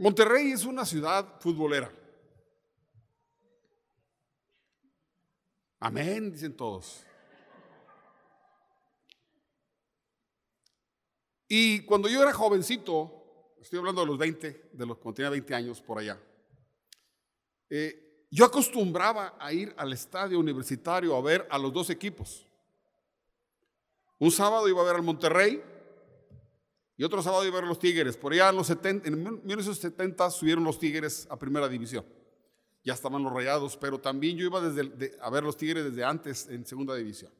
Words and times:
Monterrey 0.00 0.50
es 0.50 0.64
una 0.64 0.86
ciudad 0.86 1.38
futbolera. 1.40 1.92
Amén, 5.78 6.32
dicen 6.32 6.56
todos. 6.56 7.04
Y 11.46 11.84
cuando 11.84 12.08
yo 12.08 12.22
era 12.22 12.32
jovencito, 12.32 13.52
estoy 13.60 13.80
hablando 13.80 14.00
de 14.00 14.06
los 14.06 14.16
20, 14.16 14.70
de 14.72 14.86
los 14.86 14.96
cuando 14.96 15.16
tenía 15.16 15.28
20 15.28 15.54
años 15.54 15.82
por 15.82 15.98
allá, 15.98 16.18
eh, 17.68 18.24
yo 18.30 18.46
acostumbraba 18.46 19.36
a 19.38 19.52
ir 19.52 19.74
al 19.76 19.92
estadio 19.92 20.38
universitario 20.38 21.14
a 21.14 21.20
ver 21.20 21.46
a 21.50 21.58
los 21.58 21.74
dos 21.74 21.90
equipos. 21.90 22.46
Un 24.18 24.30
sábado 24.30 24.66
iba 24.66 24.80
a 24.80 24.84
ver 24.86 24.96
al 24.96 25.02
Monterrey 25.02 25.62
y 27.00 27.04
otro 27.04 27.22
sábado 27.22 27.46
iba 27.46 27.56
a 27.56 27.60
ver 27.62 27.68
los 27.68 27.78
Tigres. 27.78 28.18
Por 28.18 28.34
allá 28.34 28.50
en, 28.50 28.56
los 28.56 28.66
70, 28.66 29.08
en 29.08 29.22
1970 29.42 30.30
subieron 30.30 30.62
los 30.64 30.78
Tigres 30.78 31.26
a 31.30 31.38
primera 31.38 31.66
división. 31.66 32.04
Ya 32.84 32.92
estaban 32.92 33.22
los 33.22 33.32
rayados, 33.32 33.74
pero 33.78 33.98
también 33.98 34.36
yo 34.36 34.44
iba 34.44 34.60
desde, 34.60 35.16
a 35.18 35.30
ver 35.30 35.42
los 35.42 35.56
Tigres 35.56 35.82
desde 35.82 36.04
antes 36.04 36.46
en 36.48 36.66
segunda 36.66 36.94
división. 36.94 37.32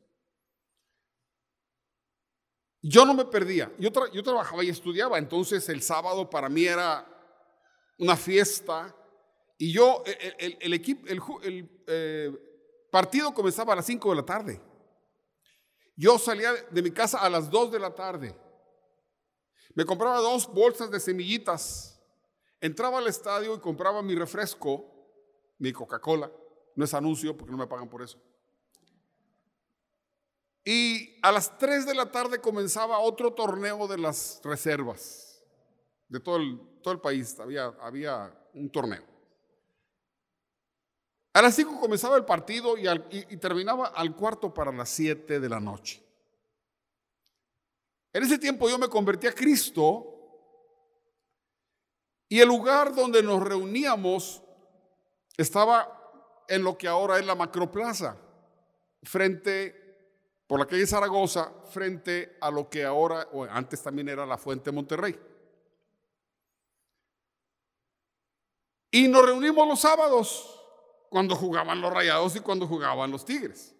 Yo 2.80 3.04
no 3.04 3.12
me 3.12 3.26
perdía. 3.26 3.70
Yo, 3.78 3.90
yo 4.10 4.22
trabajaba 4.22 4.64
y 4.64 4.70
estudiaba, 4.70 5.18
entonces 5.18 5.68
el 5.68 5.82
sábado 5.82 6.30
para 6.30 6.48
mí 6.48 6.64
era 6.64 7.06
una 7.98 8.16
fiesta. 8.16 8.96
Y 9.58 9.74
yo, 9.74 10.02
el, 10.38 10.72
equipo, 10.72 11.06
el, 11.06 11.82
eh, 11.86 12.32
partido 12.90 13.34
comenzaba 13.34 13.74
a 13.74 13.76
las 13.76 13.84
5 13.84 14.08
de 14.08 14.16
la 14.16 14.24
tarde. 14.24 14.58
Yo 15.96 16.18
salía 16.18 16.50
de 16.70 16.80
mi 16.80 16.92
casa 16.92 17.18
a 17.18 17.28
las 17.28 17.50
2 17.50 17.72
de 17.72 17.78
la 17.78 17.94
tarde. 17.94 18.34
Me 19.80 19.86
compraba 19.86 20.18
dos 20.18 20.46
bolsas 20.52 20.90
de 20.90 21.00
semillitas. 21.00 21.98
Entraba 22.60 22.98
al 22.98 23.06
estadio 23.06 23.54
y 23.54 23.60
compraba 23.60 24.02
mi 24.02 24.14
refresco, 24.14 24.84
mi 25.56 25.72
Coca-Cola. 25.72 26.30
No 26.74 26.84
es 26.84 26.92
anuncio 26.92 27.34
porque 27.34 27.50
no 27.50 27.56
me 27.56 27.66
pagan 27.66 27.88
por 27.88 28.02
eso. 28.02 28.18
Y 30.66 31.18
a 31.22 31.32
las 31.32 31.56
3 31.56 31.86
de 31.86 31.94
la 31.94 32.12
tarde 32.12 32.42
comenzaba 32.42 32.98
otro 32.98 33.32
torneo 33.32 33.88
de 33.88 33.96
las 33.96 34.42
reservas. 34.44 35.42
De 36.08 36.20
todo 36.20 36.36
el, 36.36 37.00
país 37.00 37.40
había, 37.40 38.34
un 38.52 38.68
torneo. 38.68 39.02
A 41.32 41.40
las 41.40 41.54
5 41.54 41.80
comenzaba 41.80 42.18
el 42.18 42.26
partido 42.26 42.76
y, 42.76 42.84
terminaba 43.38 43.86
al 43.86 44.14
cuarto 44.14 44.52
para 44.52 44.72
las 44.72 44.90
7 44.90 45.40
de 45.40 45.48
la 45.48 45.58
noche. 45.58 46.04
En 48.12 48.22
ese 48.22 48.38
tiempo 48.38 48.68
yo 48.68 48.78
me 48.78 48.88
convertí 48.88 49.26
a 49.26 49.34
Cristo 49.34 50.10
y 52.28 52.40
el 52.40 52.48
lugar 52.48 52.94
donde 52.94 53.22
nos 53.22 53.42
reuníamos 53.42 54.42
estaba 55.36 55.96
en 56.48 56.62
lo 56.62 56.76
que 56.76 56.88
ahora 56.88 57.18
es 57.18 57.26
la 57.26 57.34
macroplaza, 57.34 58.16
frente 59.02 59.80
por 60.46 60.58
la 60.58 60.66
calle 60.66 60.86
Zaragoza, 60.86 61.52
frente 61.70 62.36
a 62.40 62.50
lo 62.50 62.68
que 62.68 62.84
ahora, 62.84 63.28
o 63.32 63.44
antes 63.44 63.82
también 63.82 64.08
era 64.08 64.26
la 64.26 64.36
Fuente 64.36 64.72
Monterrey. 64.72 65.18
Y 68.90 69.06
nos 69.06 69.24
reunimos 69.24 69.66
los 69.68 69.80
sábados 69.80 70.60
cuando 71.08 71.36
jugaban 71.36 71.80
los 71.80 71.92
Rayados 71.92 72.34
y 72.34 72.40
cuando 72.40 72.66
jugaban 72.66 73.10
los 73.10 73.24
Tigres. 73.24 73.74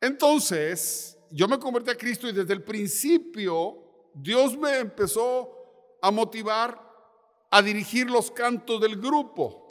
Entonces, 0.00 1.16
yo 1.32 1.48
me 1.48 1.58
convertí 1.58 1.90
a 1.90 1.96
Cristo 1.96 2.28
y 2.28 2.32
desde 2.32 2.52
el 2.52 2.62
principio 2.62 4.10
Dios 4.14 4.56
me 4.56 4.78
empezó 4.78 5.98
a 6.00 6.10
motivar 6.10 6.80
a 7.50 7.62
dirigir 7.62 8.10
los 8.10 8.30
cantos 8.30 8.80
del 8.80 9.00
grupo. 9.00 9.68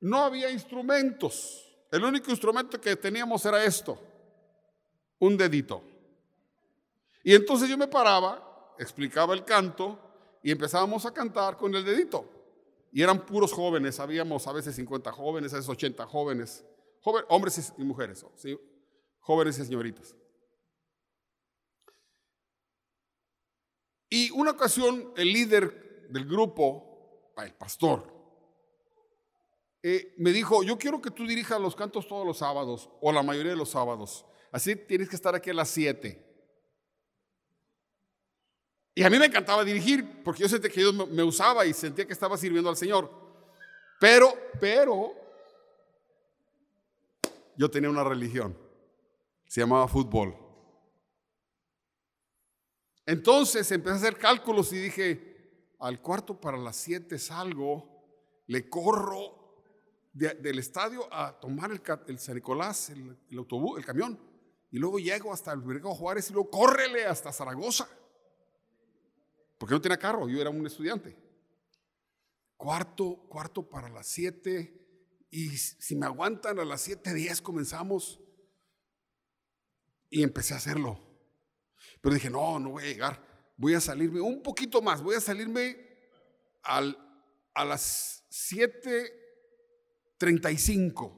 No 0.00 0.22
había 0.24 0.50
instrumentos. 0.50 1.60
El 1.90 2.04
único 2.04 2.30
instrumento 2.30 2.80
que 2.80 2.96
teníamos 2.96 3.44
era 3.46 3.64
esto, 3.64 3.98
un 5.18 5.36
dedito. 5.36 5.82
Y 7.22 7.34
entonces 7.34 7.68
yo 7.68 7.78
me 7.78 7.86
paraba, 7.88 8.74
explicaba 8.78 9.32
el 9.32 9.44
canto 9.44 9.98
y 10.42 10.50
empezábamos 10.50 11.06
a 11.06 11.14
cantar 11.14 11.56
con 11.56 11.74
el 11.74 11.84
dedito. 11.84 12.28
Y 12.92 13.02
eran 13.02 13.24
puros 13.24 13.52
jóvenes, 13.52 13.98
habíamos 14.00 14.46
a 14.46 14.52
veces 14.52 14.76
50 14.76 15.10
jóvenes, 15.12 15.52
a 15.52 15.56
veces 15.56 15.68
80 15.68 16.06
jóvenes, 16.06 16.64
hombres 17.28 17.72
y 17.78 17.84
mujeres, 17.84 18.24
jóvenes 19.24 19.58
y 19.58 19.64
señoritas. 19.64 20.14
Y 24.10 24.30
una 24.30 24.52
ocasión 24.52 25.12
el 25.16 25.32
líder 25.32 26.06
del 26.10 26.26
grupo, 26.26 27.32
el 27.36 27.54
pastor, 27.54 28.12
eh, 29.82 30.14
me 30.18 30.30
dijo, 30.30 30.62
yo 30.62 30.78
quiero 30.78 31.02
que 31.02 31.10
tú 31.10 31.26
dirijas 31.26 31.60
los 31.60 31.74
cantos 31.74 32.06
todos 32.06 32.26
los 32.26 32.38
sábados, 32.38 32.88
o 33.00 33.12
la 33.12 33.22
mayoría 33.22 33.50
de 33.52 33.56
los 33.56 33.70
sábados. 33.70 34.24
Así 34.52 34.76
tienes 34.76 35.08
que 35.08 35.16
estar 35.16 35.34
aquí 35.34 35.50
a 35.50 35.54
las 35.54 35.68
7. 35.70 36.24
Y 38.94 39.02
a 39.02 39.10
mí 39.10 39.18
me 39.18 39.26
encantaba 39.26 39.64
dirigir, 39.64 40.22
porque 40.22 40.42
yo 40.42 40.48
sentía 40.48 40.70
que 40.70 40.80
Dios 40.80 40.94
me 41.08 41.22
usaba 41.22 41.66
y 41.66 41.72
sentía 41.72 42.06
que 42.06 42.12
estaba 42.12 42.36
sirviendo 42.36 42.70
al 42.70 42.76
Señor. 42.76 43.10
Pero, 43.98 44.32
pero, 44.60 45.12
yo 47.56 47.70
tenía 47.70 47.90
una 47.90 48.04
religión, 48.04 48.56
se 49.54 49.60
llamaba 49.60 49.86
fútbol. 49.86 50.36
Entonces 53.06 53.70
empecé 53.70 53.94
a 53.94 53.98
hacer 53.98 54.18
cálculos 54.18 54.72
y 54.72 54.78
dije, 54.78 55.70
al 55.78 56.02
cuarto 56.02 56.40
para 56.40 56.58
las 56.58 56.74
siete 56.74 57.20
salgo, 57.20 58.02
le 58.48 58.68
corro 58.68 59.62
del 60.12 60.58
estadio 60.58 61.06
a 61.14 61.38
tomar 61.38 61.70
el, 61.70 62.18
San 62.18 62.34
Nicolás, 62.34 62.90
el, 62.90 63.38
autobús, 63.38 63.78
el 63.78 63.84
camión, 63.84 64.18
y 64.72 64.78
luego 64.78 64.98
llego 64.98 65.32
hasta 65.32 65.52
el 65.52 65.62
Mercado 65.62 65.94
Juárez 65.94 66.30
y 66.30 66.32
luego 66.32 66.50
córrele 66.50 67.04
hasta 67.04 67.32
Zaragoza 67.32 67.88
porque 69.56 69.72
no 69.72 69.80
tenía 69.80 69.98
carro, 69.98 70.28
yo 70.28 70.40
era 70.40 70.50
un 70.50 70.66
estudiante. 70.66 71.16
Cuarto, 72.56 73.28
cuarto 73.28 73.62
para 73.62 73.88
las 73.88 74.08
siete, 74.08 75.24
y 75.30 75.50
si 75.50 75.94
me 75.94 76.06
aguantan 76.06 76.58
a 76.58 76.64
las 76.64 76.80
siete 76.80 77.14
diez 77.14 77.40
comenzamos. 77.40 78.20
Y 80.14 80.22
empecé 80.22 80.54
a 80.54 80.58
hacerlo. 80.58 80.98
Pero 82.00 82.14
dije, 82.14 82.30
no, 82.30 82.60
no 82.60 82.70
voy 82.70 82.84
a 82.84 82.86
llegar, 82.86 83.20
voy 83.56 83.74
a 83.74 83.80
salirme 83.80 84.20
un 84.20 84.44
poquito 84.44 84.80
más, 84.80 85.02
voy 85.02 85.16
a 85.16 85.20
salirme 85.20 85.76
al, 86.62 86.96
a 87.52 87.64
las 87.64 88.22
7.35 88.30 91.12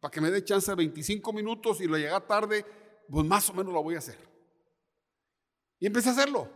para 0.00 0.10
que 0.10 0.20
me 0.20 0.32
dé 0.32 0.42
chance 0.42 0.68
de 0.68 0.74
25 0.74 1.32
minutos 1.32 1.80
y 1.80 1.86
lo 1.86 1.96
llega 1.96 2.18
tarde, 2.26 2.66
pues 3.08 3.24
más 3.24 3.48
o 3.48 3.54
menos 3.54 3.72
lo 3.72 3.80
voy 3.80 3.94
a 3.94 3.98
hacer. 3.98 4.18
Y 5.78 5.86
empecé 5.86 6.08
a 6.08 6.12
hacerlo. 6.12 6.50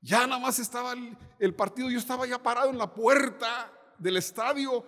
Ya 0.00 0.26
nada 0.26 0.40
más 0.40 0.58
estaba 0.58 0.92
el, 1.38 1.54
partido, 1.54 1.88
yo 1.88 2.00
estaba 2.00 2.26
ya 2.26 2.42
parado 2.42 2.70
en 2.70 2.78
la 2.78 2.92
puerta 2.92 3.72
del 3.96 4.16
estadio, 4.16 4.84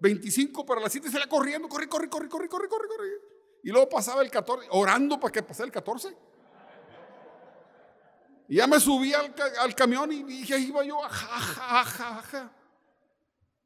25 0.00 0.66
para 0.66 0.80
las 0.80 0.90
7, 0.90 1.08
se 1.08 1.20
la 1.20 1.28
corriendo, 1.28 1.68
corre, 1.68 1.88
corre, 1.88 2.08
corre, 2.08 2.28
corre, 2.28 2.48
corre, 2.48 2.68
corre, 2.68 2.88
corre. 2.88 3.35
Y 3.66 3.70
luego 3.70 3.88
pasaba 3.88 4.22
el 4.22 4.30
14, 4.30 4.68
orando 4.70 5.18
para 5.18 5.32
que 5.32 5.42
pasara 5.42 5.66
el 5.66 5.72
14. 5.72 6.16
Y 8.46 8.58
ya 8.58 8.68
me 8.68 8.78
subí 8.78 9.12
al, 9.12 9.74
camión 9.74 10.12
y 10.12 10.22
dije, 10.22 10.56
iba 10.56 10.84
yo, 10.84 11.00
ja, 11.00 11.84
ja, 11.84 12.22
ja, 12.22 12.52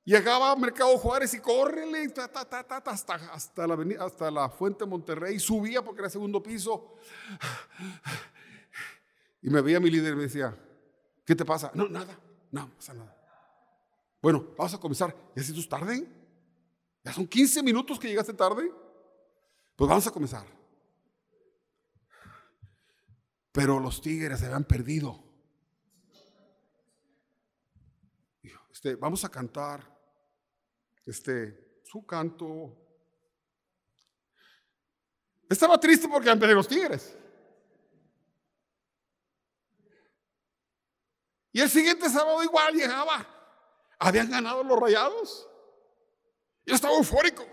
Llegaba 0.02 0.52
a 0.52 0.56
Mercado 0.56 0.96
Juárez 0.96 1.34
y 1.34 1.40
córrele 1.40 2.10
hasta, 2.16 2.24
hasta, 3.30 3.66
la 3.66 4.02
hasta 4.02 4.30
la 4.30 4.48
Fuente 4.48 4.86
Monterrey. 4.86 5.38
Subía 5.38 5.84
porque 5.84 6.00
era 6.00 6.08
segundo 6.08 6.42
piso. 6.42 6.94
Y 9.42 9.50
me 9.50 9.60
veía 9.60 9.80
mi 9.80 9.90
líder 9.90 10.14
y 10.14 10.16
me 10.16 10.22
decía, 10.22 10.56
¿Qué 11.26 11.36
te 11.36 11.44
pasa? 11.44 11.72
No, 11.74 11.90
nada, 11.90 12.18
no, 12.50 12.70
pasa 12.74 12.94
nada. 12.94 13.14
Bueno, 14.22 14.46
vamos 14.56 14.72
a 14.72 14.78
comenzar. 14.78 15.14
¿Ya 15.36 15.42
si 15.42 15.52
tú 15.52 15.62
tarde? 15.68 16.08
¿Ya 17.04 17.12
son 17.12 17.26
15 17.26 17.62
minutos 17.62 17.98
que 17.98 18.08
llegaste 18.08 18.32
tarde? 18.32 18.72
Pues 19.80 19.88
vamos 19.88 20.06
a 20.06 20.10
comenzar. 20.10 20.46
Pero 23.50 23.80
los 23.80 24.02
tigres 24.02 24.38
se 24.38 24.44
habían 24.44 24.64
perdido. 24.64 25.24
Este, 28.70 28.96
vamos 28.96 29.24
a 29.24 29.30
cantar 29.30 29.98
este, 31.06 31.80
su 31.82 32.04
canto. 32.04 32.76
Estaba 35.48 35.80
triste 35.80 36.06
porque 36.08 36.28
han 36.28 36.38
perdido 36.38 36.56
los 36.58 36.68
tigres. 36.68 37.16
Y 41.52 41.60
el 41.62 41.70
siguiente 41.70 42.10
sábado 42.10 42.44
igual 42.44 42.74
llegaba. 42.74 43.26
Habían 43.98 44.30
ganado 44.30 44.62
los 44.62 44.78
rayados. 44.78 45.48
Yo 46.66 46.74
estaba 46.74 46.94
eufórico 46.98 47.46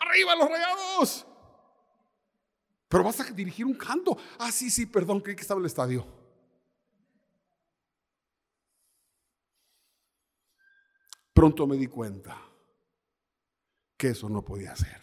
arriba 0.00 0.36
los 0.36 0.48
rayados. 0.48 1.26
Pero 2.88 3.04
vas 3.04 3.20
a 3.20 3.24
dirigir 3.24 3.66
un 3.66 3.74
canto. 3.74 4.16
Ah, 4.38 4.50
sí, 4.50 4.70
sí, 4.70 4.86
perdón, 4.86 5.20
creí 5.20 5.36
que 5.36 5.42
estaba 5.42 5.58
en 5.58 5.64
el 5.64 5.66
estadio. 5.66 6.06
Pronto 11.32 11.66
me 11.66 11.76
di 11.76 11.86
cuenta 11.86 12.36
que 13.96 14.08
eso 14.08 14.28
no 14.28 14.44
podía 14.44 14.74
ser. 14.74 15.00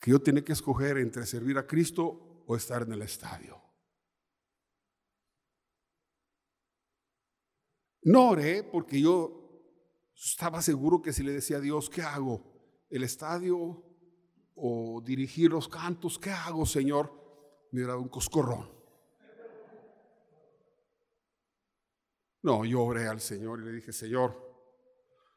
Que 0.00 0.10
yo 0.10 0.20
tenía 0.20 0.44
que 0.44 0.52
escoger 0.52 0.98
entre 0.98 1.26
servir 1.26 1.58
a 1.58 1.66
Cristo 1.66 2.44
o 2.46 2.56
estar 2.56 2.82
en 2.82 2.92
el 2.92 3.02
estadio. 3.02 3.62
No 8.02 8.30
oré 8.30 8.62
porque 8.62 9.00
yo 9.00 9.46
estaba 10.14 10.62
seguro 10.62 11.02
que 11.02 11.12
si 11.12 11.22
le 11.22 11.32
decía 11.32 11.58
a 11.58 11.60
Dios, 11.60 11.90
¿qué 11.90 12.02
hago? 12.02 12.55
¿El 12.88 13.02
estadio 13.02 13.82
o 14.54 15.02
dirigir 15.04 15.50
los 15.50 15.68
cantos? 15.68 16.18
¿Qué 16.18 16.30
hago, 16.30 16.64
Señor? 16.64 17.12
Me 17.70 17.80
hubiera 17.80 17.92
dado 17.92 18.02
un 18.02 18.08
coscorrón. 18.08 18.70
No, 22.42 22.64
yo 22.64 22.84
oré 22.84 23.08
al 23.08 23.20
Señor 23.20 23.60
y 23.60 23.64
le 23.64 23.72
dije, 23.72 23.92
Señor, 23.92 24.40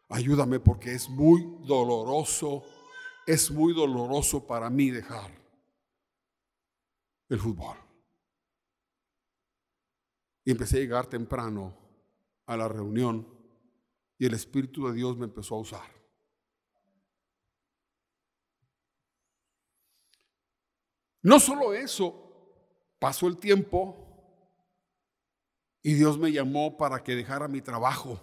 ayúdame 0.09 0.59
porque 0.59 0.93
es 0.93 1.09
muy 1.09 1.57
doloroso, 1.65 2.63
es 3.25 3.49
muy 3.49 3.73
doloroso 3.73 4.45
para 4.45 4.69
mí 4.69 4.91
dejar 4.91 5.31
el 7.29 7.39
fútbol. 7.39 7.77
Y 10.45 10.51
empecé 10.51 10.77
a 10.77 10.81
llegar 10.81 11.07
temprano 11.07 11.75
a 12.45 12.55
la 12.55 12.67
reunión 12.67 13.27
y 14.17 14.25
el 14.25 14.33
Espíritu 14.33 14.87
de 14.87 14.93
Dios 14.93 15.17
me 15.17 15.25
empezó 15.25 15.55
a 15.55 15.59
usar. 15.61 15.98
No 21.21 21.39
solo 21.39 21.73
eso, 21.73 22.13
pasó 22.99 23.27
el 23.27 23.37
tiempo 23.37 23.95
y 25.81 25.93
Dios 25.93 26.17
me 26.17 26.31
llamó 26.31 26.77
para 26.77 27.03
que 27.03 27.15
dejara 27.15 27.47
mi 27.47 27.61
trabajo. 27.61 28.19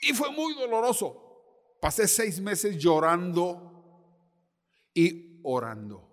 Y 0.00 0.12
fue 0.12 0.30
muy 0.32 0.54
doloroso. 0.54 1.76
Pasé 1.80 2.06
seis 2.06 2.40
meses 2.40 2.76
llorando 2.78 3.70
y 4.94 5.40
orando. 5.42 6.08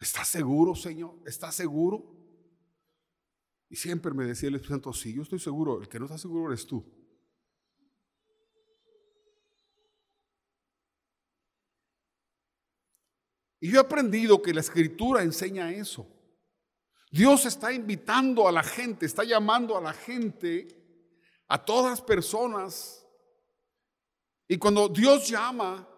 ¿Estás 0.00 0.28
seguro, 0.28 0.74
Señor? 0.74 1.16
¿Estás 1.26 1.54
seguro? 1.54 2.14
Y 3.68 3.76
siempre 3.76 4.12
me 4.14 4.24
decía 4.24 4.48
el 4.48 4.54
Espíritu 4.54 4.74
Santo, 4.74 4.92
sí, 4.92 5.12
yo 5.12 5.22
estoy 5.22 5.38
seguro. 5.38 5.80
El 5.80 5.88
que 5.88 5.98
no 5.98 6.06
está 6.06 6.18
seguro 6.18 6.48
eres 6.48 6.66
tú. 6.66 6.97
Y 13.60 13.70
yo 13.70 13.78
he 13.78 13.80
aprendido 13.80 14.40
que 14.40 14.54
la 14.54 14.60
escritura 14.60 15.22
enseña 15.22 15.72
eso. 15.72 16.06
Dios 17.10 17.46
está 17.46 17.72
invitando 17.72 18.46
a 18.46 18.52
la 18.52 18.62
gente, 18.62 19.06
está 19.06 19.24
llamando 19.24 19.76
a 19.76 19.80
la 19.80 19.92
gente, 19.92 20.68
a 21.48 21.64
todas 21.64 21.90
las 21.90 22.02
personas. 22.02 23.06
Y 24.46 24.58
cuando 24.58 24.88
Dios 24.88 25.28
llama, 25.28 25.88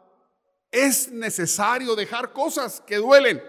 es 0.71 1.11
necesario 1.11 1.97
dejar 1.97 2.33
cosas 2.33 2.81
que 2.81 2.97
duelen. 2.97 3.43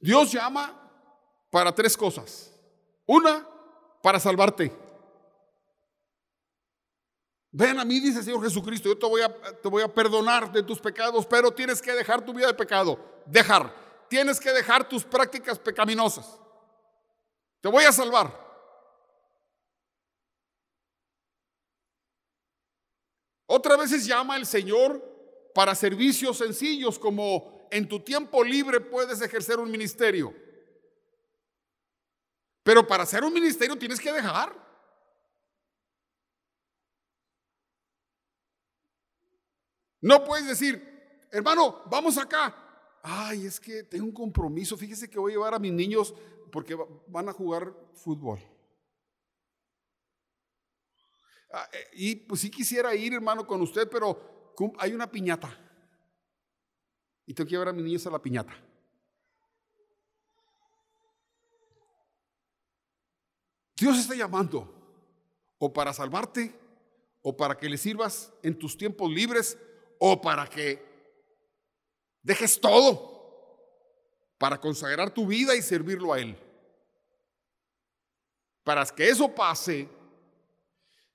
Dios 0.00 0.32
llama 0.32 0.74
para 1.50 1.74
tres 1.74 1.94
cosas. 1.94 2.50
Una, 3.04 3.46
para 4.02 4.20
salvarte. 4.20 4.72
Ven 7.52 7.78
a 7.80 7.84
mí, 7.84 7.98
dice 7.98 8.20
el 8.20 8.24
Señor 8.24 8.42
Jesucristo, 8.44 8.88
yo 8.88 8.98
te 8.98 9.06
voy, 9.06 9.22
a, 9.22 9.28
te 9.28 9.68
voy 9.68 9.82
a 9.82 9.92
perdonar 9.92 10.52
de 10.52 10.62
tus 10.62 10.78
pecados, 10.78 11.26
pero 11.26 11.50
tienes 11.50 11.82
que 11.82 11.92
dejar 11.92 12.24
tu 12.24 12.32
vida 12.32 12.46
de 12.46 12.54
pecado. 12.54 12.98
Dejar. 13.26 13.74
Tienes 14.08 14.38
que 14.38 14.52
dejar 14.52 14.88
tus 14.88 15.04
prácticas 15.04 15.58
pecaminosas. 15.58 16.38
Te 17.60 17.68
voy 17.68 17.84
a 17.84 17.92
salvar. 17.92 18.48
Otras 23.46 23.78
veces 23.78 24.06
llama 24.06 24.36
el 24.36 24.46
Señor 24.46 25.02
para 25.52 25.74
servicios 25.74 26.38
sencillos 26.38 26.98
como 26.98 27.66
en 27.72 27.88
tu 27.88 27.98
tiempo 27.98 28.44
libre 28.44 28.80
puedes 28.80 29.20
ejercer 29.20 29.58
un 29.58 29.70
ministerio. 29.70 30.32
Pero 32.70 32.86
para 32.86 33.02
hacer 33.02 33.24
un 33.24 33.32
ministerio 33.32 33.76
tienes 33.76 33.98
que 33.98 34.12
dejar. 34.12 34.54
No 40.00 40.22
puedes 40.22 40.46
decir, 40.46 41.26
hermano, 41.32 41.82
vamos 41.86 42.16
acá. 42.16 42.54
Ay, 43.02 43.44
es 43.44 43.58
que 43.58 43.82
tengo 43.82 44.04
un 44.04 44.12
compromiso. 44.12 44.76
Fíjese 44.76 45.10
que 45.10 45.18
voy 45.18 45.32
a 45.32 45.34
llevar 45.34 45.54
a 45.54 45.58
mis 45.58 45.72
niños 45.72 46.14
porque 46.52 46.76
van 47.08 47.28
a 47.28 47.32
jugar 47.32 47.74
fútbol. 47.92 48.38
Ah, 51.52 51.68
eh, 51.72 51.90
y 51.94 52.14
pues 52.14 52.40
sí 52.40 52.52
quisiera 52.52 52.94
ir, 52.94 53.14
hermano, 53.14 53.48
con 53.48 53.60
usted, 53.62 53.90
pero 53.90 54.54
hay 54.78 54.92
una 54.92 55.10
piñata. 55.10 55.58
Y 57.26 57.34
tengo 57.34 57.48
que 57.48 57.54
llevar 57.54 57.70
a 57.70 57.72
mis 57.72 57.84
niños 57.84 58.06
a 58.06 58.10
la 58.10 58.22
piñata. 58.22 58.69
Dios 63.80 63.98
está 63.98 64.14
llamando 64.14 64.70
o 65.58 65.72
para 65.72 65.94
salvarte 65.94 66.54
o 67.22 67.34
para 67.34 67.56
que 67.56 67.66
le 67.66 67.78
sirvas 67.78 68.30
en 68.42 68.58
tus 68.58 68.76
tiempos 68.76 69.10
libres 69.10 69.56
o 69.98 70.20
para 70.20 70.46
que 70.46 70.84
dejes 72.22 72.60
todo 72.60 73.08
para 74.36 74.60
consagrar 74.60 75.14
tu 75.14 75.26
vida 75.26 75.56
y 75.56 75.62
servirlo 75.62 76.12
a 76.12 76.20
Él. 76.20 76.36
Para 78.64 78.84
que 78.84 79.08
eso 79.08 79.34
pase, 79.34 79.88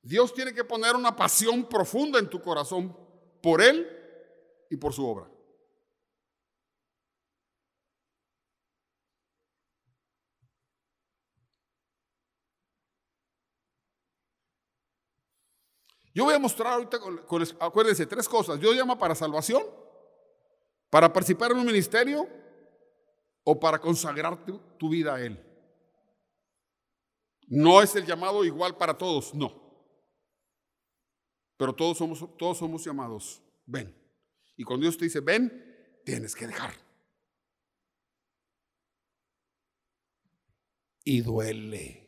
Dios 0.01 0.33
tiene 0.33 0.51
que 0.51 0.63
poner 0.63 0.95
una 0.95 1.15
pasión 1.15 1.69
profunda 1.69 2.18
en 2.18 2.27
tu 2.27 2.41
corazón 2.41 2.97
por 3.44 3.61
Él 3.61 3.88
y 4.71 4.77
por 4.77 4.91
su 4.91 5.06
obra. 5.06 5.29
Yo 16.15 16.23
voy 16.23 16.33
a 16.33 16.39
mostrar 16.39 16.71
ahorita, 16.71 16.97
acuérdense, 17.59 18.06
tres 18.06 18.30
cosas. 18.30 18.57
Dios 18.57 18.73
llama 18.73 18.97
para 18.97 19.13
salvación, 19.13 19.61
para 20.90 21.11
participar 21.11 21.51
en 21.51 21.57
un 21.57 21.66
ministerio 21.66 22.25
o 23.44 23.59
para 23.59 23.80
consagrar 23.80 24.45
tu, 24.45 24.57
tu 24.80 24.87
vida 24.87 25.16
a 25.16 25.21
Él. 25.21 25.37
No 27.47 27.81
es 27.81 27.94
el 27.97 28.06
llamado 28.06 28.45
igual 28.45 28.78
para 28.78 28.97
todos, 28.97 29.35
no. 29.35 29.61
Pero 31.57 31.75
todos 31.75 31.97
somos, 31.97 32.25
todos 32.37 32.57
somos 32.59 32.85
llamados. 32.85 33.42
Ven. 33.66 33.94
Y 34.56 34.63
cuando 34.63 34.83
Dios 34.83 34.97
te 34.97 35.04
dice, 35.04 35.19
ven, 35.19 36.01
tienes 36.06 36.33
que 36.33 36.47
dejar. 36.47 36.73
Y 41.04 41.19
duele. 41.19 42.05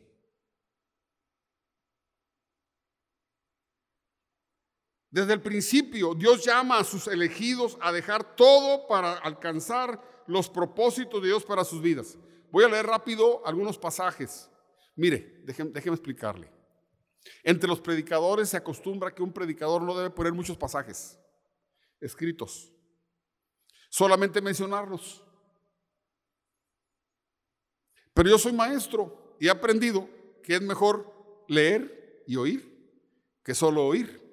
Desde 5.10 5.32
el 5.32 5.40
principio, 5.40 6.14
Dios 6.14 6.44
llama 6.44 6.78
a 6.78 6.84
sus 6.84 7.06
elegidos 7.06 7.78
a 7.80 7.92
dejar 7.92 8.36
todo 8.36 8.86
para 8.86 9.14
alcanzar 9.14 10.24
los 10.26 10.50
propósitos 10.50 11.22
de 11.22 11.28
Dios 11.28 11.44
para 11.44 11.64
sus 11.64 11.80
vidas. 11.80 12.18
Voy 12.50 12.64
a 12.64 12.68
leer 12.68 12.86
rápido 12.86 13.46
algunos 13.46 13.78
pasajes. 13.78 14.50
Mire, 14.94 15.42
déjeme, 15.44 15.70
explicarle. 15.74 16.52
Entre 17.42 17.68
los 17.68 17.80
predicadores 17.80 18.50
se 18.50 18.56
acostumbra 18.56 19.14
que 19.14 19.22
un 19.22 19.32
predicador 19.32 19.82
no 19.82 19.96
debe 19.96 20.10
poner 20.10 20.32
muchos 20.32 20.56
pasajes 20.56 21.18
escritos, 22.00 22.72
solamente 23.88 24.40
mencionarlos. 24.40 25.24
Pero 28.14 28.30
yo 28.30 28.38
soy 28.38 28.52
maestro 28.52 29.36
y 29.40 29.46
he 29.46 29.50
aprendido 29.50 30.08
que 30.42 30.56
es 30.56 30.62
mejor 30.62 31.44
leer 31.48 32.24
y 32.26 32.36
oír 32.36 32.68
que 33.42 33.54
solo 33.54 33.86
oír. 33.86 34.27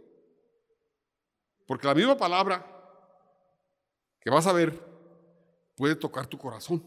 Porque 1.66 1.88
la 1.88 1.96
misma 1.96 2.18
palabra 2.18 2.66
que 4.20 4.30
vas 4.30 4.48
a 4.48 4.54
ver 4.54 4.80
puede 5.76 5.96
tocar 5.96 6.28
tu 6.28 6.38
corazón, 6.38 6.84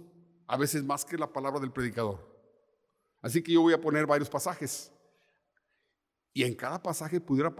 a 0.46 0.56
veces 0.56 0.82
más 0.84 1.04
que 1.04 1.18
la 1.18 1.32
palabra 1.32 1.60
del 1.60 1.70
predicador. 1.70 2.26
Así 3.20 3.42
que 3.42 3.52
yo 3.52 3.62
voy 3.62 3.72
a 3.72 3.80
poner 3.80 4.06
varios 4.06 4.30
pasajes. 4.30 4.92
Y 6.32 6.44
en 6.44 6.54
cada 6.54 6.82
pasaje 6.82 7.20
pudiera 7.20 7.54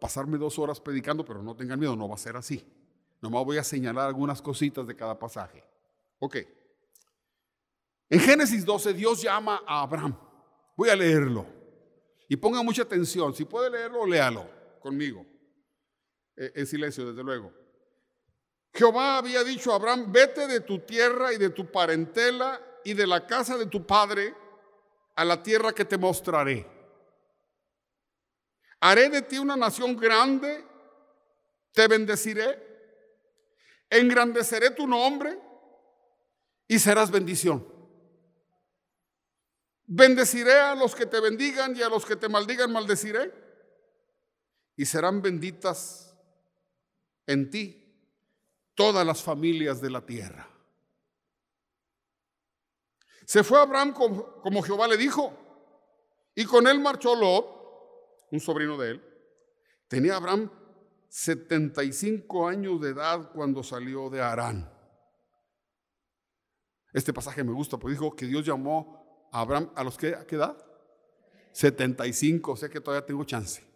pasarme 0.00 0.38
dos 0.38 0.58
horas 0.58 0.80
predicando, 0.80 1.24
pero 1.24 1.42
no 1.42 1.56
tengan 1.56 1.78
miedo, 1.78 1.94
no 1.94 2.08
va 2.08 2.16
a 2.16 2.18
ser 2.18 2.36
así. 2.36 2.64
Nomás 3.20 3.44
voy 3.44 3.58
a 3.58 3.64
señalar 3.64 4.06
algunas 4.06 4.42
cositas 4.42 4.86
de 4.86 4.96
cada 4.96 5.18
pasaje. 5.18 5.64
Ok. 6.18 6.36
En 8.10 8.20
Génesis 8.20 8.64
12 8.64 8.92
Dios 8.92 9.22
llama 9.22 9.62
a 9.66 9.82
Abraham. 9.82 10.16
Voy 10.76 10.90
a 10.90 10.96
leerlo. 10.96 11.46
Y 12.28 12.36
ponga 12.36 12.62
mucha 12.62 12.82
atención. 12.82 13.34
Si 13.34 13.44
puede 13.44 13.70
leerlo, 13.70 14.04
léalo 14.06 14.48
conmigo. 14.80 15.24
Eh, 16.36 16.52
en 16.54 16.66
silencio, 16.66 17.06
desde 17.06 17.22
luego. 17.22 17.52
Jehová 18.72 19.18
había 19.18 19.44
dicho 19.44 19.72
a 19.72 19.76
Abraham, 19.76 20.10
vete 20.12 20.48
de 20.48 20.60
tu 20.60 20.80
tierra 20.80 21.32
y 21.32 21.38
de 21.38 21.50
tu 21.50 21.70
parentela 21.70 22.60
y 22.84 22.94
de 22.94 23.06
la 23.06 23.26
casa 23.26 23.56
de 23.56 23.66
tu 23.66 23.86
padre 23.86 24.34
a 25.14 25.24
la 25.24 25.42
tierra 25.42 25.72
que 25.72 25.84
te 25.84 25.96
mostraré. 25.96 26.66
Haré 28.80 29.08
de 29.08 29.22
ti 29.22 29.38
una 29.38 29.56
nación 29.56 29.96
grande, 29.96 30.64
te 31.72 31.86
bendeciré, 31.86 32.60
engrandeceré 33.88 34.70
tu 34.72 34.88
nombre 34.88 35.38
y 36.66 36.80
serás 36.80 37.12
bendición. 37.12 37.66
Bendeciré 39.86 40.58
a 40.58 40.74
los 40.74 40.96
que 40.96 41.06
te 41.06 41.20
bendigan 41.20 41.76
y 41.76 41.82
a 41.82 41.88
los 41.88 42.04
que 42.04 42.16
te 42.16 42.28
maldigan 42.28 42.72
maldeciré. 42.72 43.32
Y 44.76 44.86
serán 44.86 45.22
benditas 45.22 46.03
en 47.26 47.50
ti 47.50 47.84
todas 48.74 49.06
las 49.06 49.22
familias 49.22 49.80
de 49.80 49.90
la 49.90 50.04
tierra. 50.04 50.48
Se 53.24 53.42
fue 53.42 53.58
Abraham 53.58 53.92
como, 53.92 54.62
Jehová 54.62 54.86
le 54.88 54.96
dijo, 54.96 55.32
y 56.34 56.44
con 56.44 56.66
él 56.66 56.80
marchó 56.80 57.14
Lot, 57.14 58.26
un 58.30 58.40
sobrino 58.40 58.76
de 58.76 58.92
él. 58.92 59.04
Tenía 59.88 60.16
Abraham 60.16 60.50
75 61.08 62.48
años 62.48 62.80
de 62.80 62.90
edad 62.90 63.30
cuando 63.32 63.62
salió 63.62 64.10
de 64.10 64.20
Arán. 64.20 64.70
Este 66.92 67.12
pasaje 67.12 67.42
me 67.42 67.52
gusta, 67.52 67.76
porque 67.76 67.92
dijo 67.92 68.14
que 68.14 68.26
Dios 68.26 68.44
llamó 68.44 69.28
a 69.32 69.40
Abraham 69.40 69.70
a 69.74 69.84
los 69.84 69.96
que, 69.96 70.14
¿a 70.14 70.26
qué 70.26 70.36
edad? 70.36 70.56
75, 71.52 72.52
o 72.52 72.56
sea 72.56 72.68
que 72.68 72.80
todavía 72.80 73.06
tengo 73.06 73.24
chance. 73.24 73.73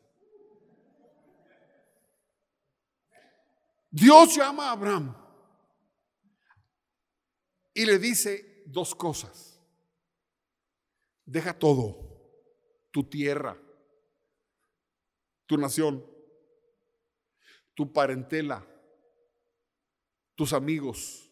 Dios 3.90 4.36
llama 4.36 4.68
a 4.68 4.72
Abraham 4.72 5.16
y 7.74 7.86
le 7.86 7.98
dice 7.98 8.62
dos 8.66 8.94
cosas. 8.94 9.60
Deja 11.24 11.58
todo, 11.58 12.08
tu 12.90 13.04
tierra, 13.04 13.56
tu 15.46 15.56
nación, 15.58 16.04
tu 17.74 17.92
parentela, 17.92 18.66
tus 20.34 20.52
amigos. 20.52 21.30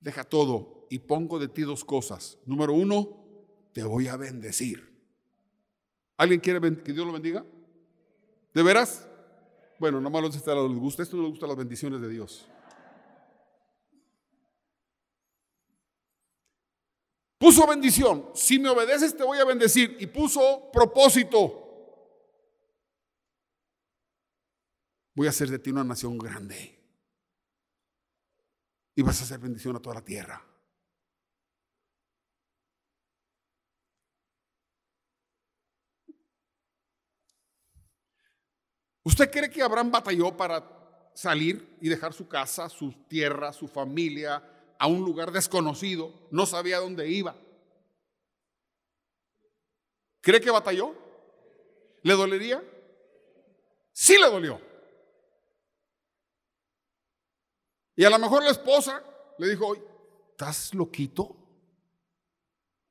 Deja 0.00 0.22
todo 0.22 0.86
y 0.90 1.00
pongo 1.00 1.38
de 1.38 1.48
ti 1.48 1.62
dos 1.62 1.84
cosas. 1.84 2.38
Número 2.46 2.72
uno, 2.72 3.18
te 3.72 3.82
voy 3.82 4.08
a 4.08 4.16
bendecir. 4.16 4.88
¿Alguien 6.16 6.40
quiere 6.40 6.60
que 6.82 6.92
Dios 6.92 7.06
lo 7.06 7.12
bendiga? 7.12 7.44
¿De 8.54 8.62
veras? 8.62 9.07
Bueno, 9.78 10.00
no 10.00 10.10
malo 10.10 10.28
les 10.28 10.78
gusta, 10.78 11.02
esto 11.02 11.16
no 11.16 11.22
le 11.22 11.28
gusta 11.28 11.46
las 11.46 11.56
bendiciones 11.56 12.00
de 12.00 12.08
Dios. 12.08 12.48
Puso 17.38 17.66
bendición, 17.66 18.30
si 18.34 18.58
me 18.58 18.68
obedeces 18.68 19.16
te 19.16 19.22
voy 19.22 19.38
a 19.38 19.44
bendecir. 19.44 19.96
Y 20.00 20.06
puso 20.06 20.70
propósito. 20.72 21.64
Voy 25.14 25.28
a 25.28 25.30
hacer 25.30 25.48
de 25.48 25.58
ti 25.58 25.70
una 25.70 25.84
nación 25.84 26.18
grande. 26.18 26.76
Y 28.96 29.02
vas 29.02 29.20
a 29.20 29.24
hacer 29.24 29.38
bendición 29.38 29.76
a 29.76 29.80
toda 29.80 29.96
la 29.96 30.04
tierra. 30.04 30.47
¿Usted 39.08 39.30
cree 39.30 39.48
que 39.48 39.62
Abraham 39.62 39.90
batalló 39.90 40.36
para 40.36 40.62
salir 41.14 41.78
y 41.80 41.88
dejar 41.88 42.12
su 42.12 42.28
casa, 42.28 42.68
su 42.68 42.92
tierra, 43.08 43.54
su 43.54 43.66
familia 43.66 44.42
a 44.78 44.86
un 44.86 45.02
lugar 45.02 45.32
desconocido? 45.32 46.12
No 46.30 46.44
sabía 46.44 46.76
dónde 46.76 47.08
iba. 47.08 47.34
¿Cree 50.20 50.42
que 50.42 50.50
batalló? 50.50 50.94
¿Le 52.02 52.12
dolería? 52.12 52.62
Sí 53.92 54.18
le 54.18 54.28
dolió. 54.28 54.60
Y 57.96 58.04
a 58.04 58.10
lo 58.10 58.18
mejor 58.18 58.44
la 58.44 58.50
esposa 58.50 59.02
le 59.38 59.48
dijo, 59.48 59.74
¿estás 60.32 60.74
loquito? 60.74 61.34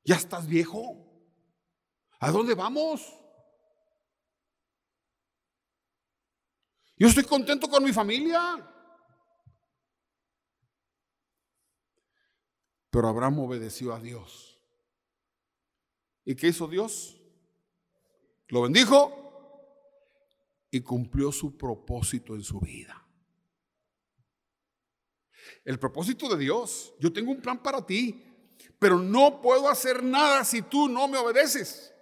¿Ya 0.02 0.16
estás 0.16 0.48
viejo? 0.48 0.96
¿A 2.18 2.32
dónde 2.32 2.56
vamos? 2.56 3.06
Yo 6.98 7.06
estoy 7.06 7.24
contento 7.24 7.68
con 7.68 7.84
mi 7.84 7.92
familia. 7.92 8.64
Pero 12.90 13.08
Abraham 13.08 13.40
obedeció 13.40 13.94
a 13.94 14.00
Dios. 14.00 14.58
¿Y 16.24 16.34
qué 16.34 16.48
hizo 16.48 16.66
Dios? 16.66 17.20
Lo 18.48 18.62
bendijo 18.62 19.14
y 20.70 20.80
cumplió 20.80 21.30
su 21.30 21.56
propósito 21.56 22.34
en 22.34 22.42
su 22.42 22.60
vida. 22.60 23.06
El 25.64 25.78
propósito 25.78 26.28
de 26.28 26.38
Dios, 26.38 26.94
yo 26.98 27.12
tengo 27.12 27.30
un 27.30 27.40
plan 27.40 27.62
para 27.62 27.84
ti, 27.84 28.24
pero 28.78 28.98
no 28.98 29.40
puedo 29.40 29.68
hacer 29.68 30.02
nada 30.02 30.44
si 30.44 30.62
tú 30.62 30.88
no 30.88 31.08
me 31.08 31.18
obedeces. 31.18 31.94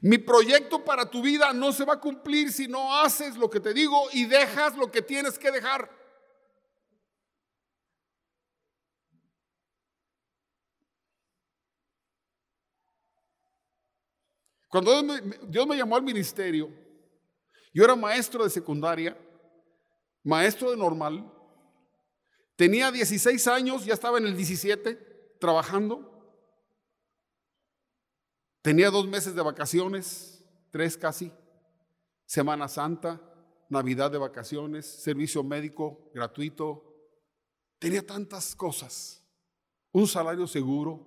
Mi 0.00 0.18
proyecto 0.18 0.84
para 0.84 1.08
tu 1.08 1.22
vida 1.22 1.52
no 1.52 1.72
se 1.72 1.84
va 1.84 1.94
a 1.94 2.00
cumplir 2.00 2.52
si 2.52 2.68
no 2.68 2.96
haces 2.96 3.36
lo 3.36 3.48
que 3.48 3.60
te 3.60 3.72
digo 3.72 4.08
y 4.12 4.26
dejas 4.26 4.76
lo 4.76 4.90
que 4.90 5.02
tienes 5.02 5.38
que 5.38 5.50
dejar. 5.50 5.98
Cuando 14.68 15.02
Dios 15.48 15.66
me, 15.66 15.76
llamó 15.76 15.96
al 15.96 16.02
ministerio, 16.02 16.70
yo 17.72 17.84
era 17.84 17.96
maestro 17.96 18.44
de 18.44 18.50
secundaria, 18.50 19.16
maestro 20.22 20.70
de 20.70 20.76
normal, 20.76 21.32
tenía 22.54 22.92
16 22.92 23.46
años, 23.48 23.86
ya 23.86 23.94
estaba 23.94 24.18
en 24.18 24.26
el 24.26 24.36
17 24.36 25.36
trabajando. 25.40 26.17
Tenía 28.62 28.90
dos 28.90 29.06
meses 29.06 29.34
de 29.34 29.42
vacaciones, 29.42 30.44
tres 30.70 30.96
casi, 30.96 31.32
Semana 32.26 32.68
Santa, 32.68 33.20
Navidad 33.68 34.10
de 34.10 34.18
vacaciones, 34.18 34.86
servicio 34.86 35.42
médico 35.42 36.10
gratuito. 36.14 36.84
Tenía 37.78 38.04
tantas 38.04 38.56
cosas, 38.56 39.22
un 39.92 40.06
salario 40.06 40.46
seguro. 40.46 41.06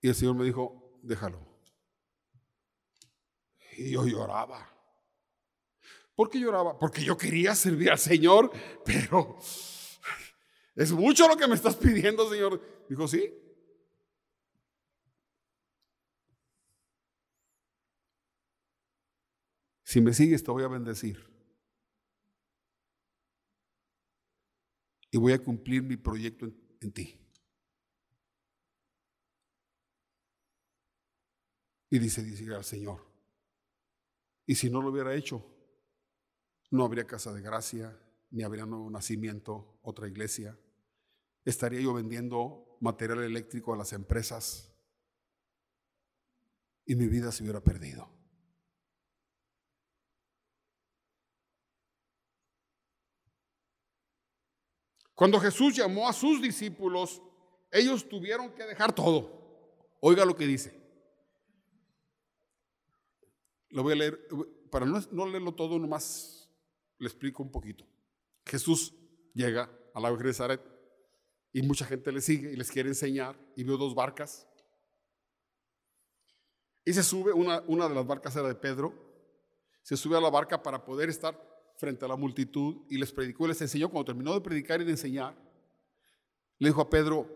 Y 0.00 0.08
el 0.08 0.14
Señor 0.14 0.34
me 0.34 0.44
dijo, 0.44 0.98
déjalo. 1.02 1.38
Y 3.76 3.92
yo 3.92 4.06
lloraba. 4.06 4.68
¿Por 6.14 6.28
qué 6.28 6.38
lloraba? 6.38 6.78
Porque 6.78 7.02
yo 7.02 7.16
quería 7.16 7.54
servir 7.54 7.90
al 7.90 7.98
Señor, 7.98 8.50
pero 8.84 9.38
es 10.74 10.92
mucho 10.92 11.28
lo 11.28 11.36
que 11.36 11.46
me 11.46 11.54
estás 11.54 11.76
pidiendo, 11.76 12.28
Señor. 12.30 12.60
Dijo, 12.88 13.06
sí. 13.06 13.32
Si 19.84 20.00
me 20.00 20.14
sigues, 20.14 20.42
te 20.42 20.50
voy 20.50 20.62
a 20.62 20.68
bendecir. 20.68 21.22
Y 25.10 25.18
voy 25.18 25.34
a 25.34 25.38
cumplir 25.38 25.82
mi 25.82 25.98
proyecto 25.98 26.46
en, 26.80 26.92
ti. 26.92 27.20
Y 31.90 31.98
dice, 31.98 32.22
dice 32.22 32.54
al 32.54 32.64
Señor. 32.64 33.06
Y 34.46 34.54
si 34.54 34.70
no 34.70 34.80
lo 34.80 34.88
hubiera 34.88 35.14
hecho, 35.14 35.46
no 36.70 36.86
habría 36.86 37.06
casa 37.06 37.34
de 37.34 37.42
gracia, 37.42 37.94
ni 38.32 38.42
habría 38.42 38.66
nuevo 38.66 38.90
nacimiento, 38.90 39.78
otra 39.82 40.08
iglesia. 40.08 40.58
Estaría 41.44 41.80
yo 41.80 41.92
vendiendo 41.92 42.76
material 42.80 43.22
eléctrico 43.22 43.72
a 43.72 43.76
las 43.76 43.92
empresas 43.92 44.72
y 46.86 46.96
mi 46.96 47.06
vida 47.06 47.30
se 47.30 47.42
hubiera 47.42 47.60
perdido. 47.60 48.08
Cuando 55.14 55.38
Jesús 55.38 55.76
llamó 55.76 56.08
a 56.08 56.12
sus 56.12 56.40
discípulos, 56.40 57.22
ellos 57.70 58.08
tuvieron 58.08 58.52
que 58.54 58.64
dejar 58.64 58.94
todo. 58.94 59.94
Oiga 60.00 60.24
lo 60.24 60.34
que 60.34 60.46
dice. 60.46 60.80
Lo 63.68 63.82
voy 63.82 63.92
a 63.92 63.96
leer, 63.96 64.26
para 64.70 64.86
no, 64.86 65.00
no 65.12 65.26
leerlo 65.26 65.54
todo, 65.54 65.78
nomás 65.78 66.50
le 66.98 67.06
explico 67.06 67.42
un 67.42 67.52
poquito. 67.52 67.91
Jesús 68.44 68.94
llega 69.34 69.70
a 69.94 70.00
la 70.00 70.10
de 70.12 70.34
Zaret 70.34 70.60
y 71.52 71.62
mucha 71.62 71.84
gente 71.84 72.12
le 72.12 72.20
sigue 72.20 72.52
y 72.52 72.56
les 72.56 72.70
quiere 72.70 72.88
enseñar 72.88 73.38
y 73.56 73.64
veo 73.64 73.76
dos 73.76 73.94
barcas. 73.94 74.48
Y 76.84 76.92
se 76.92 77.02
sube, 77.02 77.32
una, 77.32 77.62
una 77.66 77.88
de 77.88 77.94
las 77.94 78.06
barcas 78.06 78.34
era 78.34 78.48
de 78.48 78.54
Pedro, 78.54 78.92
se 79.82 79.96
sube 79.96 80.16
a 80.16 80.20
la 80.20 80.30
barca 80.30 80.62
para 80.62 80.84
poder 80.84 81.08
estar 81.10 81.36
frente 81.76 82.04
a 82.04 82.08
la 82.08 82.16
multitud 82.16 82.86
y 82.88 82.98
les 82.98 83.12
predicó 83.12 83.44
y 83.44 83.48
les 83.48 83.60
enseñó. 83.60 83.88
Cuando 83.88 84.06
terminó 84.06 84.34
de 84.34 84.40
predicar 84.40 84.80
y 84.80 84.84
de 84.84 84.92
enseñar, 84.92 85.36
le 86.58 86.68
dijo 86.68 86.80
a 86.80 86.90
Pedro, 86.90 87.26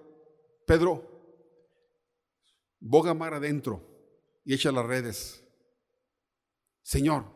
Pedro, 0.67 1.17
boga 2.81 3.15
mar 3.15 3.35
adentro 3.35 3.83
y 4.45 4.55
echa 4.55 4.73
las 4.73 4.87
redes. 4.87 5.45
Señor, 6.83 7.36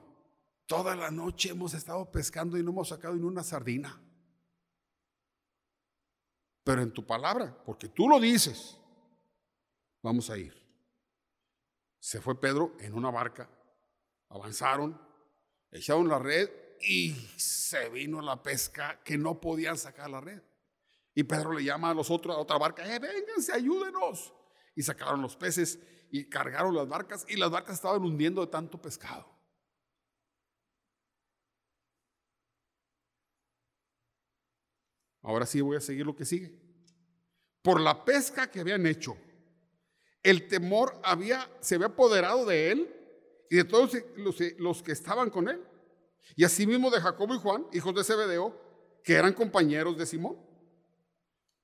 toda 0.70 0.94
la 0.94 1.10
noche 1.10 1.50
hemos 1.50 1.74
estado 1.74 2.08
pescando 2.12 2.56
y 2.56 2.62
no 2.62 2.70
hemos 2.70 2.90
sacado 2.90 3.16
ni 3.16 3.24
una 3.24 3.42
sardina. 3.42 4.00
Pero 6.62 6.80
en 6.80 6.92
tu 6.92 7.04
palabra, 7.04 7.60
porque 7.66 7.88
tú 7.88 8.08
lo 8.08 8.20
dices, 8.20 8.78
vamos 10.00 10.30
a 10.30 10.38
ir. 10.38 10.54
Se 11.98 12.20
fue 12.20 12.40
Pedro 12.40 12.76
en 12.78 12.94
una 12.94 13.10
barca, 13.10 13.50
avanzaron, 14.28 14.96
echaron 15.72 16.06
la 16.06 16.20
red 16.20 16.48
y 16.80 17.14
se 17.36 17.88
vino 17.88 18.20
la 18.20 18.40
pesca 18.40 19.02
que 19.02 19.18
no 19.18 19.40
podían 19.40 19.76
sacar 19.76 20.08
la 20.08 20.20
red. 20.20 20.40
Y 21.16 21.24
Pedro 21.24 21.52
le 21.52 21.64
llama 21.64 21.90
a 21.90 21.94
los 21.94 22.12
otros, 22.12 22.36
a 22.36 22.38
otra 22.38 22.58
barca, 22.58 22.84
eh, 22.84 23.00
vénganse, 23.00 23.52
ayúdenos. 23.52 24.32
Y 24.76 24.84
sacaron 24.84 25.20
los 25.20 25.34
peces 25.34 25.80
y 26.12 26.28
cargaron 26.28 26.76
las 26.76 26.86
barcas 26.86 27.26
y 27.28 27.34
las 27.34 27.50
barcas 27.50 27.74
estaban 27.74 28.02
hundiendo 28.04 28.42
de 28.42 28.52
tanto 28.52 28.80
pescado. 28.80 29.29
Ahora 35.22 35.46
sí 35.46 35.60
voy 35.60 35.76
a 35.76 35.80
seguir 35.80 36.06
lo 36.06 36.16
que 36.16 36.24
sigue. 36.24 36.58
Por 37.62 37.80
la 37.80 38.04
pesca 38.04 38.50
que 38.50 38.60
habían 38.60 38.86
hecho, 38.86 39.16
el 40.22 40.48
temor 40.48 40.98
había, 41.02 41.50
se 41.60 41.74
había 41.74 41.88
apoderado 41.88 42.46
de 42.46 42.72
él 42.72 42.94
y 43.50 43.56
de 43.56 43.64
todos 43.64 43.96
los, 44.16 44.38
los 44.58 44.82
que 44.82 44.92
estaban 44.92 45.30
con 45.30 45.48
él. 45.48 45.62
Y 46.36 46.44
asimismo 46.44 46.90
de 46.90 47.00
Jacobo 47.00 47.34
y 47.34 47.38
Juan, 47.38 47.66
hijos 47.72 47.94
de 47.94 48.04
Zebedeo, 48.04 48.58
que 49.02 49.14
eran 49.14 49.32
compañeros 49.32 49.96
de 49.96 50.06
Simón. 50.06 50.38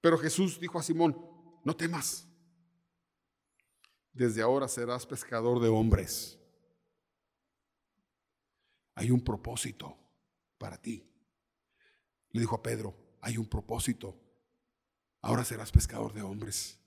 Pero 0.00 0.18
Jesús 0.18 0.60
dijo 0.60 0.78
a 0.78 0.82
Simón, 0.82 1.16
no 1.64 1.74
temas, 1.76 2.26
desde 4.12 4.40
ahora 4.40 4.66
serás 4.66 5.04
pescador 5.04 5.60
de 5.60 5.68
hombres. 5.68 6.38
Hay 8.94 9.10
un 9.10 9.22
propósito 9.22 9.94
para 10.56 10.80
ti. 10.80 11.06
Le 12.30 12.40
dijo 12.40 12.56
a 12.56 12.62
Pedro, 12.62 12.94
hay 13.20 13.36
un 13.36 13.48
propósito. 13.48 14.14
Ahora 15.22 15.44
serás 15.44 15.72
pescador 15.72 16.12
de 16.12 16.22
hombres. 16.22 16.78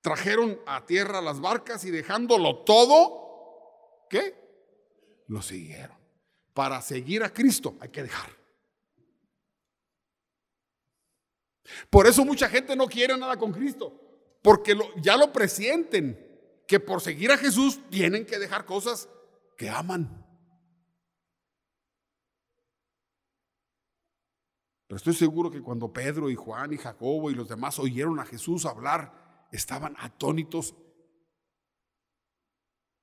Trajeron 0.00 0.58
a 0.66 0.84
tierra 0.86 1.20
las 1.20 1.40
barcas 1.40 1.84
y 1.84 1.90
dejándolo 1.90 2.64
todo, 2.64 4.06
¿qué? 4.08 4.34
Lo 5.26 5.42
siguieron. 5.42 5.96
Para 6.54 6.80
seguir 6.82 7.22
a 7.22 7.32
Cristo 7.32 7.76
hay 7.80 7.90
que 7.90 8.02
dejar. 8.02 8.30
Por 11.90 12.06
eso 12.06 12.24
mucha 12.24 12.48
gente 12.48 12.74
no 12.74 12.86
quiere 12.86 13.16
nada 13.16 13.36
con 13.36 13.52
Cristo, 13.52 13.92
porque 14.42 14.76
ya 14.96 15.16
lo 15.16 15.32
presienten, 15.32 16.26
que 16.66 16.80
por 16.80 17.00
seguir 17.00 17.30
a 17.30 17.38
Jesús 17.38 17.80
tienen 17.90 18.26
que 18.26 18.38
dejar 18.38 18.64
cosas 18.64 19.08
que 19.56 19.68
aman. 19.68 20.17
Pero 24.88 24.96
estoy 24.96 25.12
seguro 25.12 25.50
que 25.50 25.60
cuando 25.60 25.92
Pedro 25.92 26.30
y 26.30 26.34
Juan 26.34 26.72
y 26.72 26.78
Jacobo 26.78 27.30
y 27.30 27.34
los 27.34 27.46
demás 27.46 27.78
oyeron 27.78 28.18
a 28.20 28.24
Jesús 28.24 28.64
hablar, 28.64 29.46
estaban 29.52 29.94
atónitos, 29.98 30.74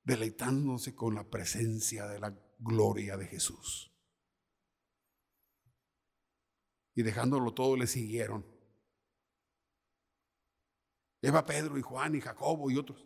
deleitándose 0.04 0.96
con 0.96 1.14
la 1.14 1.30
presencia 1.30 2.08
de 2.08 2.20
la 2.20 2.36
gloria 2.58 3.18
de 3.18 3.28
Jesús. 3.28 3.92
Y 6.96 7.04
dejándolo 7.04 7.54
todo, 7.54 7.78
le 7.78 7.86
siguieron. 7.86 8.44
Lleva 11.22 11.46
Pedro 11.46 11.78
y 11.78 11.84
Juan 11.84 12.16
y 12.16 12.22
Jacobo 12.22 12.72
y 12.72 12.78
otros, 12.78 13.06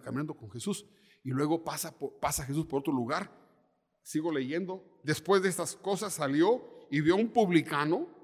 caminando 0.00 0.36
con 0.36 0.50
Jesús. 0.50 0.84
Y 1.22 1.30
luego 1.30 1.62
pasa, 1.62 1.94
pasa 2.20 2.44
Jesús 2.44 2.66
por 2.66 2.80
otro 2.80 2.92
lugar. 2.92 3.30
Sigo 4.02 4.32
leyendo. 4.32 5.00
Después 5.04 5.42
de 5.42 5.48
estas 5.48 5.76
cosas 5.76 6.14
salió 6.14 6.88
y 6.90 7.00
vio 7.00 7.14
a 7.14 7.18
un 7.18 7.32
publicano 7.32 8.15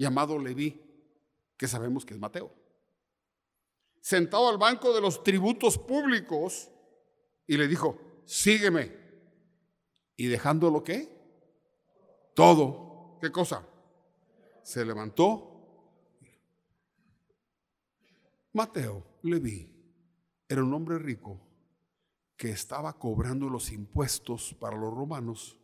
llamado 0.00 0.38
Leví, 0.38 0.80
que 1.58 1.68
sabemos 1.68 2.06
que 2.06 2.14
es 2.14 2.20
Mateo, 2.20 2.50
sentado 4.00 4.48
al 4.48 4.56
banco 4.56 4.94
de 4.94 5.00
los 5.02 5.22
tributos 5.22 5.76
públicos 5.76 6.70
y 7.46 7.58
le 7.58 7.68
dijo, 7.68 8.00
sígueme. 8.24 8.98
Y 10.16 10.26
dejando 10.26 10.70
lo 10.70 10.82
que? 10.82 11.08
Todo. 12.34 13.18
¿Qué 13.20 13.30
cosa? 13.30 13.66
Se 14.62 14.84
levantó. 14.84 15.46
Mateo, 18.52 19.18
Leví, 19.22 19.70
era 20.48 20.62
un 20.62 20.72
hombre 20.72 20.98
rico 20.98 21.46
que 22.36 22.50
estaba 22.50 22.98
cobrando 22.98 23.50
los 23.50 23.70
impuestos 23.70 24.54
para 24.54 24.78
los 24.78 24.94
romanos, 24.94 25.58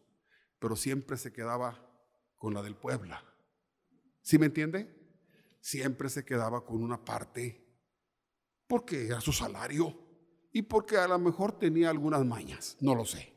pero 0.59 0.77
siempre 0.77 1.17
se 1.17 1.33
quedaba 1.33 1.91
con 2.37 2.53
la 2.53 2.63
del 2.63 2.77
Puebla. 2.77 3.36
¿Sí 4.27 4.41
me 4.41 4.47
entiende? 4.47 4.93
Siempre 5.61 6.09
se 6.09 6.25
quedaba 6.25 6.65
con 6.65 6.83
una 6.83 7.05
parte 7.05 7.65
porque 8.67 9.07
era 9.07 9.21
su 9.21 9.33
salario 9.33 9.97
y 10.51 10.63
porque 10.63 10.97
a 10.97 11.07
lo 11.07 11.17
mejor 11.17 11.57
tenía 11.57 11.91
algunas 11.91 12.25
mañas, 12.25 12.77
no 12.81 12.97
lo 12.97 13.05
sé. 13.05 13.33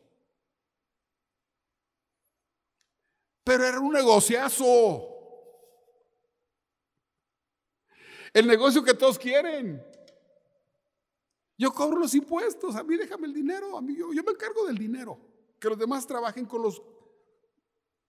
Pero 3.43 3.67
era 3.67 3.80
un 3.80 3.93
negociazo. 3.93 4.65
El 8.34 8.47
negocio 8.47 8.84
que 8.84 8.95
todos 8.95 9.19
quieren. 9.19 9.86
Yo 11.56 11.71
cobro 11.71 11.99
los 11.99 12.15
impuestos, 12.15 12.75
a 12.75 12.84
mí 12.84 12.97
déjame 12.97 13.28
el 13.28 13.34
dinero, 13.36 13.78
a 13.78 13.82
mí 13.84 13.95
yo, 13.95 14.12
yo 14.12 14.23
me 14.23 14.32
encargo 14.32 14.65
del 14.65 14.80
dinero. 14.80 15.19
Que 15.60 15.69
los 15.69 15.78
demás 15.78 16.08
trabajen 16.08 16.47
con 16.47 16.63
los 16.63 16.82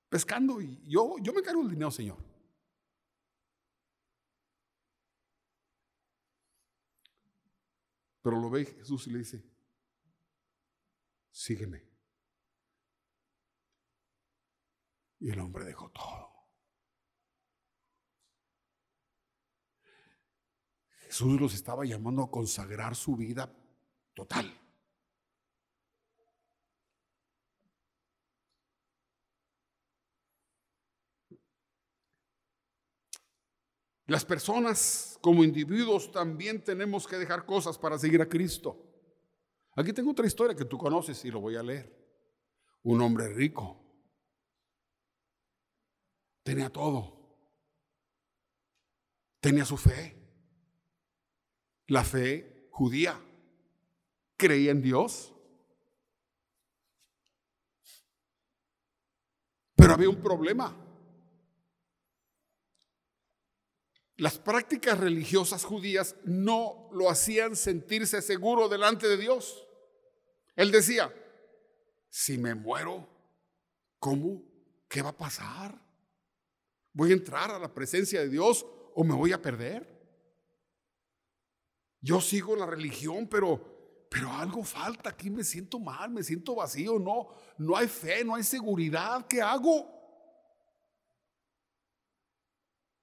pescando 0.08 0.62
y 0.62 0.82
yo, 0.88 1.16
yo 1.20 1.34
me 1.34 1.40
encargo 1.40 1.60
del 1.60 1.72
dinero, 1.72 1.90
Señor. 1.90 2.29
Pero 8.22 8.38
lo 8.38 8.50
ve 8.50 8.66
Jesús 8.66 9.06
y 9.06 9.10
le 9.10 9.18
dice, 9.20 9.42
sígueme. 11.30 11.88
Y 15.18 15.30
el 15.30 15.40
hombre 15.40 15.64
dejó 15.64 15.90
todo. 15.90 16.30
Jesús 21.00 21.40
los 21.40 21.54
estaba 21.54 21.84
llamando 21.84 22.22
a 22.22 22.30
consagrar 22.30 22.94
su 22.94 23.16
vida 23.16 23.52
total. 24.14 24.59
Las 34.10 34.24
personas 34.24 35.16
como 35.20 35.44
individuos 35.44 36.10
también 36.10 36.64
tenemos 36.64 37.06
que 37.06 37.16
dejar 37.16 37.46
cosas 37.46 37.78
para 37.78 37.96
seguir 37.96 38.20
a 38.20 38.28
Cristo. 38.28 38.76
Aquí 39.76 39.92
tengo 39.92 40.10
otra 40.10 40.26
historia 40.26 40.56
que 40.56 40.64
tú 40.64 40.76
conoces 40.76 41.24
y 41.24 41.30
lo 41.30 41.40
voy 41.40 41.54
a 41.54 41.62
leer. 41.62 41.96
Un 42.82 43.00
hombre 43.02 43.32
rico. 43.32 43.80
Tenía 46.42 46.70
todo. 46.70 47.20
Tenía 49.38 49.64
su 49.64 49.76
fe. 49.76 50.20
La 51.86 52.02
fe 52.02 52.66
judía. 52.72 53.16
Creía 54.36 54.72
en 54.72 54.82
Dios. 54.82 55.32
Pero 59.76 59.94
había 59.94 60.10
un 60.10 60.20
problema. 60.20 60.89
Las 64.20 64.38
prácticas 64.38 64.98
religiosas 65.00 65.64
judías 65.64 66.14
no 66.24 66.90
lo 66.92 67.08
hacían 67.08 67.56
sentirse 67.56 68.20
seguro 68.20 68.68
delante 68.68 69.08
de 69.08 69.16
Dios. 69.16 69.66
Él 70.56 70.70
decía, 70.70 71.10
si 72.10 72.36
me 72.36 72.54
muero, 72.54 73.08
¿cómo? 73.98 74.42
¿Qué 74.90 75.00
va 75.00 75.08
a 75.08 75.16
pasar? 75.16 75.74
¿Voy 76.92 77.12
a 77.12 77.14
entrar 77.14 77.50
a 77.50 77.58
la 77.58 77.72
presencia 77.72 78.20
de 78.20 78.28
Dios 78.28 78.66
o 78.94 79.04
me 79.04 79.14
voy 79.14 79.32
a 79.32 79.40
perder? 79.40 79.88
Yo 82.02 82.20
sigo 82.20 82.54
la 82.54 82.66
religión, 82.66 83.26
pero, 83.26 84.04
pero 84.10 84.30
algo 84.32 84.62
falta. 84.62 85.08
Aquí 85.08 85.30
me 85.30 85.44
siento 85.44 85.80
mal, 85.80 86.10
me 86.10 86.22
siento 86.22 86.56
vacío. 86.56 86.98
No, 86.98 87.28
no 87.56 87.74
hay 87.74 87.88
fe, 87.88 88.22
no 88.22 88.34
hay 88.34 88.42
seguridad. 88.42 89.26
¿Qué 89.26 89.40
hago? 89.40 89.99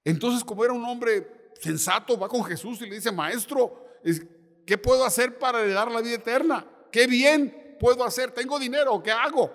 Entonces, 0.04 0.44
como 0.44 0.64
era 0.64 0.72
un 0.72 0.84
hombre 0.84 1.52
sensato, 1.60 2.18
va 2.18 2.28
con 2.28 2.44
Jesús 2.44 2.80
y 2.80 2.86
le 2.86 2.96
dice, 2.96 3.12
maestro, 3.12 3.88
¿Qué 4.68 4.76
puedo 4.76 5.04
hacer 5.04 5.38
para 5.38 5.60
heredar 5.60 5.90
la 5.90 6.00
vida 6.00 6.16
eterna? 6.16 6.66
¿Qué 6.92 7.06
bien 7.06 7.76
puedo 7.80 8.04
hacer? 8.04 8.32
¿Tengo 8.32 8.58
dinero? 8.58 9.02
¿Qué 9.02 9.10
hago? 9.10 9.50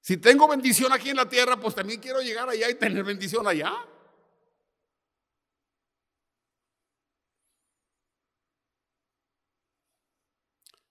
Si 0.00 0.16
tengo 0.16 0.48
bendición 0.48 0.92
aquí 0.92 1.10
en 1.10 1.16
la 1.16 1.28
tierra, 1.28 1.56
pues 1.60 1.76
también 1.76 2.00
quiero 2.00 2.20
llegar 2.20 2.48
allá 2.48 2.68
y 2.68 2.74
tener 2.74 3.04
bendición 3.04 3.46
allá. 3.46 3.72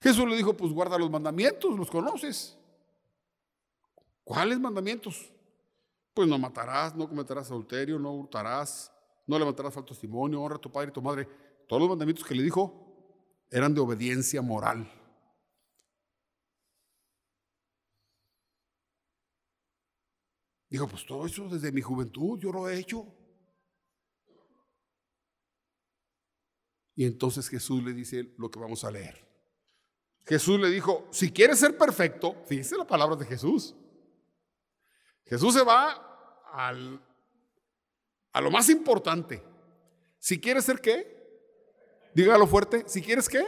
Jesús 0.02 0.30
le 0.30 0.38
dijo, 0.38 0.56
pues 0.56 0.72
guarda 0.72 0.98
los 0.98 1.12
mandamientos, 1.12 1.78
los 1.78 1.92
conoces. 1.92 2.59
¿Cuáles 4.30 4.60
mandamientos? 4.60 5.34
Pues 6.14 6.30
no 6.30 6.38
matarás, 6.38 6.96
no 6.96 7.10
cometerás 7.10 7.50
adulterio, 7.50 7.98
no 7.98 8.14
hurtarás, 8.14 8.94
no 9.26 9.40
levantarás 9.40 9.74
falso 9.74 9.88
testimonio, 9.88 10.40
honra 10.40 10.58
a 10.58 10.62
tu 10.62 10.72
padre 10.72 10.90
y 10.90 10.94
tu 10.94 11.02
madre. 11.02 11.28
Todos 11.68 11.82
los 11.82 11.90
mandamientos 11.90 12.24
que 12.24 12.36
le 12.36 12.44
dijo 12.44 13.26
eran 13.50 13.74
de 13.74 13.82
obediencia 13.82 14.44
moral. 14.44 14.88
Dijo, 20.70 20.88
pues 20.88 21.08
todo 21.08 21.26
eso 21.26 21.50
desde 21.50 21.72
mi 21.72 21.82
juventud 21.82 22.38
yo 22.38 22.52
lo 22.52 22.70
he 22.70 22.78
hecho. 22.78 23.08
Y 26.94 27.06
entonces 27.06 27.50
Jesús 27.50 27.84
le 27.84 27.94
dice 27.94 28.36
lo 28.38 28.52
que 28.52 28.60
vamos 28.60 28.84
a 28.84 28.92
leer. 28.92 29.28
Jesús 30.28 30.60
le 30.60 30.70
dijo, 30.70 31.08
si 31.10 31.32
quieres 31.32 31.58
ser 31.58 31.76
perfecto, 31.76 32.36
fíjese 32.46 32.78
la 32.78 32.86
palabra 32.86 33.16
de 33.16 33.26
Jesús. 33.26 33.76
Jesús 35.30 35.54
se 35.54 35.64
va 35.64 36.44
al, 36.52 37.00
a 38.34 38.42
lo 38.42 38.50
más 38.50 38.70
importante. 38.70 39.44
Si 40.18 40.42
quieres 40.42 40.66
ser 40.66 40.82
qué, 40.82 42.12
dígalo 42.16 42.48
fuerte, 42.48 42.84
si 42.88 43.02
quieres 43.02 43.30
qué, 43.30 43.40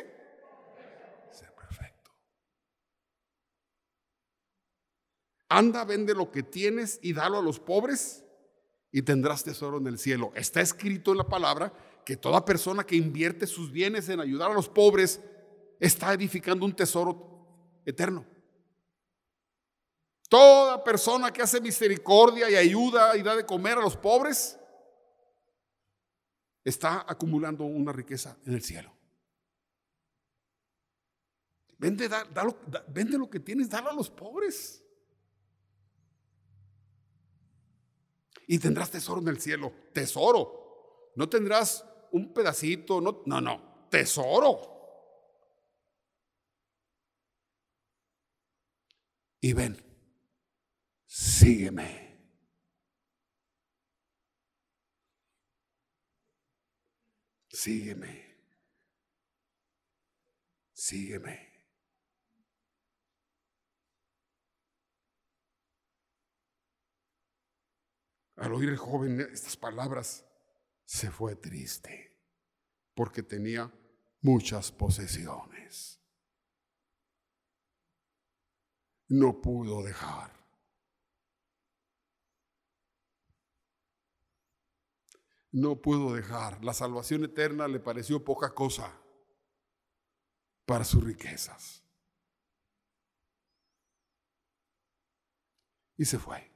ser 1.32 1.54
perfecto. 1.56 2.12
Anda, 5.50 5.84
vende 5.84 6.14
lo 6.14 6.32
que 6.32 6.44
tienes 6.44 7.00
y 7.02 7.14
dalo 7.14 7.40
a 7.40 7.42
los 7.42 7.60
pobres 7.60 8.24
y 8.92 9.02
tendrás 9.02 9.44
tesoro 9.44 9.80
en 9.80 9.88
el 9.88 9.98
cielo. 9.98 10.32
Está 10.36 10.62
escrito 10.62 11.12
en 11.12 11.18
la 11.18 11.28
palabra 11.28 11.74
que 12.06 12.16
toda 12.16 12.46
persona 12.46 12.86
que 12.86 12.96
invierte 12.96 13.48
sus 13.48 13.72
bienes 13.72 14.08
en 14.10 14.20
ayudar 14.20 14.52
a 14.52 14.56
los 14.56 14.70
pobres 14.70 15.20
está 15.80 16.14
edificando 16.14 16.64
un 16.64 16.76
tesoro 16.76 17.82
eterno. 17.86 18.26
Toda 20.32 20.82
persona 20.82 21.30
que 21.34 21.42
hace 21.42 21.60
misericordia 21.60 22.50
y 22.50 22.56
ayuda 22.56 23.18
y 23.18 23.22
da 23.22 23.36
de 23.36 23.46
comer 23.46 23.78
a 23.78 23.82
los 23.82 23.98
pobres 23.98 24.58
está 26.64 27.04
acumulando 27.06 27.66
una 27.66 27.92
riqueza 27.92 28.38
en 28.46 28.54
el 28.54 28.64
cielo. 28.64 28.96
Vende, 31.78 32.10
vende 32.88 33.18
lo 33.18 33.30
que 33.30 33.42
tienes, 33.42 33.70
dalo 33.70 33.90
a 33.90 33.94
los 33.94 34.10
pobres. 34.10 34.82
Y 38.48 38.58
tendrás 38.58 38.90
tesoro 38.90 39.20
en 39.20 39.28
el 39.28 39.42
cielo. 39.42 39.74
Tesoro. 39.92 41.12
No 41.18 41.28
tendrás 41.28 41.84
un 42.14 42.34
pedacito, 42.34 43.02
no, 43.02 43.22
no. 43.26 43.88
Tesoro. 43.90 44.72
y 49.42 49.54
ven, 49.54 49.76
sígueme. 51.12 51.90
Sígueme. 57.50 58.14
Sígueme. 60.74 61.52
Al 68.38 68.54
oír 68.54 68.70
el 68.70 68.78
joven 68.78 69.20
estas 69.20 69.58
palabras, 69.58 70.26
se 70.86 71.12
fue 71.12 71.36
triste 71.36 72.18
porque 72.96 73.22
tenía 73.22 73.72
muchas 74.22 74.72
posesiones. 74.72 76.02
no 79.12 79.42
pudo 79.42 79.84
dejar. 79.84 80.41
No 85.52 85.82
pudo 85.82 86.14
dejar. 86.14 86.64
La 86.64 86.74
salvación 86.74 87.26
eterna 87.26 87.68
le 87.68 87.80
pareció 87.80 88.24
poca 88.24 88.54
cosa 88.54 88.98
para 90.66 90.86
sus 90.86 91.04
riquezas. 91.04 91.84
Y 95.98 96.06
se 96.06 96.18
fue. 96.18 96.50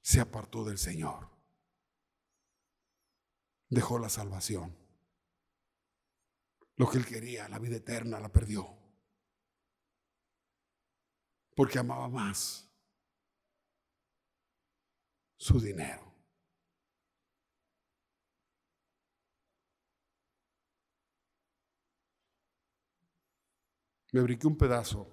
Se 0.00 0.20
apartó 0.20 0.64
del 0.64 0.78
Señor. 0.78 1.28
Dejó 3.68 3.98
la 3.98 4.08
salvación. 4.08 4.78
Lo 6.76 6.88
que 6.88 6.98
él 6.98 7.06
quería, 7.06 7.48
la 7.48 7.58
vida 7.58 7.76
eterna, 7.76 8.20
la 8.20 8.30
perdió. 8.30 8.68
Porque 11.56 11.78
amaba 11.78 12.08
más 12.08 12.63
su 15.44 15.60
dinero. 15.60 16.00
Me 24.12 24.22
brinqué 24.22 24.46
un 24.46 24.56
pedazo. 24.56 25.06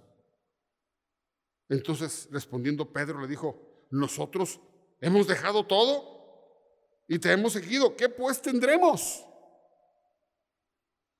Entonces, 1.67 2.29
respondiendo 2.31 2.93
Pedro, 2.93 3.19
le 3.19 3.27
dijo, 3.27 3.85
nosotros 3.89 4.61
hemos 5.01 5.27
dejado 5.27 5.67
todo 5.67 7.03
y 7.09 7.19
te 7.19 7.33
hemos 7.33 7.51
seguido. 7.51 7.97
¿Qué 7.97 8.07
pues 8.07 8.41
tendremos? 8.41 9.25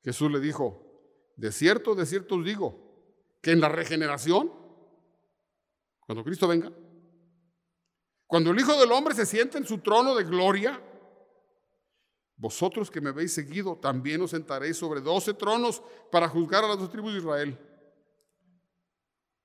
Jesús 0.05 0.31
le 0.31 0.39
dijo, 0.39 1.33
de 1.35 1.51
cierto, 1.51 1.95
de 1.95 2.05
cierto 2.05 2.35
os 2.35 2.45
digo, 2.45 3.27
que 3.41 3.51
en 3.51 3.59
la 3.59 3.67
regeneración, 3.67 4.53
cuando 6.05 6.23
Cristo 6.23 6.47
venga, 6.47 6.71
cuando 8.31 8.51
el 8.51 8.59
Hijo 8.61 8.79
del 8.79 8.93
Hombre 8.93 9.13
se 9.13 9.25
siente 9.25 9.57
en 9.57 9.65
su 9.65 9.79
trono 9.79 10.15
de 10.15 10.23
gloria, 10.23 10.81
vosotros 12.37 12.89
que 12.89 13.01
me 13.01 13.09
habéis 13.09 13.33
seguido, 13.33 13.75
también 13.75 14.21
os 14.21 14.31
sentaréis 14.31 14.77
sobre 14.77 15.01
doce 15.01 15.33
tronos 15.33 15.83
para 16.09 16.29
juzgar 16.29 16.63
a 16.63 16.69
las 16.69 16.79
dos 16.79 16.89
tribus 16.89 17.11
de 17.11 17.19
Israel. 17.19 17.59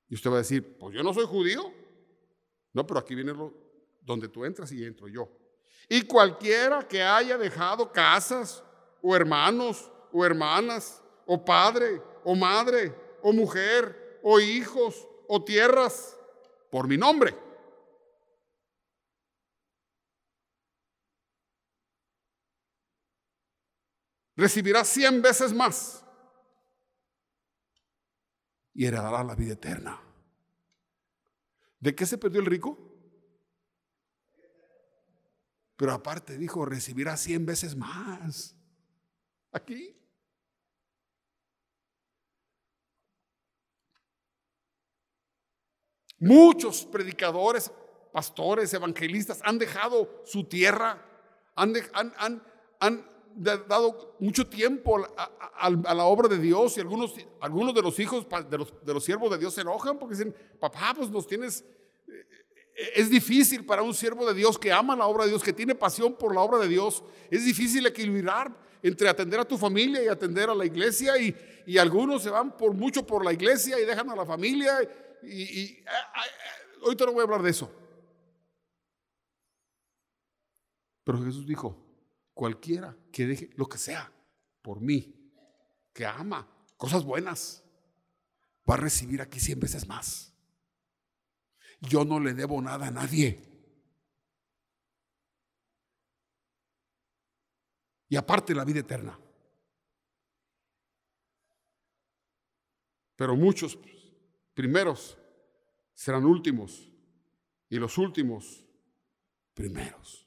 Y 0.09 0.15
usted 0.15 0.31
va 0.31 0.37
a 0.37 0.39
decir, 0.39 0.79
pues 0.79 0.95
yo 0.95 1.03
no 1.03 1.13
soy 1.13 1.27
judío. 1.27 1.73
No, 2.75 2.87
pero 2.87 3.01
aquí 3.01 3.17
viene 3.17 3.33
lo, 3.33 3.53
donde 4.03 4.29
tú 4.29 4.45
entras 4.45 4.71
y 4.71 4.85
entro 4.85 5.09
yo. 5.09 5.29
Y 5.89 6.03
cualquiera 6.03 6.87
que 6.87 7.03
haya 7.03 7.37
dejado 7.37 7.91
casas 7.91 8.63
o 9.03 9.17
hermanos 9.17 9.91
o 10.13 10.25
hermanas, 10.25 11.03
o 11.27 11.45
padre, 11.45 12.01
o 12.23 12.37
madre, 12.37 12.95
o 13.21 13.33
mujer, 13.33 14.21
o 14.23 14.39
hijos, 14.39 15.09
o 15.27 15.43
tierras, 15.43 16.17
por 16.71 16.87
mi 16.87 16.97
nombre. 16.97 17.46
Recibirá 24.37 24.85
cien 24.85 25.23
veces 25.23 25.53
más 25.53 26.05
y 28.75 28.85
heredará 28.85 29.25
la 29.25 29.35
vida 29.35 29.55
eterna. 29.55 29.99
¿De 31.81 31.95
qué 31.95 32.05
se 32.05 32.19
perdió 32.19 32.41
el 32.41 32.47
rico? 32.47 32.79
Pero 35.77 35.93
aparte 35.93 36.37
dijo, 36.37 36.65
recibirá 36.65 37.17
cien 37.17 37.47
veces 37.47 37.75
más. 37.75 38.55
Aquí. 39.53 39.95
Muchos 46.19 46.85
predicadores, 46.87 47.71
pastores, 48.13 48.73
evangelistas 48.73 49.41
han 49.45 49.59
dejado 49.59 50.23
su 50.25 50.45
tierra, 50.45 51.03
han, 51.55 51.75
dado 53.37 54.17
mucho 54.19 54.47
tiempo 54.47 55.07
a, 55.17 55.71
la 55.71 56.05
obra 56.05 56.29
de 56.29 56.39
Dios 56.39 56.77
y 56.77 56.81
algunos, 56.81 57.15
algunos 57.41 57.75
de 57.75 57.83
los 57.83 57.99
hijos 57.99 58.27
de 58.51 58.59
los, 58.59 58.73
de 58.85 58.95
los 58.95 59.05
siervos 59.05 59.31
de 59.31 59.39
Dios 59.39 59.55
se 59.55 59.61
enojan 59.61 59.99
porque 59.99 60.15
dicen, 60.15 60.35
papá, 60.59 60.95
pues 60.97 61.11
nos 61.11 61.27
tienes... 61.27 61.65
Eh, 62.09 62.93
es 62.95 63.11
difícil 63.11 63.65
para 63.65 63.83
un 63.83 63.95
siervo 63.95 64.27
de 64.27 64.35
Dios 64.35 64.59
que 64.59 64.73
ama 64.73 64.97
la 64.97 65.07
obra 65.07 65.25
de 65.25 65.31
Dios, 65.31 65.43
que 65.43 65.53
tiene 65.53 65.75
pasión 65.75 66.15
por 66.15 66.35
la 66.35 66.41
obra 66.41 66.59
de 66.59 66.69
Dios, 66.69 67.03
es 67.31 67.45
difícil 67.45 67.87
equilibrar 67.87 68.55
entre 68.83 69.09
atender 69.09 69.41
a 69.41 69.45
tu 69.45 69.57
familia 69.57 70.03
y 70.03 70.09
atender 70.09 70.51
a 70.51 70.55
la 70.55 70.65
iglesia 70.65 71.19
y, 71.19 71.35
y 71.67 71.79
algunos 71.79 72.23
se 72.23 72.31
van 72.31 72.57
por 72.57 72.73
mucho 72.75 73.07
por 73.07 73.25
la 73.25 73.33
iglesia 73.33 73.79
y 73.81 73.85
dejan 73.85 74.11
a 74.11 74.17
la 74.17 74.25
familia 74.25 74.79
y, 75.23 75.85
ahorita 76.85 77.07
no 77.07 77.13
voy 77.13 77.21
a 77.21 77.25
hablar 77.25 77.43
de 77.43 77.51
eso. 77.51 77.71
Pero 81.05 81.23
Jesús 81.23 81.47
dijo, 81.47 81.77
cualquiera 82.37 82.95
que 83.11 83.27
deje 83.27 83.51
lo 83.57 83.67
que 83.67 83.79
sea 83.79 84.13
por 84.61 84.83
mí, 84.83 85.33
que 85.95 86.05
ama 86.05 86.47
cosas 86.77 87.03
buenas, 87.03 87.65
va 88.69 88.75
a 88.75 88.77
recibir 88.77 89.23
aquí 89.23 89.41
cien 89.41 89.59
veces 89.59 89.89
más. 89.89 90.35
Yo 91.81 92.05
no 92.05 92.21
le 92.21 92.35
debo 92.35 92.61
nada 92.61 92.89
a 92.89 92.91
nadie. 92.91 93.43
Y 98.11 98.17
aparte 98.17 98.55
la 98.55 98.67
vida 98.67 98.81
eterna. 98.81 99.19
Pero 103.17 103.35
muchos 103.35 103.79
primeros 104.53 105.17
serán 105.95 106.27
últimos 106.27 106.87
y 107.71 107.79
los 107.79 107.97
últimos 107.97 108.63
primeros. 109.55 110.26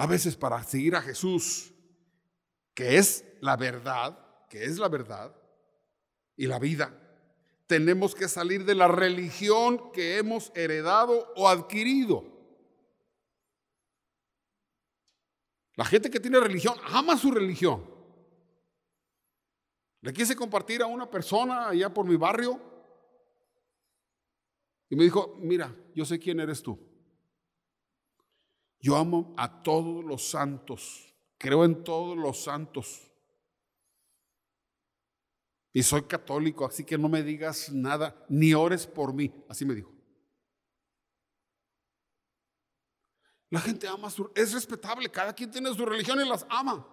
A 0.00 0.06
veces 0.06 0.34
para 0.34 0.62
seguir 0.62 0.96
a 0.96 1.02
Jesús, 1.02 1.74
que 2.72 2.96
es 2.96 3.22
la 3.42 3.54
verdad, 3.58 4.18
que 4.48 4.64
es 4.64 4.78
la 4.78 4.88
verdad 4.88 5.36
y 6.38 6.46
la 6.46 6.58
vida, 6.58 6.98
tenemos 7.66 8.14
que 8.14 8.26
salir 8.26 8.64
de 8.64 8.74
la 8.74 8.88
religión 8.88 9.92
que 9.92 10.16
hemos 10.16 10.52
heredado 10.54 11.30
o 11.36 11.46
adquirido. 11.46 12.24
La 15.74 15.84
gente 15.84 16.08
que 16.08 16.18
tiene 16.18 16.40
religión 16.40 16.76
ama 16.86 17.18
su 17.18 17.30
religión. 17.30 17.84
Le 20.00 20.14
quise 20.14 20.34
compartir 20.34 20.80
a 20.80 20.86
una 20.86 21.10
persona 21.10 21.68
allá 21.68 21.92
por 21.92 22.06
mi 22.06 22.16
barrio 22.16 22.58
y 24.88 24.96
me 24.96 25.04
dijo, 25.04 25.36
mira, 25.40 25.76
yo 25.94 26.06
sé 26.06 26.18
quién 26.18 26.40
eres 26.40 26.62
tú. 26.62 26.89
Yo 28.80 28.96
amo 28.96 29.34
a 29.36 29.62
todos 29.62 30.04
los 30.04 30.30
santos, 30.30 31.14
creo 31.36 31.64
en 31.64 31.84
todos 31.84 32.16
los 32.16 32.42
santos. 32.42 33.10
Y 35.72 35.82
soy 35.82 36.02
católico, 36.02 36.64
así 36.64 36.84
que 36.84 36.98
no 36.98 37.08
me 37.08 37.22
digas 37.22 37.70
nada, 37.70 38.24
ni 38.28 38.54
ores 38.54 38.86
por 38.86 39.12
mí, 39.12 39.32
así 39.48 39.64
me 39.64 39.74
dijo. 39.74 39.92
La 43.50 43.60
gente 43.60 43.86
ama 43.86 44.08
su, 44.10 44.30
es 44.34 44.52
respetable, 44.52 45.10
cada 45.10 45.34
quien 45.34 45.50
tiene 45.50 45.74
su 45.74 45.84
religión 45.84 46.20
y 46.20 46.28
las 46.28 46.46
ama. 46.48 46.86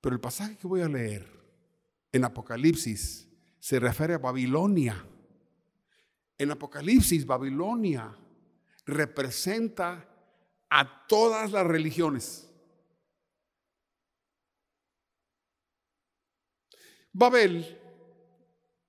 Pero 0.00 0.14
el 0.14 0.20
pasaje 0.20 0.56
que 0.56 0.66
voy 0.66 0.82
a 0.82 0.88
leer 0.88 1.28
en 2.12 2.24
Apocalipsis 2.24 3.28
se 3.58 3.80
refiere 3.80 4.14
a 4.14 4.18
Babilonia. 4.18 5.04
En 6.38 6.50
Apocalipsis, 6.50 7.26
Babilonia 7.26 8.16
representa 8.86 10.08
a 10.70 11.06
todas 11.06 11.52
las 11.52 11.66
religiones. 11.66 12.48
Babel, 17.12 17.80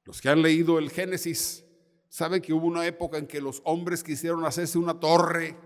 los 0.04 0.22
que 0.22 0.30
han 0.30 0.42
leído 0.42 0.80
el 0.80 0.90
Génesis, 0.92 1.66
saben 2.10 2.42
que 2.42 2.54
hubo 2.54 2.68
una 2.68 2.86
época 2.86 3.18
en 3.18 3.28
que 3.28 3.42
los 3.42 3.62
hombres 3.66 4.04
quisieron 4.04 4.46
hacerse 4.46 4.78
una 4.78 5.00
torre 5.00 5.58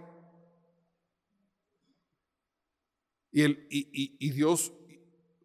y, 3.31 4.29
Dios, 4.31 4.73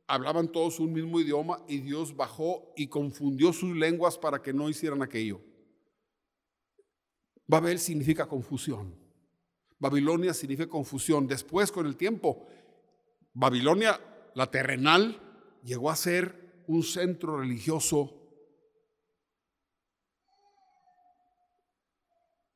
hablaban 0.07 0.51
todos 0.51 0.81
un 0.81 0.93
mismo 0.93 1.21
idioma 1.21 1.65
y 1.69 1.79
Dios 1.79 2.17
bajó 2.17 2.73
y 2.77 2.89
confundió 2.89 3.53
sus 3.53 3.77
lenguas 3.77 4.19
para 4.19 4.43
que 4.43 4.53
no 4.53 4.69
hicieran 4.69 5.03
aquello. 5.03 5.41
Babel 7.47 7.79
significa 7.79 8.27
confusión. 8.27 8.95
Babilonia 9.79 10.35
significa 10.35 10.69
confusión. 10.69 11.27
Después, 11.27 11.71
con 11.71 11.87
el 11.87 11.97
tiempo, 11.97 12.47
Babilonia, 13.35 14.01
la 14.35 14.51
terrenal, 14.51 15.21
llegó 15.63 15.91
a 15.91 15.97
ser 15.97 16.65
un 16.67 16.83
centro 16.83 17.39
religioso 17.39 18.15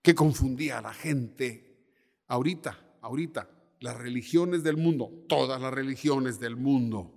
que 0.03 0.15
confundía 0.15 0.79
a 0.79 0.83
la 0.83 0.95
gente. 0.95 1.87
Ahorita, 2.27 2.79
ahorita, 3.03 3.51
las 3.81 3.97
religiones 3.97 4.63
del 4.63 4.77
mundo, 4.77 5.11
todas 5.29 5.61
las 5.61 5.73
religiones 5.73 6.41
del 6.41 6.57
mundo, 6.57 7.15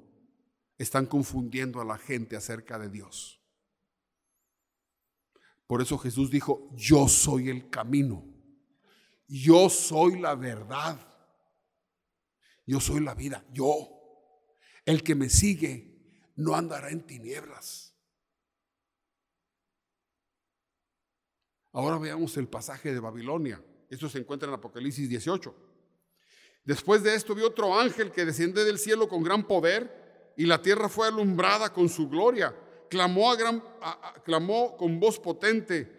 están 0.78 1.06
confundiendo 1.06 1.82
a 1.82 1.86
la 1.86 1.98
gente 1.98 2.36
acerca 2.36 2.78
de 2.78 2.90
Dios. 2.90 3.43
Por 5.68 5.82
eso 5.82 5.98
Jesús 5.98 6.30
dijo, 6.30 6.70
yo 6.76 7.08
soy 7.08 7.50
el 7.50 7.70
camino, 7.70 8.26
yo 9.28 9.70
soy 9.70 10.20
la 10.20 10.36
verdad, 10.36 11.00
yo 12.66 12.80
soy 12.80 13.00
la 13.00 13.16
vida, 13.16 13.46
yo. 13.52 13.90
El 14.86 15.02
que 15.02 15.16
me 15.16 15.30
sigue 15.30 16.32
no 16.36 16.56
andará 16.56 16.90
en 16.90 17.06
tinieblas. 17.06 17.96
Ahora 21.72 21.98
veamos 21.98 22.38
el 22.38 22.48
pasaje 22.48 22.94
de 22.94 23.00
Babilonia. 23.00 23.64
Esto 23.90 24.10
se 24.10 24.20
encuentra 24.20 24.48
en 24.48 24.56
Apocalipsis 24.56 25.10
18. 25.10 25.56
Después 26.66 27.04
de 27.04 27.16
esto 27.16 27.34
vi 27.34 27.42
otro 27.42 27.80
ángel 27.80 28.12
que 28.12 28.26
desciende 28.26 28.64
del 28.64 28.78
cielo 28.78 29.08
con 29.08 29.24
gran 29.24 29.46
poder 29.48 30.34
y 30.38 30.46
la 30.46 30.62
tierra 30.62 30.88
fue 30.88 31.08
alumbrada 31.08 31.74
con 31.74 31.90
su 31.90 32.10
gloria 32.10 32.56
clamó, 32.90 33.32
a 33.32 33.36
gran, 33.36 33.64
clamó 34.24 34.78
con 34.78 35.00
voz 35.00 35.20
potente, 35.20 35.92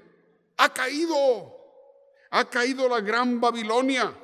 ha 0.57 0.73
caído, 0.73 1.57
ha 2.31 2.49
caído 2.49 2.89
la 2.89 3.01
gran 3.01 3.41
Babilonia. 3.41 4.17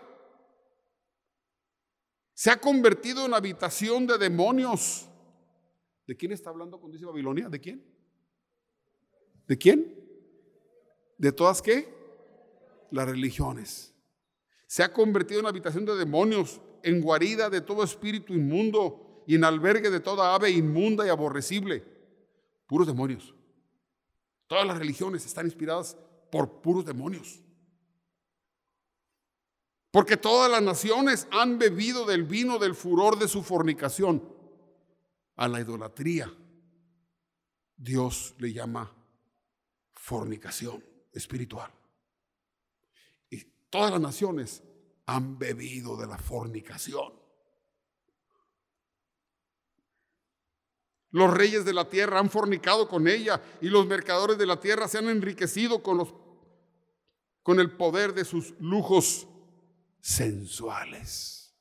Se 2.35 2.51
ha 2.51 2.61
convertido 2.61 3.27
en 3.27 3.35
habitación 3.35 4.07
de 4.07 4.17
demonios. 4.17 5.09
¿De 6.07 6.17
quién 6.17 6.33
está 6.33 6.51
hablando 6.51 6.79
cuando 6.79 6.95
dice 6.95 7.07
Babilonia? 7.07 7.49
¿De 7.49 7.61
quién? 7.61 7.85
¿De 9.47 9.59
quién? 9.59 9.95
¿De 11.19 11.33
todas 11.33 11.61
qué? 11.61 11.93
Las 12.91 13.09
religiones. 13.09 13.95
Se 14.67 14.83
ha 14.83 14.93
convertido 14.93 15.41
en 15.41 15.47
habitación 15.47 15.85
de 15.85 15.97
demonios, 15.97 16.61
en 16.83 17.01
guarida 17.01 17.51
de 17.51 17.61
todo 17.61 17.85
espíritu 17.85 18.33
inmundo 18.33 19.25
y 19.27 19.35
en 19.35 19.45
albergue 19.45 19.91
de 19.91 20.01
toda 20.01 20.35
ave 20.35 20.51
inmunda 20.51 21.05
y 21.05 21.11
aborrecible 21.11 22.00
puros 22.71 22.87
demonios. 22.87 23.35
Todas 24.47 24.65
las 24.65 24.79
religiones 24.79 25.27
están 25.27 25.47
inspiradas 25.47 25.97
por 26.31 26.63
puros 26.63 26.85
demonios. 26.85 27.41
Porque 29.91 30.17
todas 30.17 30.49
las 30.49 30.63
naciones 30.63 31.27
han 31.33 31.59
bebido 31.59 32.07
del 32.07 32.23
vino 32.23 32.61
del 32.61 32.77
furor 32.77 33.19
de 33.19 33.27
su 33.27 33.43
fornicación. 33.43 34.23
A 35.35 35.49
la 35.49 35.61
idolatría, 35.61 36.33
Dios 37.77 38.37
le 38.39 38.53
llama 38.53 38.95
fornicación 39.93 40.85
espiritual. 41.13 41.73
Y 43.31 43.43
todas 43.69 43.91
las 43.91 44.01
naciones 44.01 44.63
han 45.07 45.41
bebido 45.41 45.97
de 45.97 46.07
la 46.07 46.19
fornicación. 46.19 47.20
Los 51.13 51.33
reyes 51.35 51.65
de 51.65 51.73
la 51.73 51.89
tierra 51.89 52.21
han 52.21 52.31
fornicado 52.31 52.89
con 52.89 53.09
ella 53.09 53.43
y 53.61 53.69
los 53.69 53.87
mercadores 53.87 54.39
de 54.39 54.47
la 54.47 54.61
tierra 54.61 54.87
se 54.87 54.99
han 54.99 55.09
enriquecido 55.09 55.83
con, 55.83 55.99
los, 55.99 56.15
con 57.43 57.59
el 57.59 57.73
poder 57.73 58.15
de 58.15 58.25
sus 58.25 58.55
lujos 58.61 59.27
sensuales. 60.01 61.53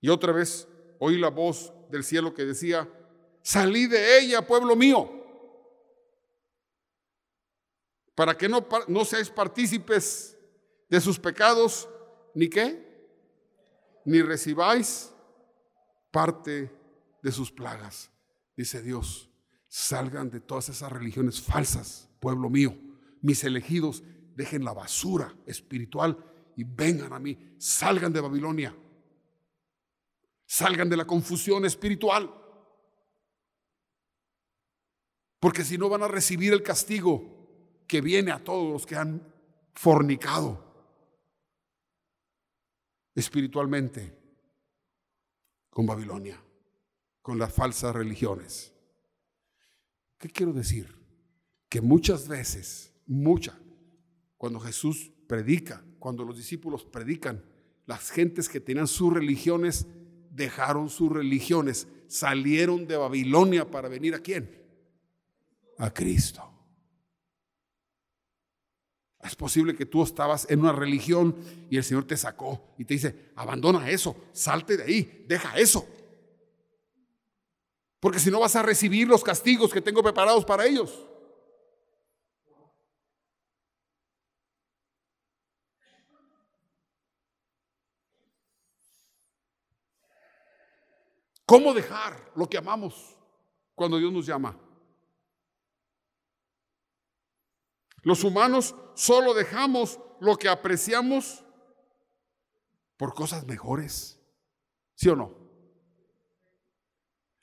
Y 0.00 0.08
otra 0.08 0.32
vez 0.32 0.66
oí 0.98 1.16
la 1.16 1.28
voz 1.28 1.72
del 1.90 2.02
cielo 2.02 2.34
que 2.34 2.44
decía, 2.44 2.88
salí 3.42 3.86
de 3.86 4.18
ella, 4.18 4.46
pueblo 4.46 4.74
mío, 4.74 5.10
para 8.16 8.36
que 8.36 8.48
no, 8.48 8.66
no 8.88 9.04
seáis 9.04 9.30
partícipes 9.30 10.36
de 10.88 11.00
sus 11.00 11.18
pecados, 11.20 11.88
ni 12.34 12.48
qué, 12.48 12.90
ni 14.04 14.22
recibáis 14.22 15.12
parte 16.10 16.70
de 17.22 17.32
sus 17.32 17.50
plagas. 17.50 18.10
Dice 18.56 18.82
Dios, 18.82 19.28
salgan 19.68 20.30
de 20.30 20.40
todas 20.40 20.68
esas 20.68 20.90
religiones 20.90 21.40
falsas, 21.40 22.08
pueblo 22.20 22.50
mío, 22.50 22.76
mis 23.22 23.44
elegidos, 23.44 24.02
dejen 24.34 24.64
la 24.64 24.72
basura 24.72 25.34
espiritual 25.46 26.18
y 26.56 26.64
vengan 26.64 27.12
a 27.12 27.18
mí, 27.18 27.54
salgan 27.58 28.12
de 28.12 28.20
Babilonia, 28.20 28.74
salgan 30.46 30.88
de 30.88 30.96
la 30.96 31.06
confusión 31.06 31.64
espiritual. 31.64 32.34
Porque 35.38 35.64
si 35.64 35.78
no 35.78 35.88
van 35.88 36.02
a 36.02 36.08
recibir 36.08 36.52
el 36.52 36.62
castigo 36.62 37.84
que 37.86 38.00
viene 38.00 38.30
a 38.30 38.44
todos 38.44 38.72
los 38.72 38.86
que 38.86 38.96
han 38.96 39.26
fornicado 39.72 40.70
espiritualmente 43.14 44.19
con 45.80 45.86
Babilonia, 45.86 46.38
con 47.22 47.38
las 47.38 47.54
falsas 47.54 47.94
religiones. 47.96 48.70
¿Qué 50.18 50.28
quiero 50.28 50.52
decir? 50.52 50.94
Que 51.70 51.80
muchas 51.80 52.28
veces, 52.28 52.92
mucha, 53.06 53.58
cuando 54.36 54.60
Jesús 54.60 55.10
predica, 55.26 55.82
cuando 55.98 56.22
los 56.22 56.36
discípulos 56.36 56.84
predican, 56.84 57.42
las 57.86 58.10
gentes 58.10 58.46
que 58.50 58.60
tenían 58.60 58.88
sus 58.88 59.10
religiones 59.10 59.86
dejaron 60.30 60.90
sus 60.90 61.10
religiones, 61.10 61.88
salieron 62.08 62.86
de 62.86 62.98
Babilonia 62.98 63.70
para 63.70 63.88
venir 63.88 64.14
a 64.14 64.18
quién? 64.18 64.62
A 65.78 65.94
Cristo. 65.94 66.44
Es 69.22 69.36
posible 69.36 69.74
que 69.74 69.84
tú 69.84 70.02
estabas 70.02 70.46
en 70.50 70.60
una 70.60 70.72
religión 70.72 71.36
y 71.68 71.76
el 71.76 71.84
Señor 71.84 72.04
te 72.06 72.16
sacó 72.16 72.72
y 72.78 72.84
te 72.84 72.94
dice, 72.94 73.32
abandona 73.36 73.90
eso, 73.90 74.16
salte 74.32 74.78
de 74.78 74.84
ahí, 74.84 75.24
deja 75.28 75.58
eso. 75.58 75.86
Porque 78.00 78.18
si 78.18 78.30
no 78.30 78.40
vas 78.40 78.56
a 78.56 78.62
recibir 78.62 79.06
los 79.06 79.22
castigos 79.22 79.72
que 79.72 79.82
tengo 79.82 80.02
preparados 80.02 80.44
para 80.44 80.66
ellos. 80.66 81.06
¿Cómo 91.44 91.74
dejar 91.74 92.30
lo 92.36 92.48
que 92.48 92.56
amamos 92.56 93.16
cuando 93.74 93.98
Dios 93.98 94.12
nos 94.12 94.24
llama? 94.24 94.56
Los 98.02 98.24
humanos 98.24 98.74
solo 98.94 99.34
dejamos 99.34 100.00
lo 100.20 100.36
que 100.36 100.48
apreciamos 100.48 101.44
por 102.96 103.14
cosas 103.14 103.46
mejores. 103.46 104.20
¿Sí 104.94 105.08
o 105.08 105.16
no? 105.16 105.34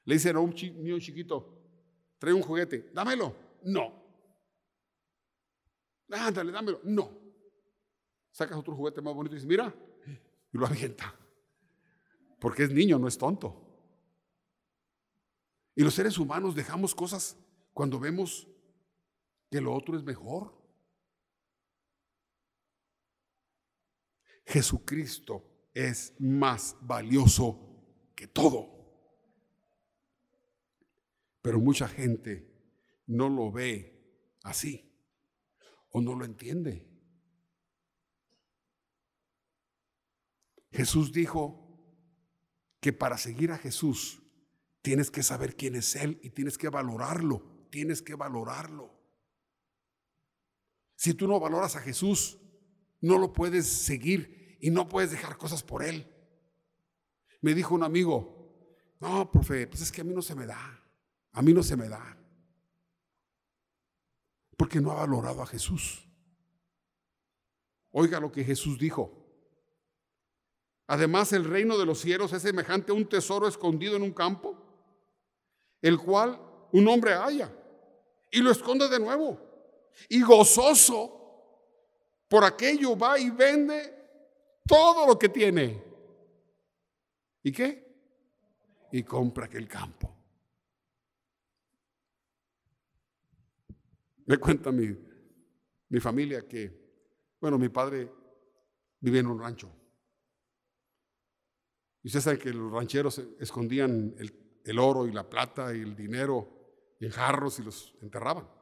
Le 0.05 0.15
dicen 0.15 0.35
a 0.35 0.39
un 0.39 0.51
niño 0.51 0.99
chiquito, 0.99 1.59
trae 2.17 2.33
un 2.33 2.41
juguete, 2.41 2.91
dámelo. 2.93 3.35
No. 3.63 3.93
Ándale, 6.09 6.51
dámelo. 6.51 6.79
No. 6.83 7.11
Sacas 8.31 8.57
otro 8.57 8.75
juguete 8.75 9.01
más 9.01 9.13
bonito 9.13 9.35
y 9.35 9.37
dices, 9.37 9.49
mira, 9.49 9.73
y 10.53 10.57
lo 10.57 10.65
avienta. 10.65 11.13
Porque 12.39 12.63
es 12.63 12.71
niño, 12.71 12.99
no 12.99 13.07
es 13.07 13.17
tonto. 13.17 13.63
Y 15.75 15.83
los 15.83 15.93
seres 15.93 16.17
humanos 16.17 16.55
dejamos 16.55 16.95
cosas 16.95 17.37
cuando 17.73 17.99
vemos 17.99 18.47
que 19.49 19.61
lo 19.61 19.73
otro 19.73 19.97
es 19.97 20.03
mejor. 20.03 20.55
Jesucristo 24.45 25.69
es 25.73 26.13
más 26.19 26.75
valioso 26.81 28.11
que 28.15 28.27
todo. 28.27 28.75
Pero 31.41 31.59
mucha 31.59 31.87
gente 31.87 32.53
no 33.05 33.29
lo 33.29 33.51
ve 33.51 34.33
así 34.43 34.91
o 35.89 36.01
no 36.01 36.15
lo 36.15 36.25
entiende. 36.25 36.89
Jesús 40.71 41.11
dijo 41.11 41.63
que 42.79 42.93
para 42.93 43.17
seguir 43.17 43.51
a 43.51 43.57
Jesús 43.57 44.21
Tienes 44.87 45.11
que 45.11 45.21
saber 45.21 45.57
quién 45.57 45.75
es 45.75 45.97
Él 45.97 46.17
y 46.23 46.29
tienes 46.29 46.57
que 46.57 46.69
valorarlo. 46.69 47.67
Tienes 47.69 48.01
que 48.01 48.15
valorarlo. 48.15 48.96
Si 50.97 51.13
tú 51.13 51.29
no 51.29 51.39
valoras 51.39 51.77
a 51.77 51.79
Jesús, 51.79 52.37
no 52.99 53.17
lo 53.17 53.31
puedes 53.31 53.65
seguir 53.65 54.57
y 54.59 54.69
no 54.69 54.89
puedes 54.89 55.11
dejar 55.11 55.37
cosas 55.37 55.63
por 55.63 55.81
Él. 55.81 56.13
Me 57.39 57.53
dijo 57.53 57.73
un 57.73 57.83
amigo, 57.83 58.37
no, 58.99 59.31
profe, 59.31 59.67
pues 59.67 59.83
es 59.83 59.91
que 59.91 60.01
a 60.01 60.03
mí 60.03 60.13
no 60.13 60.21
se 60.21 60.35
me 60.35 60.45
da. 60.45 60.83
A 61.31 61.41
mí 61.41 61.53
no 61.53 61.63
se 61.63 61.77
me 61.77 61.87
da. 61.87 62.17
Porque 64.57 64.81
no 64.81 64.91
ha 64.91 64.95
valorado 64.95 65.41
a 65.41 65.47
Jesús. 65.47 66.05
Oiga 67.91 68.19
lo 68.19 68.31
que 68.31 68.43
Jesús 68.43 68.77
dijo. 68.77 69.23
Además, 70.87 71.31
el 71.31 71.45
reino 71.45 71.77
de 71.77 71.85
los 71.85 71.99
cielos 71.99 72.33
es 72.33 72.41
semejante 72.41 72.91
a 72.91 72.95
un 72.95 73.07
tesoro 73.07 73.47
escondido 73.47 73.95
en 73.95 74.01
un 74.01 74.13
campo 74.13 74.67
el 75.81 75.97
cual 75.99 76.41
un 76.71 76.87
hombre 76.87 77.13
haya 77.13 77.53
y 78.31 78.41
lo 78.41 78.51
esconde 78.51 78.89
de 78.89 78.99
nuevo. 78.99 79.46
Y 80.09 80.21
gozoso 80.21 81.17
por 82.27 82.43
aquello 82.43 82.97
va 82.97 83.17
y 83.19 83.29
vende 83.29 83.93
todo 84.65 85.07
lo 85.07 85.17
que 85.17 85.29
tiene. 85.29 85.83
¿Y 87.43 87.51
qué? 87.51 88.89
Y 88.91 89.03
compra 89.03 89.45
aquel 89.45 89.67
campo. 89.67 90.13
Me 94.25 94.37
cuenta 94.37 94.71
mi, 94.71 94.93
mi 95.89 95.99
familia 95.99 96.45
que, 96.45 97.35
bueno, 97.39 97.57
mi 97.57 97.69
padre 97.69 98.11
vive 98.99 99.19
en 99.19 99.27
un 99.27 99.39
rancho. 99.39 99.71
Y 102.03 102.07
usted 102.07 102.19
sabe 102.19 102.39
que 102.39 102.51
los 102.51 102.71
rancheros 102.71 103.19
escondían 103.39 104.15
el 104.63 104.79
oro 104.79 105.07
y 105.07 105.11
la 105.11 105.29
plata 105.29 105.73
y 105.73 105.81
el 105.81 105.95
dinero 105.95 106.95
en 106.99 107.09
jarros 107.11 107.59
y 107.59 107.63
los 107.63 107.95
enterraban. 108.01 108.56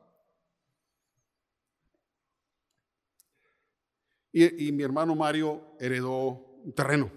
Y, 4.38 4.74
mi 4.74 4.84
hermano 4.84 5.16
Mario 5.16 5.78
heredó 5.80 6.60
un 6.62 6.74
terreno. 6.74 7.10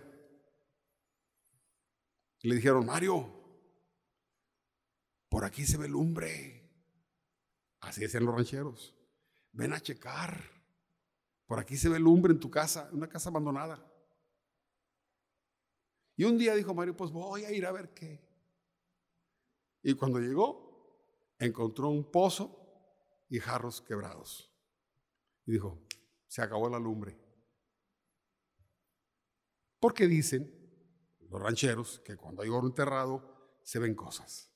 le 2.42 2.54
dijeron, 2.54 2.86
Mario, 2.86 3.28
por 5.28 5.44
aquí 5.44 5.66
se 5.66 5.76
ve 5.76 5.88
lumbre. 5.88 6.70
Así 7.80 8.02
decían 8.02 8.24
los 8.24 8.36
rancheros. 8.36 8.94
Ven 9.50 9.72
a 9.72 9.80
checar. 9.80 10.40
Por 11.48 11.58
aquí 11.58 11.76
se 11.76 11.88
ve 11.88 11.98
lumbre 11.98 12.32
en 12.32 12.38
tu 12.38 12.52
casa, 12.52 12.88
una 12.92 13.08
casa 13.08 13.30
abandonada. 13.30 13.84
Y 16.14 16.22
un 16.22 16.38
día 16.38 16.54
dijo 16.54 16.72
Mario, 16.72 16.96
pues 16.96 17.10
voy 17.10 17.42
a 17.42 17.50
ir 17.50 17.66
a 17.66 17.72
ver 17.72 17.92
qué. 17.94 18.24
Y 19.82 19.94
cuando 19.94 20.20
llegó, 20.20 21.34
encontró 21.40 21.88
un 21.88 22.12
pozo 22.12 22.64
y 23.28 23.40
jarros 23.40 23.80
quebrados. 23.80 24.52
Y 25.46 25.52
dijo, 25.54 25.82
se 26.28 26.42
acabó 26.42 26.68
la 26.68 26.78
lumbre. 26.78 27.18
Porque 29.80 30.06
dicen 30.06 30.54
los 31.28 31.40
rancheros 31.40 32.00
que 32.04 32.16
cuando 32.16 32.42
hay 32.42 32.48
oro 32.48 32.68
enterrado 32.68 33.58
se 33.64 33.80
ven 33.80 33.94
cosas. 33.94 34.52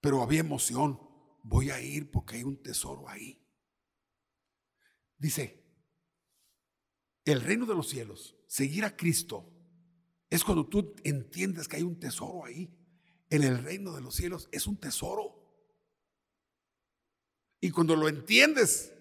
Pero 0.00 0.22
había 0.22 0.40
emoción. 0.40 1.00
Voy 1.42 1.70
a 1.70 1.80
ir 1.80 2.10
porque 2.10 2.36
hay 2.36 2.44
un 2.44 2.62
tesoro 2.62 3.08
ahí. 3.08 3.44
Dice, 5.18 5.62
el 7.24 7.40
reino 7.40 7.66
de 7.66 7.74
los 7.74 7.88
cielos, 7.88 8.36
seguir 8.46 8.84
a 8.84 8.96
Cristo, 8.96 9.50
es 10.30 10.44
cuando 10.44 10.68
tú 10.68 10.94
entiendes 11.04 11.66
que 11.66 11.76
hay 11.76 11.82
un 11.82 11.98
tesoro 11.98 12.44
ahí 12.44 12.80
en 13.34 13.42
el 13.42 13.64
reino 13.64 13.92
de 13.92 14.00
los 14.00 14.14
cielos 14.14 14.48
es 14.52 14.68
un 14.68 14.76
tesoro. 14.76 15.34
Y 17.60 17.70
cuando 17.70 17.96
lo 17.96 18.08
entiendes, 18.08 18.93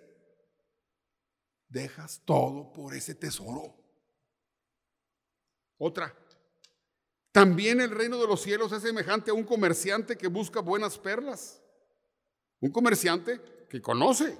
dejas 1.74 2.22
todo 2.24 2.72
por 2.72 2.94
ese 2.94 3.16
tesoro. 3.16 3.76
Otra. 5.78 6.16
También 7.32 7.82
el 7.82 7.90
reino 7.90 8.20
de 8.20 8.28
los 8.28 8.42
cielos 8.42 8.72
es 8.72 8.84
semejante 8.84 9.32
a 9.32 9.34
un 9.34 9.44
comerciante 9.44 10.16
que 10.16 10.28
busca 10.28 10.62
buenas 10.62 11.00
perlas. 11.00 11.62
Un 12.60 12.72
comerciante 12.72 13.41
que 13.68 13.82
conoce, 13.82 14.38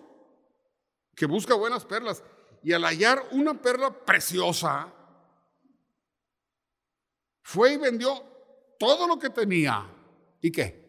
que 1.16 1.26
busca 1.26 1.56
buenas 1.56 1.84
perlas. 1.86 2.24
Y 2.62 2.72
al 2.72 2.86
hallar 2.86 3.28
una 3.32 3.60
perla 3.60 3.92
preciosa, 4.06 4.94
fue 7.42 7.74
y 7.74 7.78
vendió 7.78 8.24
todo 8.78 9.08
lo 9.08 9.18
que 9.18 9.32
tenía. 9.32 9.90
¿Y 10.40 10.52
qué? 10.52 10.84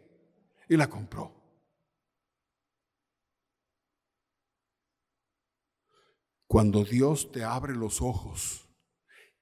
Y 0.69 0.77
la 0.77 0.89
compró. 0.89 1.34
Cuando 6.55 6.85
Dios 6.85 7.33
te 7.33 7.43
abre 7.43 7.75
los 7.75 8.01
ojos 8.01 8.69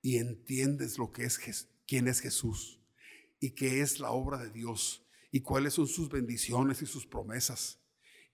y 0.00 0.16
entiendes 0.16 0.96
lo 0.96 1.12
que 1.12 1.24
es 1.24 1.38
quién 1.86 2.08
es 2.08 2.20
Jesús 2.20 2.80
y 3.38 3.50
qué 3.50 3.82
es 3.82 4.00
la 4.00 4.12
obra 4.12 4.38
de 4.38 4.48
Dios 4.48 5.06
y 5.30 5.40
cuáles 5.40 5.74
son 5.74 5.88
sus 5.88 6.08
bendiciones 6.08 6.80
y 6.80 6.86
sus 6.86 7.06
promesas 7.06 7.82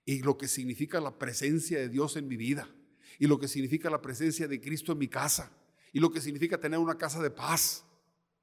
y 0.05 0.20
lo 0.20 0.39
que 0.39 0.47
significa 0.47 1.01
la 1.01 1.18
presencia 1.18 1.76
de 1.81 1.89
Dios 1.89 2.14
en 2.14 2.29
mi 2.29 2.37
vida 2.37 2.72
y 3.18 3.26
lo 3.26 3.41
que 3.41 3.49
significa 3.49 3.91
la 3.91 4.01
presencia 4.01 4.47
de 4.47 4.61
Cristo 4.61 4.93
en 4.93 4.99
mi 4.99 5.09
casa 5.09 5.51
y 5.93 5.99
lo 5.99 6.12
que 6.12 6.20
significa 6.20 6.61
tener 6.61 6.79
una 6.79 6.97
casa 6.97 7.20
de 7.20 7.33
paz. 7.33 7.85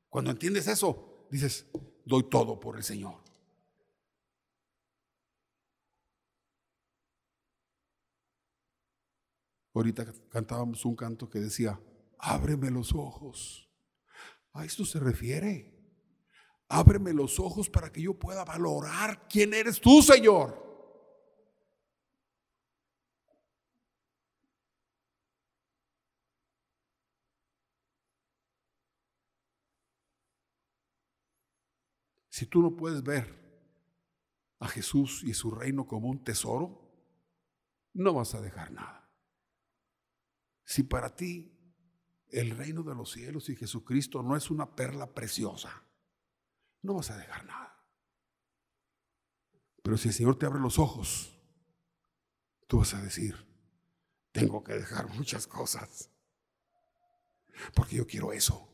Cuando 0.10 0.32
entiendes 0.32 0.68
eso, 0.68 1.30
dices, 1.32 1.66
doy 2.04 2.30
todo 2.30 2.60
por 2.60 2.76
el 2.76 2.84
Señor. 2.84 3.24
Ahorita 9.76 10.05
cantábamos 10.30 10.86
un 10.86 10.95
canto 10.95 11.30
que 11.30 11.39
decía, 11.39 11.78
ábreme 12.17 12.71
los 12.71 12.93
ojos. 12.93 13.69
A 14.53 14.63
esto 14.63 14.86
se 14.86 14.99
refiere. 15.01 15.76
Ábreme 16.69 17.11
los 17.11 17.39
ojos 17.41 17.69
para 17.69 17.91
que 17.91 18.01
yo 18.01 18.17
pueda 18.17 18.45
valorar 18.45 19.28
quién 19.28 19.53
eres 19.53 19.82
tú, 19.82 20.01
Señor. 20.01 20.63
Si 32.30 32.45
tú 32.45 32.61
no 32.61 32.76
puedes 32.78 33.03
ver 33.03 33.34
a 34.59 34.69
Jesús 34.69 35.21
y 35.23 35.34
su 35.34 35.51
reino 35.51 35.86
como 35.86 36.09
un 36.09 36.23
tesoro, 36.23 36.82
no 37.93 38.13
vas 38.13 38.36
a 38.36 38.41
dejar 38.41 38.71
nada. 38.71 39.05
Si 40.66 40.84
para 40.84 41.16
ti 41.16 41.51
el 42.30 42.57
reino 42.57 42.84
de 42.84 42.95
los 42.95 43.11
cielos 43.11 43.49
y 43.49 43.55
Jesucristo 43.55 44.22
no 44.24 44.36
es 44.36 44.49
una 44.49 44.76
perla 44.76 45.13
preciosa, 45.13 45.84
no 46.82 46.95
vas 46.95 47.11
a 47.11 47.18
dejar 47.18 47.45
nada. 47.45 47.66
Pero 49.84 49.97
si 49.97 50.07
el 50.07 50.13
Señor 50.16 50.38
te 50.38 50.47
abre 50.47 50.59
los 50.59 50.80
ojos, 50.80 51.39
tú 52.68 52.80
vas 52.80 52.93
a 52.95 53.01
decir, 53.01 53.36
tengo 54.32 54.63
que 54.63 54.74
dejar 54.74 55.07
muchas 55.09 55.45
cosas, 55.45 56.09
porque 57.76 57.97
yo 57.97 58.07
quiero 58.07 58.34
eso. 58.34 58.72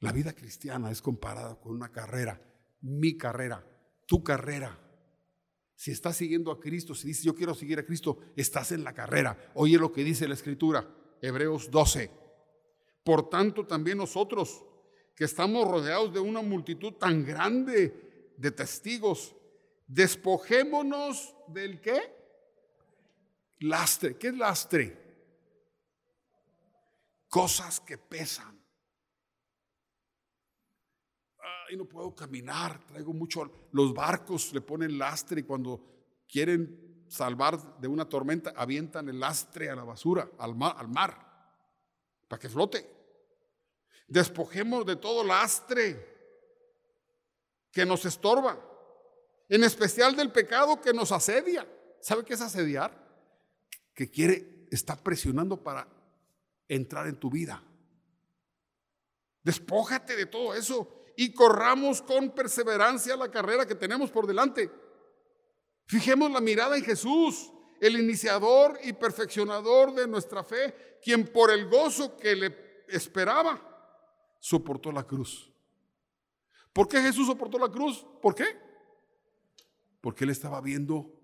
La 0.00 0.12
vida 0.12 0.32
cristiana 0.32 0.90
es 0.90 1.02
comparada 1.02 1.60
con 1.60 1.72
una 1.72 1.90
carrera, 1.90 2.40
mi 2.80 3.18
carrera, 3.18 3.66
tu 4.06 4.22
carrera. 4.22 4.87
Si 5.88 5.92
estás 5.92 6.18
siguiendo 6.18 6.52
a 6.52 6.60
Cristo, 6.60 6.94
si 6.94 7.08
dices 7.08 7.24
yo 7.24 7.34
quiero 7.34 7.54
seguir 7.54 7.78
a 7.78 7.82
Cristo, 7.82 8.18
estás 8.36 8.72
en 8.72 8.84
la 8.84 8.92
carrera. 8.92 9.52
Oye 9.54 9.78
lo 9.78 9.90
que 9.90 10.04
dice 10.04 10.28
la 10.28 10.34
Escritura, 10.34 10.86
Hebreos 11.22 11.70
12. 11.70 12.10
Por 13.02 13.30
tanto, 13.30 13.66
también 13.66 13.96
nosotros, 13.96 14.62
que 15.16 15.24
estamos 15.24 15.66
rodeados 15.66 16.12
de 16.12 16.20
una 16.20 16.42
multitud 16.42 16.92
tan 16.92 17.24
grande 17.24 18.34
de 18.36 18.50
testigos, 18.50 19.34
despojémonos 19.86 21.34
del 21.46 21.80
qué? 21.80 21.98
Lastre. 23.60 24.18
¿Qué 24.18 24.26
es 24.26 24.36
lastre? 24.36 24.94
Cosas 27.30 27.80
que 27.80 27.96
pesan 27.96 28.57
y 31.70 31.76
no 31.76 31.84
puedo 31.84 32.14
caminar, 32.14 32.84
traigo 32.86 33.12
mucho. 33.12 33.68
Los 33.72 33.92
barcos 33.92 34.52
le 34.52 34.60
ponen 34.60 34.98
lastre 34.98 35.40
y 35.40 35.44
cuando 35.44 35.80
quieren 36.28 37.04
salvar 37.08 37.78
de 37.78 37.88
una 37.88 38.08
tormenta, 38.08 38.52
avientan 38.56 39.08
el 39.08 39.20
lastre 39.20 39.70
a 39.70 39.76
la 39.76 39.84
basura, 39.84 40.30
al 40.38 40.54
mar, 40.54 40.74
al 40.78 40.88
mar 40.88 41.28
para 42.28 42.40
que 42.40 42.48
flote. 42.48 42.86
Despojemos 44.06 44.86
de 44.86 44.96
todo 44.96 45.24
lastre 45.24 46.16
que 47.72 47.84
nos 47.84 48.04
estorba, 48.04 48.58
en 49.48 49.64
especial 49.64 50.14
del 50.14 50.30
pecado 50.30 50.80
que 50.80 50.92
nos 50.92 51.10
asedia. 51.12 51.66
¿Sabe 52.00 52.24
qué 52.24 52.34
es 52.34 52.40
asediar? 52.40 52.92
Que 53.94 54.10
quiere, 54.10 54.66
está 54.70 54.96
presionando 54.96 55.62
para 55.62 55.88
entrar 56.68 57.06
en 57.06 57.16
tu 57.16 57.30
vida. 57.30 57.62
Despójate 59.42 60.14
de 60.16 60.26
todo 60.26 60.54
eso 60.54 60.97
y 61.20 61.32
corramos 61.32 62.00
con 62.00 62.30
perseverancia 62.30 63.16
la 63.16 63.28
carrera 63.28 63.66
que 63.66 63.74
tenemos 63.74 64.08
por 64.08 64.24
delante. 64.24 64.70
Fijemos 65.84 66.30
la 66.30 66.40
mirada 66.40 66.76
en 66.76 66.84
Jesús, 66.84 67.50
el 67.80 67.98
iniciador 67.98 68.78
y 68.84 68.92
perfeccionador 68.92 69.92
de 69.94 70.06
nuestra 70.06 70.44
fe, 70.44 71.00
quien 71.02 71.26
por 71.26 71.50
el 71.50 71.68
gozo 71.68 72.16
que 72.16 72.36
le 72.36 72.84
esperaba, 72.86 73.60
soportó 74.38 74.92
la 74.92 75.02
cruz. 75.02 75.52
¿Por 76.72 76.86
qué 76.86 77.00
Jesús 77.00 77.26
soportó 77.26 77.58
la 77.58 77.68
cruz? 77.68 78.06
¿Por 78.22 78.36
qué? 78.36 78.56
Porque 80.00 80.22
él 80.22 80.30
estaba 80.30 80.60
viendo 80.60 81.20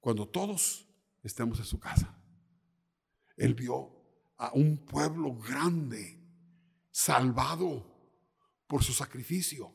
cuando 0.00 0.26
todos 0.26 0.88
estemos 1.22 1.60
en 1.60 1.64
su 1.64 1.78
casa. 1.78 2.12
Él 3.36 3.54
vio 3.54 3.88
a 4.36 4.50
un 4.54 4.84
pueblo 4.84 5.36
grande, 5.36 6.20
salvado, 6.90 7.91
por 8.72 8.82
su 8.82 8.94
sacrificio. 8.94 9.70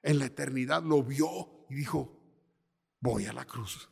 En 0.00 0.18
la 0.18 0.24
eternidad 0.24 0.82
lo 0.82 1.02
vio 1.02 1.66
y 1.68 1.74
dijo, 1.74 2.22
voy 2.98 3.26
a 3.26 3.34
la 3.34 3.44
cruz. 3.44 3.86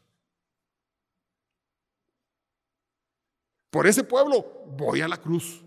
Por 3.68 3.86
ese 3.86 4.04
pueblo 4.04 4.64
voy 4.68 5.02
a 5.02 5.08
la 5.08 5.18
cruz. 5.18 5.62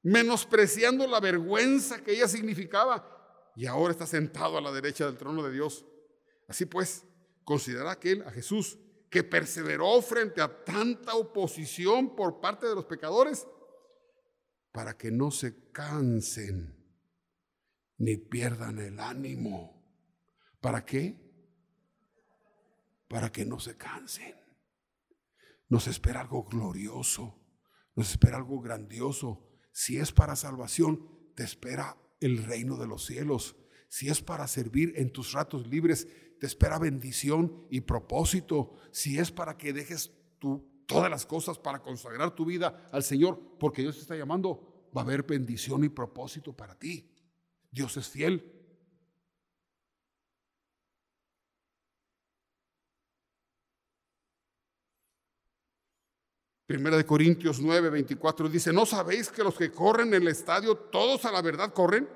Menospreciando 0.00 1.06
la 1.06 1.20
vergüenza 1.20 2.02
que 2.02 2.12
ella 2.12 2.26
significaba. 2.26 3.52
Y 3.54 3.66
ahora 3.66 3.92
está 3.92 4.06
sentado 4.06 4.56
a 4.56 4.62
la 4.62 4.72
derecha 4.72 5.04
del 5.04 5.18
trono 5.18 5.42
de 5.42 5.52
Dios. 5.52 5.84
Así 6.48 6.64
pues, 6.64 7.04
considera 7.44 7.90
aquel 7.90 8.22
a 8.22 8.30
Jesús 8.30 8.78
que 9.10 9.24
perseveró 9.24 10.00
frente 10.00 10.40
a 10.40 10.64
tanta 10.64 11.14
oposición 11.16 12.14
por 12.14 12.40
parte 12.40 12.66
de 12.66 12.76
los 12.76 12.84
pecadores, 12.84 13.46
para 14.72 14.96
que 14.96 15.10
no 15.10 15.32
se 15.32 15.70
cansen 15.72 16.80
ni 17.98 18.16
pierdan 18.16 18.78
el 18.78 19.00
ánimo. 19.00 19.84
¿Para 20.60 20.84
qué? 20.84 21.20
Para 23.08 23.32
que 23.32 23.44
no 23.44 23.58
se 23.58 23.76
cansen. 23.76 24.36
Nos 25.68 25.88
espera 25.88 26.20
algo 26.20 26.44
glorioso, 26.44 27.38
nos 27.96 28.10
espera 28.10 28.36
algo 28.36 28.60
grandioso. 28.60 29.48
Si 29.72 29.98
es 29.98 30.12
para 30.12 30.36
salvación, 30.36 31.34
te 31.34 31.42
espera 31.42 31.96
el 32.20 32.44
reino 32.44 32.76
de 32.76 32.86
los 32.86 33.04
cielos. 33.06 33.56
Si 33.88 34.08
es 34.08 34.22
para 34.22 34.46
servir 34.46 34.92
en 34.96 35.12
tus 35.12 35.32
ratos 35.32 35.66
libres, 35.66 36.06
te 36.40 36.46
espera 36.46 36.78
bendición 36.78 37.66
y 37.68 37.82
propósito. 37.82 38.72
Si 38.90 39.18
es 39.18 39.30
para 39.30 39.58
que 39.58 39.74
dejes 39.74 40.10
tú 40.38 40.66
todas 40.86 41.10
las 41.10 41.26
cosas 41.26 41.58
para 41.58 41.82
consagrar 41.82 42.34
tu 42.34 42.46
vida 42.46 42.88
al 42.90 43.04
Señor, 43.04 43.38
porque 43.60 43.82
Dios 43.82 43.96
te 43.96 44.00
está 44.00 44.16
llamando, 44.16 44.88
va 44.96 45.02
a 45.02 45.04
haber 45.04 45.22
bendición 45.22 45.84
y 45.84 45.90
propósito 45.90 46.56
para 46.56 46.74
ti. 46.78 47.14
Dios 47.70 47.94
es 47.98 48.08
fiel. 48.08 48.56
Primera 56.66 56.96
de 56.96 57.04
Corintios 57.04 57.60
9, 57.60 57.90
24 57.90 58.48
dice, 58.48 58.72
¿no 58.72 58.86
sabéis 58.86 59.28
que 59.28 59.44
los 59.44 59.58
que 59.58 59.70
corren 59.70 60.14
en 60.14 60.22
el 60.22 60.28
estadio, 60.28 60.74
todos 60.74 61.26
a 61.26 61.32
la 61.32 61.42
verdad 61.42 61.74
corren? 61.74 62.08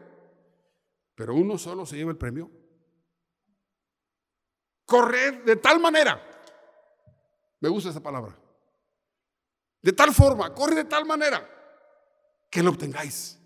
Pero 1.14 1.34
uno 1.34 1.58
solo 1.58 1.84
se 1.84 1.96
lleva 1.96 2.10
el 2.10 2.16
premio. 2.16 2.63
Corred 4.86 5.44
de 5.44 5.56
tal 5.56 5.80
manera. 5.80 6.20
Me 7.60 7.68
gusta 7.68 7.90
esa 7.90 8.02
palabra. 8.02 8.36
De 9.80 9.92
tal 9.92 10.12
forma, 10.14 10.52
corre 10.54 10.76
de 10.76 10.84
tal 10.84 11.04
manera 11.04 11.46
que 12.50 12.62
lo 12.62 12.70
obtengáis. 12.70 13.38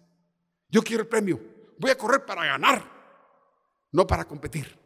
Yo 0.68 0.82
quiero 0.82 1.02
el 1.02 1.08
premio. 1.08 1.40
Voy 1.78 1.90
a 1.90 1.98
correr 1.98 2.24
para 2.24 2.44
ganar, 2.44 2.84
no 3.92 4.06
para 4.06 4.24
competir. 4.24 4.76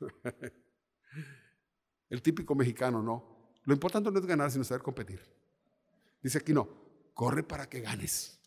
El 2.08 2.22
típico 2.22 2.56
mexicano, 2.56 3.00
no. 3.02 3.52
Lo 3.62 3.72
importante 3.72 4.10
no 4.10 4.18
es 4.18 4.26
ganar, 4.26 4.50
sino 4.50 4.64
saber 4.64 4.82
competir. 4.82 5.22
Dice 6.20 6.38
aquí 6.38 6.52
no, 6.52 6.68
corre 7.14 7.44
para 7.44 7.68
que 7.68 7.80
ganes. 7.80 8.39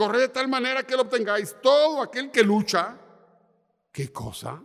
Corre 0.00 0.20
de 0.20 0.28
tal 0.28 0.48
manera 0.48 0.82
que 0.86 0.96
lo 0.96 1.02
obtengáis. 1.02 1.54
Todo 1.60 2.00
aquel 2.00 2.30
que 2.30 2.42
lucha, 2.42 2.98
¿qué 3.92 4.10
cosa? 4.10 4.64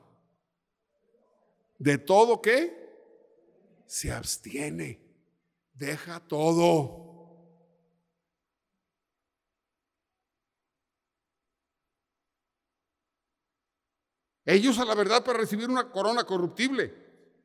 De 1.78 1.98
todo 1.98 2.42
que 2.42 3.84
se 3.86 4.14
abstiene. 4.14 4.98
Deja 5.74 6.22
todo. 6.22 7.04
Ellos 14.46 14.80
a 14.80 14.86
la 14.86 14.96
verdad 14.96 15.26
para 15.26 15.40
recibir 15.40 15.70
una 15.70 15.92
corona 15.92 16.24
corruptible, 16.24 16.94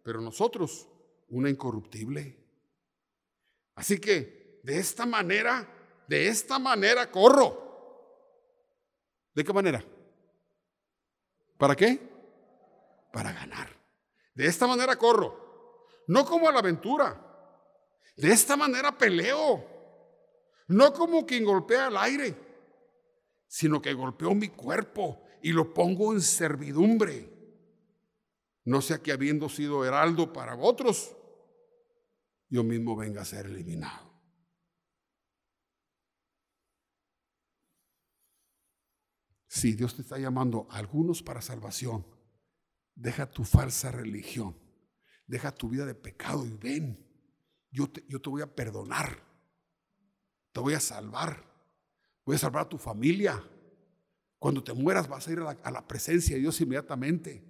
pero 0.05 0.21
nosotros 0.21 0.87
una 1.29 1.51
incorruptible. 1.51 2.39
Así 3.75 3.99
que 3.99 4.61
de 4.63 4.79
esta 4.79 5.07
manera, 5.07 6.05
de 6.07 6.29
esta 6.29 6.61
manera 6.61 7.11
corro. 7.11 7.70
¿De 9.41 9.45
qué 9.45 9.55
manera? 9.55 9.83
¿Para 11.57 11.75
qué? 11.75 11.99
Para 13.11 13.33
ganar. 13.33 13.75
De 14.35 14.45
esta 14.45 14.67
manera 14.67 14.97
corro. 14.97 15.87
No 16.09 16.27
como 16.27 16.47
a 16.47 16.53
la 16.53 16.59
aventura. 16.59 17.19
De 18.19 18.31
esta 18.33 18.55
manera 18.55 18.99
peleo. 18.99 19.65
No 20.69 20.93
como 20.93 21.25
quien 21.25 21.47
golpea 21.47 21.87
al 21.87 21.97
aire, 21.97 22.37
sino 23.47 23.81
que 23.81 23.95
golpeo 23.95 24.35
mi 24.35 24.51
cuerpo 24.51 25.25
y 25.41 25.53
lo 25.53 25.73
pongo 25.73 26.13
en 26.13 26.21
servidumbre. 26.21 27.31
No 28.67 28.83
sea 28.83 28.99
que 28.99 29.11
habiendo 29.11 29.49
sido 29.49 29.87
heraldo 29.87 30.35
para 30.35 30.55
otros, 30.55 31.17
yo 32.51 32.63
mismo 32.63 32.95
venga 32.95 33.23
a 33.23 33.25
ser 33.25 33.47
eliminado. 33.47 34.10
Si 39.51 39.73
Dios 39.73 39.97
te 39.97 40.03
está 40.03 40.17
llamando 40.17 40.69
a 40.71 40.77
algunos 40.77 41.25
para 41.25 41.43
salvación, 41.43 42.07
deja 42.95 43.29
tu 43.29 43.43
falsa 43.43 43.91
religión, 43.91 44.57
deja 45.27 45.51
tu 45.51 45.69
vida 45.69 45.85
de 45.85 45.97
pecado 45.97 46.47
y 46.47 46.53
ven, 46.53 47.05
yo 47.73 47.91
te, 47.91 48.05
yo 48.07 48.23
te 48.23 48.31
voy 48.31 48.43
a 48.43 48.55
perdonar, 48.55 49.21
te 50.53 50.61
voy 50.61 50.75
a 50.75 50.79
salvar, 50.79 51.45
voy 52.25 52.37
a 52.37 52.39
salvar 52.39 52.67
a 52.67 52.69
tu 52.69 52.79
familia. 52.79 53.45
Cuando 54.39 54.63
te 54.63 54.73
mueras 54.73 55.09
vas 55.09 55.27
a 55.27 55.33
ir 55.33 55.41
a 55.41 55.71
la, 55.73 55.89
presencia 55.89 56.37
de 56.37 56.43
Dios 56.43 56.61
inmediatamente. 56.61 57.45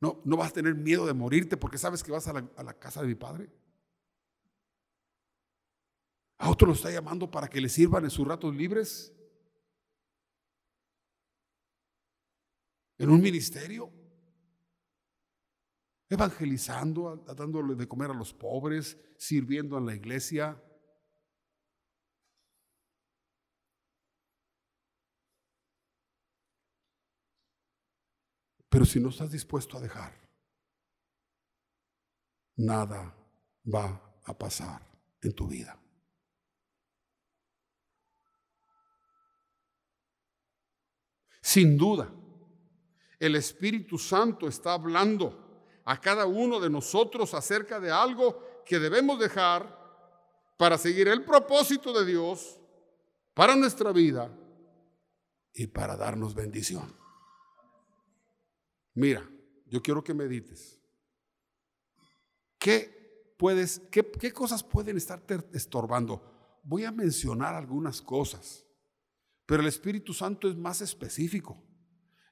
No, 0.00 0.22
no 0.24 0.38
vas 0.38 0.52
a 0.52 0.54
tener 0.54 0.74
miedo 0.74 1.04
de 1.04 1.12
morirte 1.12 1.58
porque 1.58 1.76
sabes 1.76 2.02
que 2.02 2.10
vas 2.10 2.26
a 2.26 2.32
la, 2.32 2.50
a 2.56 2.62
la 2.62 2.72
casa 2.72 3.02
de 3.02 3.08
mi 3.08 3.16
Padre. 3.16 3.50
A 6.38 6.48
otro 6.48 6.68
lo 6.68 6.72
está 6.72 6.90
llamando 6.90 7.30
para 7.30 7.48
que 7.48 7.60
le 7.60 7.68
sirvan 7.68 8.04
en 8.04 8.10
sus 8.10 8.26
ratos 8.26 8.56
libres. 8.56 9.12
En 13.02 13.10
un 13.10 13.20
ministerio. 13.20 13.92
Evangelizando, 16.08 17.16
dándole 17.36 17.74
de 17.74 17.88
comer 17.88 18.12
a 18.12 18.14
los 18.14 18.32
pobres, 18.32 18.96
sirviendo 19.18 19.76
en 19.76 19.86
la 19.86 19.94
iglesia. 19.96 20.62
Pero 28.68 28.84
si 28.84 29.00
no 29.00 29.08
estás 29.08 29.32
dispuesto 29.32 29.78
a 29.78 29.80
dejar, 29.80 30.12
nada 32.54 33.16
va 33.66 34.20
a 34.22 34.38
pasar 34.38 34.80
en 35.20 35.34
tu 35.34 35.48
vida. 35.48 35.76
Sin 41.40 41.76
duda, 41.76 42.21
el 43.22 43.36
Espíritu 43.36 43.98
Santo 43.98 44.48
está 44.48 44.72
hablando 44.72 45.80
a 45.84 46.00
cada 46.00 46.26
uno 46.26 46.58
de 46.58 46.68
nosotros 46.68 47.34
acerca 47.34 47.78
de 47.78 47.88
algo 47.88 48.62
que 48.66 48.80
debemos 48.80 49.16
dejar 49.16 49.80
para 50.56 50.76
seguir 50.76 51.06
el 51.06 51.24
propósito 51.24 51.92
de 51.92 52.04
Dios 52.04 52.58
para 53.32 53.54
nuestra 53.54 53.92
vida 53.92 54.28
y 55.54 55.68
para 55.68 55.96
darnos 55.96 56.34
bendición. 56.34 56.92
Mira, 58.94 59.24
yo 59.66 59.80
quiero 59.80 60.02
que 60.02 60.14
medites. 60.14 60.80
¿Qué 62.58 63.34
puedes, 63.38 63.82
qué, 63.92 64.32
cosas 64.32 64.64
pueden 64.64 64.96
estarte 64.96 65.38
estorbando? 65.52 66.60
Voy 66.64 66.84
a 66.84 66.90
mencionar 66.90 67.54
algunas 67.54 68.02
cosas. 68.02 68.66
Pero 69.46 69.62
el 69.62 69.68
Espíritu 69.68 70.12
Santo 70.12 70.48
es 70.48 70.56
más 70.56 70.80
específico. 70.80 71.62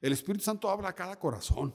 El 0.00 0.12
Espíritu 0.12 0.44
Santo 0.44 0.68
habla 0.68 0.88
a 0.88 0.94
cada 0.94 1.18
corazón. 1.18 1.74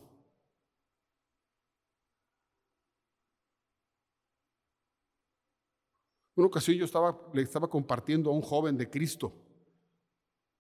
Una 6.36 6.47
ocasión 6.47 6.76
yo 6.76 6.86
estaba, 6.86 7.17
le 7.34 7.43
estaba 7.43 7.69
compartiendo 7.69 8.30
a 8.30 8.34
un 8.34 8.41
joven 8.41 8.78
de 8.78 8.89
Cristo 8.89 9.34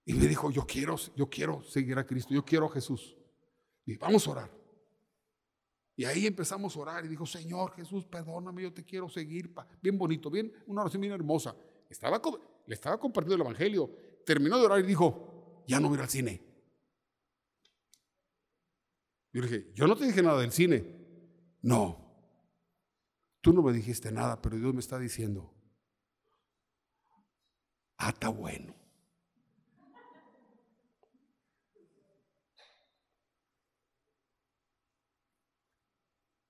y 0.05 0.13
me 0.13 0.27
dijo, 0.27 0.51
yo 0.51 0.65
quiero, 0.65 0.95
yo 1.15 1.29
quiero 1.29 1.63
seguir 1.63 1.97
a 1.97 2.05
Cristo, 2.05 2.33
yo 2.33 2.45
quiero 2.45 2.67
a 2.67 2.71
Jesús. 2.71 3.17
Y 3.85 3.97
vamos 3.97 4.27
a 4.27 4.31
orar. 4.31 4.51
Y 5.97 6.05
ahí 6.05 6.27
empezamos 6.27 6.75
a 6.75 6.79
orar 6.79 7.05
y 7.05 7.07
dijo, 7.07 7.25
Señor 7.25 7.73
Jesús, 7.73 8.05
perdóname, 8.05 8.63
yo 8.63 8.73
te 8.73 8.85
quiero 8.85 9.09
seguir. 9.09 9.53
Bien 9.81 9.97
bonito, 9.97 10.29
bien, 10.29 10.53
una 10.67 10.81
oración 10.81 11.01
bien 11.01 11.13
hermosa. 11.13 11.55
Estaba, 11.89 12.21
le 12.67 12.73
estaba 12.73 12.97
compartiendo 12.99 13.35
el 13.35 13.41
Evangelio 13.41 13.89
terminó 14.25 14.57
de 14.57 14.65
orar 14.65 14.79
y 14.79 14.83
dijo, 14.83 15.63
ya 15.67 15.79
no 15.79 15.89
voy 15.89 15.99
al 15.99 16.09
cine. 16.09 16.54
Yo 19.35 19.41
le 19.41 19.47
dije, 19.49 19.71
yo 19.73 19.85
no 19.85 19.97
te 19.97 20.05
dije 20.05 20.23
nada 20.23 20.39
del 20.39 20.53
cine. 20.53 20.85
No, 21.61 21.99
tú 23.41 23.51
no 23.51 23.61
me 23.61 23.73
dijiste 23.73 24.09
nada, 24.09 24.41
pero 24.41 24.55
Dios 24.55 24.73
me 24.73 24.79
está 24.79 24.97
diciendo, 24.97 25.53
ah, 27.97 28.11
está 28.11 28.29
bueno. 28.29 28.73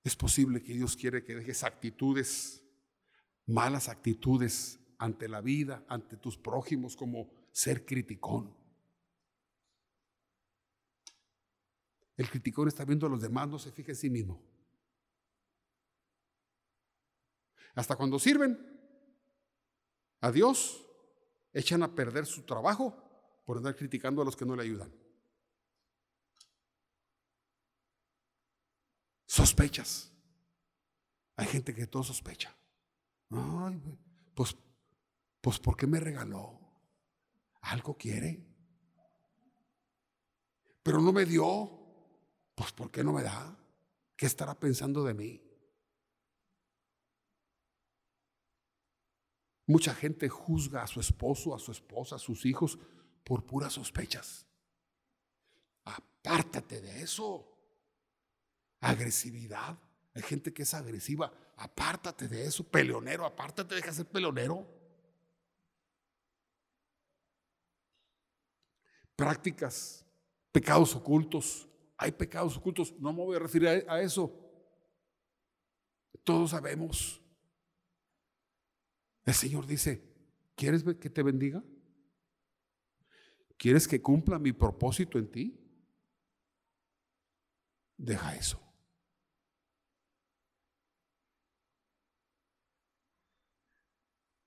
Es 0.04 0.14
posible 0.14 0.62
que 0.62 0.74
Dios 0.74 0.94
quiere 0.94 1.24
que 1.24 1.34
dejes 1.34 1.64
actitudes, 1.64 2.62
malas 3.46 3.88
actitudes 3.88 4.78
ante 4.96 5.28
la 5.28 5.40
vida, 5.40 5.84
ante 5.88 6.16
tus 6.16 6.38
prójimos, 6.38 6.94
como 6.94 7.32
ser 7.50 7.84
criticón. 7.84 8.56
El 12.16 12.30
criticón 12.30 12.68
está 12.68 12.84
viendo 12.84 13.06
a 13.06 13.10
los 13.10 13.20
demás, 13.20 13.48
no 13.48 13.58
se 13.58 13.70
fija 13.70 13.92
en 13.92 13.96
sí 13.96 14.10
mismo. 14.10 14.42
Hasta 17.74 17.94
cuando 17.96 18.18
sirven 18.18 18.58
a 20.20 20.32
Dios, 20.32 20.86
echan 21.52 21.82
a 21.82 21.94
perder 21.94 22.24
su 22.24 22.42
trabajo 22.42 22.96
por 23.44 23.58
andar 23.58 23.76
criticando 23.76 24.22
a 24.22 24.24
los 24.24 24.34
que 24.34 24.46
no 24.46 24.56
le 24.56 24.62
ayudan. 24.62 24.92
Sospechas. 29.26 30.10
Hay 31.36 31.46
gente 31.46 31.74
que 31.74 31.86
todo 31.86 32.02
sospecha. 32.02 32.56
Ay, 33.30 33.98
pues, 34.34 34.56
pues, 35.42 35.58
¿por 35.58 35.76
qué 35.76 35.86
me 35.86 36.00
regaló? 36.00 36.66
algo 37.66 37.96
quiere. 37.96 38.44
Pero 40.82 41.00
no 41.00 41.12
me 41.12 41.24
dio. 41.24 41.75
Pues 42.56 42.72
¿por 42.72 42.90
qué 42.90 43.04
no 43.04 43.12
me 43.12 43.22
da? 43.22 43.56
¿Qué 44.16 44.26
estará 44.26 44.58
pensando 44.58 45.04
de 45.04 45.14
mí? 45.14 45.40
Mucha 49.68 49.94
gente 49.94 50.28
juzga 50.28 50.82
a 50.82 50.86
su 50.88 50.98
esposo, 50.98 51.54
a 51.54 51.60
su 51.60 51.70
esposa, 51.70 52.16
a 52.16 52.18
sus 52.18 52.44
hijos 52.44 52.78
por 53.22 53.44
puras 53.44 53.74
sospechas. 53.74 54.44
Apártate 55.84 56.80
de 56.80 57.02
eso. 57.02 57.46
Agresividad. 58.80 59.78
Hay 60.14 60.22
gente 60.22 60.52
que 60.52 60.62
es 60.64 60.74
agresiva. 60.74 61.32
Apártate 61.56 62.26
de 62.26 62.46
eso. 62.46 62.64
Peleonero, 62.64 63.24
apártate, 63.24 63.76
deja 63.76 63.90
de 63.90 63.96
ser 63.96 64.06
peleonero. 64.06 64.76
prácticas, 69.16 70.04
pecados 70.52 70.94
ocultos. 70.94 71.66
Hay 71.98 72.12
pecados 72.12 72.56
ocultos, 72.56 72.94
no 72.98 73.12
me 73.12 73.24
voy 73.24 73.36
a 73.36 73.40
referir 73.40 73.68
a, 73.88 74.02
eso. 74.02 74.32
Todos 76.24 76.50
sabemos. 76.50 77.22
El 79.24 79.34
Señor 79.34 79.66
dice, 79.66 80.02
¿quieres 80.54 80.84
que 81.00 81.10
te 81.10 81.22
bendiga? 81.22 81.64
¿Quieres 83.56 83.88
que 83.88 84.02
cumpla 84.02 84.38
mi 84.38 84.52
propósito 84.52 85.18
en 85.18 85.30
ti? 85.30 85.60
Deja 87.96 88.36
eso. 88.36 88.60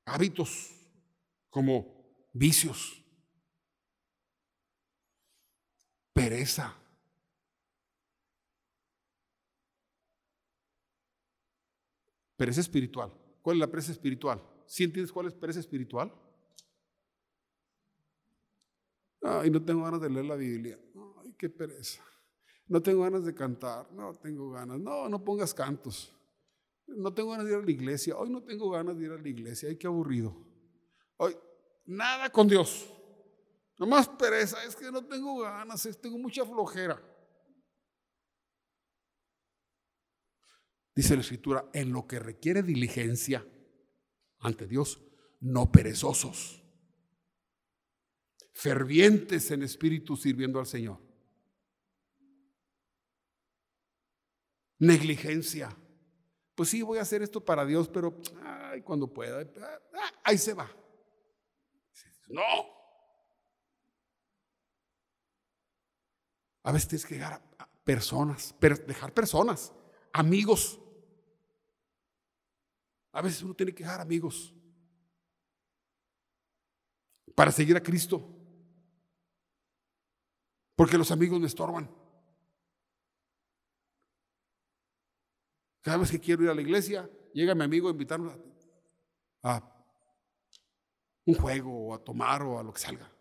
Hábitos 0.05 0.75
como 1.49 2.29
vicios, 2.33 3.03
pereza. 6.13 6.78
Pereza 12.39 12.61
espiritual. 12.61 13.11
¿Cuál 13.41 13.57
es 13.57 13.59
la 13.59 13.67
pereza 13.67 13.91
espiritual? 13.91 14.41
¿Sí 14.65 14.85
entiendes 14.85 15.11
cuál 15.11 15.27
es 15.27 15.33
pereza 15.33 15.59
espiritual? 15.59 16.09
Ay, 19.21 19.49
no 19.49 19.61
tengo 19.61 19.83
ganas 19.83 19.99
de 19.99 20.09
leer 20.09 20.25
la 20.25 20.37
Biblia. 20.37 20.79
Ay, 21.21 21.35
qué 21.37 21.49
pereza. 21.49 22.01
No 22.65 22.81
tengo 22.81 23.03
ganas 23.03 23.25
de 23.25 23.35
cantar. 23.35 23.91
No 23.91 24.13
tengo 24.13 24.51
ganas. 24.51 24.79
No, 24.79 25.09
no 25.09 25.21
pongas 25.21 25.53
cantos. 25.53 26.15
No 26.87 27.13
tengo 27.13 27.31
ganas 27.31 27.45
de 27.45 27.51
ir 27.51 27.57
a 27.57 27.61
la 27.61 27.71
iglesia. 27.71 28.15
Hoy 28.15 28.29
no 28.29 28.41
tengo 28.41 28.69
ganas 28.69 28.97
de 28.97 29.03
ir 29.03 29.11
a 29.11 29.17
la 29.17 29.27
iglesia. 29.27 29.67
Ay, 29.67 29.75
qué 29.75 29.87
aburrido. 29.87 30.33
Hoy, 31.17 31.35
nada 31.87 32.29
con 32.29 32.47
Dios. 32.47 32.89
No 33.77 33.85
más 33.85 34.07
pereza, 34.07 34.63
es 34.63 34.77
que 34.77 34.89
no 34.89 35.03
tengo 35.03 35.41
ganas, 35.41 35.85
tengo 36.01 36.17
mucha 36.17 36.45
flojera. 36.45 37.01
Dice 40.99 41.15
la 41.15 41.21
escritura, 41.21 41.69
en 41.71 41.93
lo 41.93 42.05
que 42.05 42.19
requiere 42.19 42.61
diligencia 42.61 43.47
ante 44.39 44.67
Dios, 44.67 45.01
no 45.39 45.71
perezosos. 45.71 46.61
fervientes 48.51 49.49
en 49.51 49.63
espíritu 49.63 50.17
sirviendo 50.17 50.59
al 50.59 50.65
Señor. 50.65 50.99
Negligencia. 54.79 55.73
Pues 56.53 56.67
sí, 56.67 56.81
voy 56.81 56.99
a 56.99 57.03
hacer 57.03 57.21
esto 57.21 57.45
para 57.45 57.65
Dios, 57.65 57.87
pero 57.87 58.19
ay, 58.43 58.81
cuando 58.81 59.07
pueda, 59.07 59.49
ah, 59.93 60.13
ahí 60.25 60.37
se 60.37 60.53
va. 60.53 60.69
No. 62.27 62.43
A 66.63 66.73
veces 66.73 66.89
tienes 66.89 67.05
que 67.05 67.15
dejar 67.15 67.41
a 67.57 67.69
personas, 67.85 68.53
dejar 68.59 69.13
personas, 69.13 69.71
amigos. 70.11 70.77
A 73.11 73.21
veces 73.21 73.41
uno 73.41 73.53
tiene 73.53 73.73
que 73.73 73.83
dejar 73.83 74.01
amigos 74.01 74.53
para 77.35 77.51
seguir 77.51 77.75
a 77.77 77.81
Cristo. 77.81 78.35
Porque 80.75 80.97
los 80.97 81.11
amigos 81.11 81.39
me 81.39 81.47
estorban. 81.47 81.89
Cada 85.81 85.97
vez 85.97 86.11
que 86.11 86.19
quiero 86.19 86.43
ir 86.43 86.49
a 86.49 86.53
la 86.53 86.61
iglesia, 86.61 87.09
llega 87.33 87.55
mi 87.55 87.63
amigo 87.63 87.87
a 87.87 87.91
invitarme 87.91 88.31
a, 89.43 89.75
un 91.25 91.35
juego 91.35 91.87
o 91.87 91.93
a 91.93 92.03
tomar 92.03 92.41
o 92.43 92.59
a 92.59 92.63
lo 92.63 92.73
que 92.73 92.79
salga. 92.79 93.11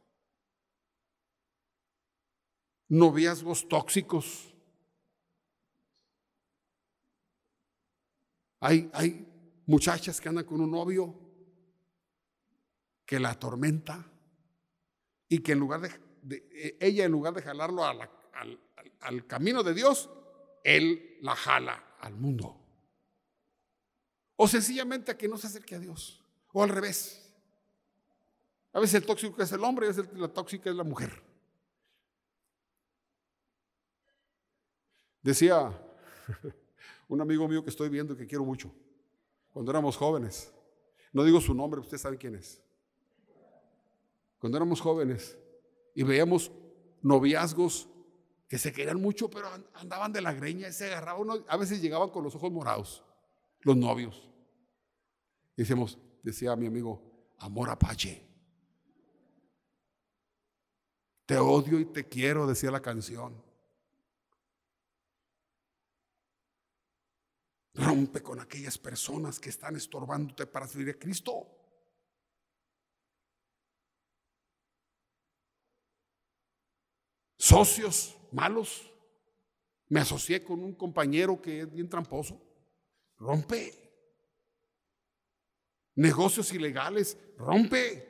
Noviazgos 2.88 3.68
tóxicos. 3.68 4.54
Hay, 8.60 8.90
hay 8.92 9.27
muchachas 9.68 10.20
que 10.20 10.28
andan 10.28 10.44
con 10.44 10.60
un 10.60 10.70
novio 10.70 11.14
que 13.04 13.20
la 13.20 13.30
atormenta 13.30 14.10
y 15.28 15.40
que 15.40 15.52
en 15.52 15.58
lugar 15.60 15.80
de, 16.22 16.76
ella 16.80 17.04
en 17.04 17.12
lugar 17.12 17.34
de 17.34 17.42
jalarlo 17.42 17.84
al 17.84 19.26
camino 19.26 19.62
de 19.62 19.74
Dios, 19.74 20.10
él 20.64 21.18
la 21.20 21.36
jala 21.36 21.96
al 22.00 22.14
mundo. 22.14 22.56
O 24.36 24.48
sencillamente 24.48 25.12
a 25.12 25.18
que 25.18 25.28
no 25.28 25.36
se 25.36 25.48
acerque 25.48 25.74
a 25.74 25.78
Dios. 25.78 26.22
O 26.52 26.62
al 26.62 26.70
revés. 26.70 27.30
A 28.72 28.80
veces 28.80 28.94
el 28.94 29.06
tóxico 29.06 29.42
es 29.42 29.52
el 29.52 29.64
hombre 29.64 29.88
y 29.88 30.18
la 30.18 30.28
tóxica 30.28 30.70
es 30.70 30.76
la 30.76 30.84
mujer. 30.84 31.22
Decía 35.22 35.78
un 37.08 37.20
amigo 37.20 37.48
mío 37.48 37.62
que 37.62 37.70
estoy 37.70 37.90
viendo 37.90 38.16
que 38.16 38.26
quiero 38.26 38.44
mucho, 38.44 38.72
cuando 39.58 39.72
éramos 39.72 39.96
jóvenes, 39.96 40.52
no 41.12 41.24
digo 41.24 41.40
su 41.40 41.52
nombre, 41.52 41.80
usted 41.80 41.98
sabe 41.98 42.16
quién 42.16 42.36
es. 42.36 42.62
Cuando 44.38 44.56
éramos 44.56 44.80
jóvenes 44.80 45.36
y 45.96 46.04
veíamos 46.04 46.52
noviazgos 47.02 47.88
que 48.46 48.56
se 48.56 48.72
querían 48.72 49.00
mucho, 49.00 49.28
pero 49.28 49.48
andaban 49.74 50.12
de 50.12 50.20
la 50.20 50.32
greña 50.32 50.68
y 50.68 50.72
se 50.72 50.86
agarraban. 50.86 51.44
A 51.48 51.56
veces 51.56 51.82
llegaban 51.82 52.10
con 52.10 52.22
los 52.22 52.36
ojos 52.36 52.52
morados, 52.52 53.04
los 53.62 53.76
novios. 53.76 54.30
Y 55.56 55.62
decíamos, 55.62 55.98
decía 56.22 56.54
mi 56.54 56.66
amigo, 56.68 57.02
amor 57.38 57.68
apache. 57.68 58.24
Te 61.26 61.36
odio 61.36 61.80
y 61.80 61.86
te 61.86 62.06
quiero, 62.06 62.46
decía 62.46 62.70
la 62.70 62.80
canción. 62.80 63.42
Rompe 67.78 68.22
con 68.22 68.40
aquellas 68.40 68.76
personas 68.76 69.38
que 69.38 69.50
están 69.50 69.76
estorbándote 69.76 70.46
para 70.46 70.66
servir 70.66 70.90
a 70.90 70.98
Cristo. 70.98 71.46
Socios 77.36 78.18
malos. 78.32 78.92
Me 79.86 80.00
asocié 80.00 80.42
con 80.42 80.64
un 80.64 80.74
compañero 80.74 81.40
que 81.40 81.60
es 81.60 81.72
bien 81.72 81.88
tramposo. 81.88 82.42
Rompe. 83.16 83.72
Negocios 85.94 86.52
ilegales. 86.52 87.16
Rompe. 87.36 88.08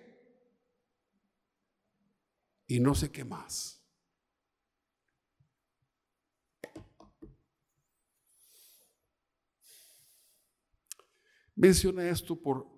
Y 2.66 2.80
no 2.80 2.94
sé 2.94 3.12
qué 3.12 3.22
más. 3.22 3.77
Mencioné 11.58 12.08
esto 12.08 12.40
por, 12.40 12.68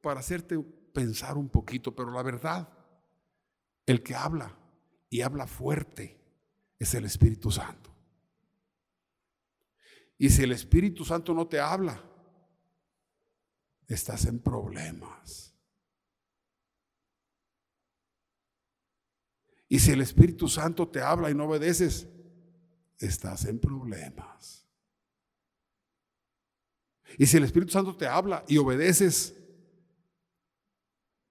para 0.00 0.20
hacerte 0.20 0.58
pensar 0.94 1.36
un 1.36 1.50
poquito, 1.50 1.94
pero 1.94 2.10
la 2.10 2.22
verdad, 2.22 2.72
el 3.84 4.02
que 4.02 4.14
habla 4.14 4.56
y 5.10 5.20
habla 5.20 5.46
fuerte 5.46 6.18
es 6.78 6.94
el 6.94 7.04
Espíritu 7.04 7.50
Santo. 7.50 7.94
Y 10.16 10.30
si 10.30 10.42
el 10.42 10.52
Espíritu 10.52 11.04
Santo 11.04 11.34
no 11.34 11.48
te 11.48 11.60
habla, 11.60 12.02
estás 13.86 14.24
en 14.24 14.38
problemas. 14.38 15.54
Y 19.68 19.80
si 19.80 19.90
el 19.90 20.00
Espíritu 20.00 20.48
Santo 20.48 20.88
te 20.88 21.02
habla 21.02 21.30
y 21.30 21.34
no 21.34 21.44
obedeces, 21.44 22.08
estás 22.98 23.44
en 23.44 23.60
problemas. 23.60 24.59
Y 27.18 27.26
si 27.26 27.36
el 27.36 27.44
Espíritu 27.44 27.72
Santo 27.72 27.96
te 27.96 28.06
habla 28.06 28.44
y 28.48 28.58
obedeces, 28.58 29.34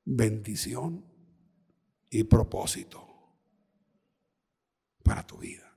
bendición 0.05 1.05
y 2.09 2.23
propósito 2.23 3.07
para 5.03 5.25
tu 5.25 5.37
vida. 5.37 5.69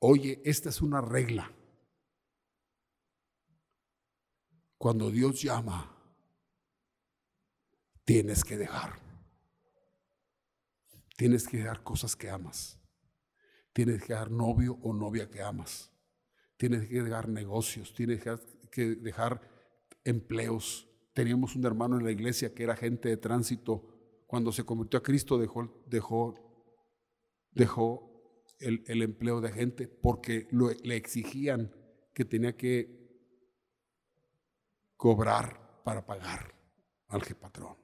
Oye, 0.00 0.40
esta 0.44 0.70
es 0.70 0.80
una 0.80 1.02
regla. 1.02 1.52
Cuando 4.78 5.10
Dios 5.10 5.42
llama, 5.42 5.94
tienes 8.04 8.42
que 8.42 8.56
dejar. 8.56 8.98
Tienes 11.18 11.46
que 11.46 11.58
dejar 11.58 11.82
cosas 11.82 12.16
que 12.16 12.30
amas. 12.30 12.79
Tienes 13.72 14.02
que 14.02 14.12
dejar 14.12 14.30
novio 14.30 14.78
o 14.82 14.92
novia 14.92 15.28
que 15.28 15.42
amas. 15.42 15.92
Tienes 16.56 16.88
que 16.88 17.02
dejar 17.02 17.28
negocios. 17.28 17.94
Tienes 17.94 18.22
que 18.70 18.96
dejar 18.96 19.40
empleos 20.04 20.90
Teníamos 21.12 21.56
un 21.56 21.64
hermano 21.66 21.98
en 21.98 22.04
la 22.04 22.12
iglesia 22.12 22.54
que 22.54 22.62
era 22.62 22.74
agente 22.74 23.08
de 23.08 23.16
tránsito. 23.16 24.22
Cuando 24.26 24.52
se 24.52 24.64
convirtió 24.64 24.98
a 24.98 25.02
Cristo 25.02 25.38
dejó, 25.38 25.84
dejó, 25.86 26.34
dejó 27.50 28.44
el, 28.60 29.02
empleo 29.02 29.40
de 29.40 29.48
agente 29.48 29.88
porque 29.88 30.46
le 30.50 30.96
exigían 30.96 31.74
que 32.14 32.24
tenía 32.24 32.56
que 32.56 33.00
cobrar 34.96 35.82
para 35.84 36.06
pagar 36.06 36.54
al 37.08 37.20
patrón. 37.38 37.76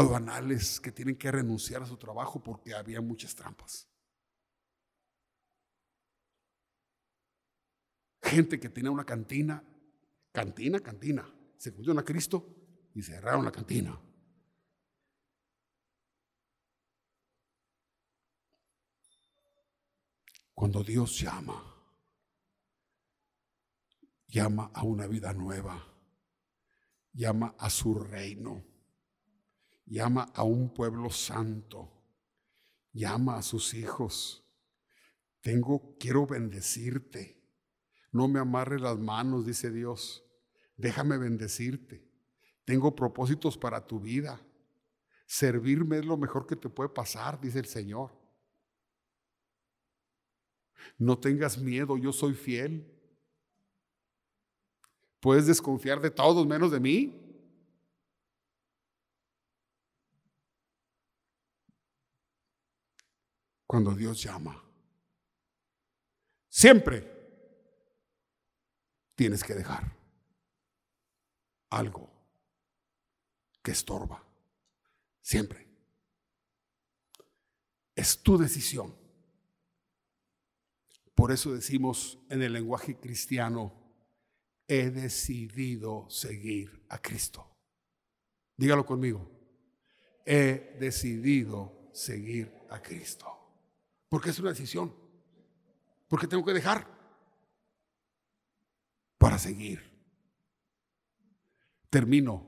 Aduanales 0.00 0.80
que 0.80 0.92
tienen 0.92 1.14
que 1.14 1.30
renunciar 1.30 1.82
a 1.82 1.86
su 1.86 1.98
trabajo 1.98 2.42
porque 2.42 2.72
había 2.74 3.02
muchas 3.02 3.34
trampas. 3.34 3.86
Gente 8.22 8.58
que 8.58 8.70
tenía 8.70 8.90
una 8.90 9.04
cantina, 9.04 9.62
cantina, 10.32 10.80
cantina. 10.80 11.30
Se 11.58 11.70
convirtieron 11.70 11.98
a 11.98 12.04
Cristo 12.06 12.46
y 12.94 13.02
cerraron 13.02 13.44
la 13.44 13.52
cantina. 13.52 14.00
Cuando 20.54 20.82
Dios 20.82 21.20
llama, 21.20 21.62
llama 24.28 24.70
a 24.72 24.82
una 24.82 25.06
vida 25.06 25.34
nueva, 25.34 25.86
llama 27.12 27.54
a 27.58 27.68
su 27.68 27.98
reino, 27.98 28.69
llama 29.90 30.30
a 30.34 30.44
un 30.44 30.72
pueblo 30.72 31.10
santo, 31.10 31.90
llama 32.92 33.36
a 33.36 33.42
sus 33.42 33.74
hijos. 33.74 34.46
Tengo, 35.40 35.96
quiero 35.98 36.26
bendecirte. 36.26 37.42
No 38.12 38.28
me 38.28 38.38
amarre 38.38 38.78
las 38.78 38.98
manos, 38.98 39.44
dice 39.44 39.70
Dios. 39.70 40.24
Déjame 40.76 41.18
bendecirte. 41.18 42.08
Tengo 42.64 42.94
propósitos 42.94 43.58
para 43.58 43.86
tu 43.86 44.00
vida. 44.00 44.40
Servirme 45.26 45.98
es 45.98 46.04
lo 46.04 46.16
mejor 46.16 46.46
que 46.46 46.56
te 46.56 46.68
puede 46.68 46.90
pasar, 46.90 47.40
dice 47.40 47.58
el 47.58 47.66
Señor. 47.66 48.12
No 50.98 51.18
tengas 51.18 51.58
miedo, 51.58 51.96
yo 51.96 52.12
soy 52.12 52.34
fiel. 52.34 52.86
Puedes 55.18 55.46
desconfiar 55.46 56.00
de 56.00 56.10
todos 56.10 56.46
menos 56.46 56.70
de 56.70 56.80
mí. 56.80 57.29
Cuando 63.70 63.94
Dios 63.94 64.20
llama, 64.20 64.60
siempre 66.48 67.08
tienes 69.14 69.44
que 69.44 69.54
dejar 69.54 69.96
algo 71.68 72.10
que 73.62 73.70
estorba. 73.70 74.24
Siempre. 75.20 75.68
Es 77.94 78.20
tu 78.20 78.36
decisión. 78.36 78.92
Por 81.14 81.30
eso 81.30 81.54
decimos 81.54 82.18
en 82.28 82.42
el 82.42 82.54
lenguaje 82.54 82.98
cristiano, 82.98 83.72
he 84.66 84.90
decidido 84.90 86.10
seguir 86.10 86.84
a 86.88 87.00
Cristo. 87.00 87.46
Dígalo 88.56 88.84
conmigo. 88.84 89.30
He 90.26 90.76
decidido 90.80 91.88
seguir 91.92 92.52
a 92.68 92.82
Cristo. 92.82 93.39
Porque 94.10 94.30
es 94.30 94.38
una 94.38 94.50
decisión. 94.50 94.94
Porque 96.08 96.26
tengo 96.26 96.44
que 96.44 96.52
dejar 96.52 96.86
para 99.16 99.38
seguir. 99.38 99.80
Termino 101.88 102.46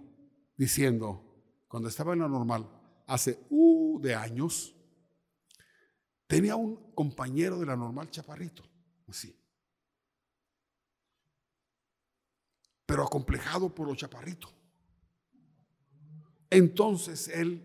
diciendo, 0.56 1.64
cuando 1.68 1.88
estaba 1.88 2.12
en 2.12 2.18
la 2.18 2.28
normal, 2.28 2.68
hace 3.06 3.46
uh, 3.50 4.00
de 4.00 4.14
años, 4.14 4.74
tenía 6.26 6.56
un 6.56 6.92
compañero 6.94 7.58
de 7.58 7.66
la 7.66 7.76
normal 7.76 8.10
chaparrito, 8.10 8.64
así. 9.06 9.38
Pero 12.84 13.04
acomplejado 13.04 13.72
por 13.72 13.86
los 13.86 13.96
chaparritos. 13.96 14.52
Entonces 16.50 17.28
él 17.28 17.64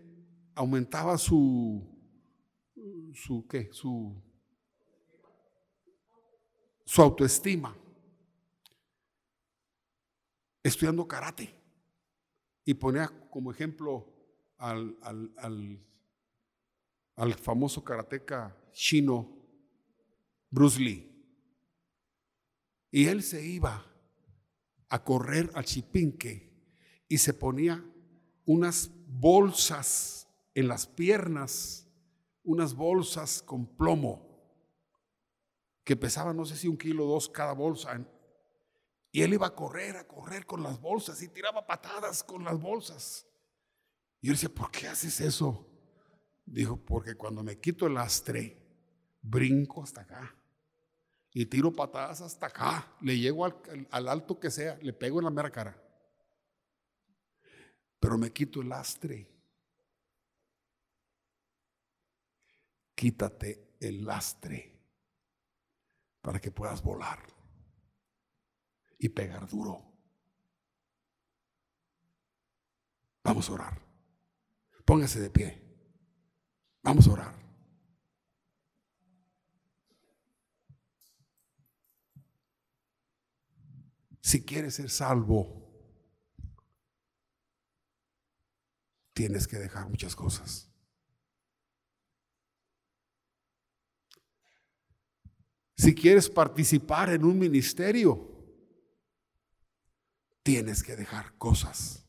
aumentaba 0.54 1.18
su, 1.18 1.97
su, 3.18 3.48
¿qué? 3.48 3.70
Su, 3.72 4.16
su 6.86 7.02
autoestima 7.02 7.76
estudiando 10.64 11.08
karate 11.08 11.54
y 12.64 12.74
ponía 12.74 13.08
como 13.30 13.52
ejemplo 13.52 14.14
al, 14.58 14.98
al, 15.02 15.82
al, 17.16 17.34
famoso 17.36 17.84
karateca 17.84 18.56
chino 18.72 19.36
Bruce 20.50 20.80
Lee. 20.80 21.14
Y 22.92 23.06
él 23.06 23.24
se 23.24 23.46
iba 23.46 23.86
a 24.90 25.04
correr 25.04 25.50
al 25.56 25.66
chipinque 25.66 26.54
y 27.08 27.18
se 27.18 27.34
ponía 27.34 27.84
unas 28.46 28.92
bolsas 29.08 30.28
en 30.54 30.68
las 30.68 30.88
piernas, 30.88 31.87
unas 32.48 32.74
bolsas 32.74 33.42
con 33.44 33.68
plomo, 33.68 34.26
que 35.84 35.96
pesaban 35.96 36.36
no 36.36 36.46
sé 36.46 36.56
si 36.56 36.68
un 36.68 36.78
kilo 36.78 37.06
o 37.06 37.12
dos 37.12 37.30
cada 37.30 37.54
bolsa. 37.54 38.04
Y 39.12 39.22
él 39.22 39.34
iba 39.34 39.48
a 39.48 39.56
correr, 39.56 39.96
a 39.96 40.08
correr 40.08 40.46
con 40.46 40.64
las 40.64 40.82
bolsas 40.82 41.22
y 41.22 41.28
tiraba 41.28 41.66
patadas 41.66 42.24
con 42.24 42.44
las 42.44 42.60
bolsas. 42.60 43.28
Y 44.22 44.28
yo 44.28 44.34
decía, 44.34 44.50
¿por 44.50 44.72
qué 44.72 44.88
haces 44.88 45.22
eso? 45.22 45.66
Dijo, 46.46 46.78
porque 46.78 47.16
cuando 47.16 47.44
me 47.44 47.60
quito 47.60 47.86
el 47.86 47.94
lastre, 47.94 48.58
brinco 49.22 49.84
hasta 49.84 50.02
acá. 50.02 50.36
Y 51.32 51.46
tiro 51.46 51.72
patadas 51.72 52.22
hasta 52.22 52.48
acá. 52.48 52.96
Le 53.02 53.18
llego 53.18 53.46
al, 53.46 53.56
al 53.92 54.08
alto 54.08 54.40
que 54.40 54.50
sea, 54.50 54.78
le 54.82 54.94
pego 54.94 55.20
en 55.20 55.26
la 55.26 55.32
mera 55.32 55.52
cara 55.52 55.88
pero 58.00 58.18
me 58.18 58.32
quito 58.32 58.62
el 58.62 58.70
lastre. 58.70 59.28
Quítate 62.98 63.78
el 63.80 64.04
lastre 64.04 64.76
para 66.20 66.42
que 66.42 66.50
puedas 66.50 66.82
volar 66.82 67.20
y 68.98 69.08
pegar 69.10 69.48
duro. 69.48 69.86
Vamos 73.24 73.48
a 73.50 73.54
orar. 73.54 73.82
Póngase 74.84 75.20
de 75.20 75.30
pie. 75.30 75.64
Vamos 76.82 77.08
a 77.08 77.12
orar. 77.12 77.36
Si 84.24 84.44
quieres 84.44 84.74
ser 84.74 84.90
salvo, 84.90 85.70
tienes 89.14 89.48
que 89.48 89.58
dejar 89.58 89.88
muchas 89.88 90.16
cosas. 90.16 90.67
Si 95.78 95.94
quieres 95.94 96.28
participar 96.30 97.12
en 97.12 97.24
un 97.24 97.38
ministerio, 97.38 98.36
tienes 100.42 100.82
que 100.82 100.96
dejar 100.96 101.38
cosas. 101.38 102.04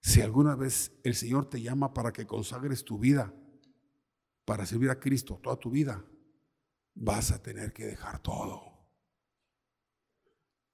Si 0.00 0.22
alguna 0.22 0.56
vez 0.56 0.92
el 1.04 1.14
Señor 1.14 1.50
te 1.50 1.60
llama 1.60 1.92
para 1.92 2.10
que 2.10 2.26
consagres 2.26 2.84
tu 2.84 2.98
vida, 2.98 3.34
para 4.46 4.64
servir 4.64 4.88
a 4.88 4.98
Cristo 4.98 5.38
toda 5.42 5.58
tu 5.58 5.70
vida, 5.70 6.02
vas 6.94 7.30
a 7.30 7.42
tener 7.42 7.74
que 7.74 7.84
dejar 7.84 8.22
todo. 8.22 8.88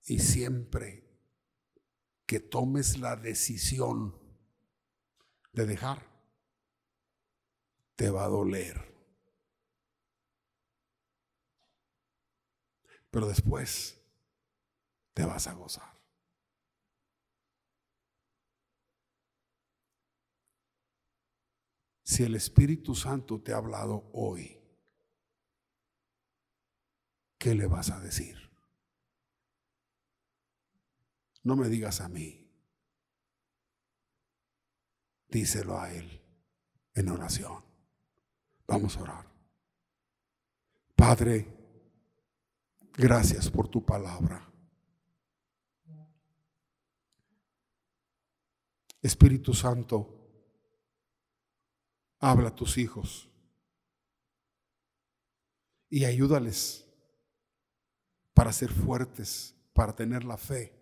Y 0.07 0.21
siempre 0.21 1.05
que 2.25 2.39
tomes 2.39 2.99
la 2.99 3.17
decisión 3.17 4.17
de 5.53 5.67
dejar, 5.67 6.14
te 7.97 8.11
va 8.11 8.24
a 8.24 8.28
doler. 8.28 8.95
Pero 13.11 13.28
después 13.28 14.01
te 15.12 15.24
vas 15.24 15.47
a 15.47 15.53
gozar. 15.53 15.95
Si 22.03 22.22
el 22.22 22.34
Espíritu 22.34 22.95
Santo 22.95 23.40
te 23.40 23.53
ha 23.53 23.57
hablado 23.57 24.11
hoy, 24.12 24.61
¿qué 27.38 27.55
le 27.55 27.66
vas 27.66 27.90
a 27.90 28.01
decir? 28.01 28.36
No 31.42 31.57
me 31.57 31.68
digas 31.68 32.01
a 32.01 32.09
mí. 32.09 32.51
Díselo 35.28 35.78
a 35.78 35.92
Él 35.92 36.22
en 36.95 37.09
oración. 37.09 37.74
Vamos 38.67 38.97
a 38.97 39.03
orar. 39.03 39.27
Padre, 40.97 41.47
gracias 42.95 43.51
por 43.51 43.69
tu 43.69 43.85
palabra. 43.85 44.51
Espíritu 49.03 49.53
Santo, 49.53 50.09
habla 52.21 52.49
a 52.49 52.55
tus 52.55 52.79
hijos 52.79 53.29
y 55.91 56.07
ayúdales 56.07 56.87
para 58.33 58.51
ser 58.51 58.71
fuertes, 58.71 59.55
para 59.75 59.95
tener 59.95 60.25
la 60.25 60.39
fe 60.39 60.73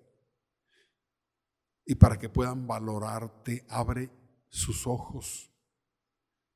y 1.84 1.96
para 1.96 2.16
que 2.16 2.28
puedan 2.28 2.66
valorarte, 2.66 3.66
abre 3.68 4.10
sus 4.48 4.86
ojos 4.86 5.51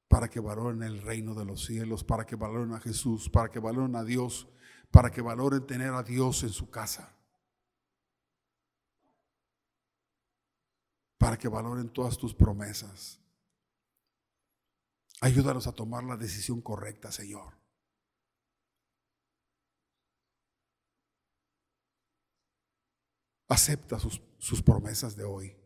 para 0.09 0.29
que 0.29 0.41
valoren 0.41 0.83
el 0.83 1.03
reino 1.03 1.35
de 1.35 1.45
los 1.45 1.65
cielos, 1.65 2.05
para 2.05 2.25
que 2.25 2.37
valoren 2.37 2.73
a 2.73 2.81
Jesús, 2.81 3.29
para 3.29 3.51
que 3.51 3.59
valoren 3.59 3.97
a 3.97 4.05
Dios, 4.05 4.49
para 4.91 5.11
que 5.11 5.21
valoren 5.21 5.67
tener 5.67 5.93
a 5.93 6.03
Dios 6.03 6.43
en 6.43 6.51
su 6.51 6.71
casa, 6.71 7.15
para 11.19 11.37
que 11.37 11.49
valoren 11.49 11.89
todas 11.89 12.17
tus 12.17 12.35
promesas. 12.35 13.21
Ayúdanos 15.21 15.67
a 15.67 15.73
tomar 15.73 16.05
la 16.05 16.17
decisión 16.17 16.61
correcta, 16.61 17.11
Señor. 17.11 17.55
Acepta 23.49 23.99
sus, 23.99 24.21
sus 24.39 24.63
promesas 24.63 25.17
de 25.17 25.25
hoy. 25.25 25.66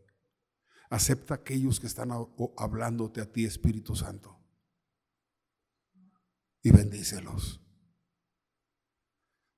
Acepta 0.91 1.35
aquellos 1.35 1.79
que 1.79 1.87
están 1.87 2.09
hablándote 2.57 3.21
a 3.21 3.31
ti, 3.31 3.45
Espíritu 3.45 3.95
Santo. 3.95 4.37
Y 6.61 6.71
bendícelos. 6.71 7.61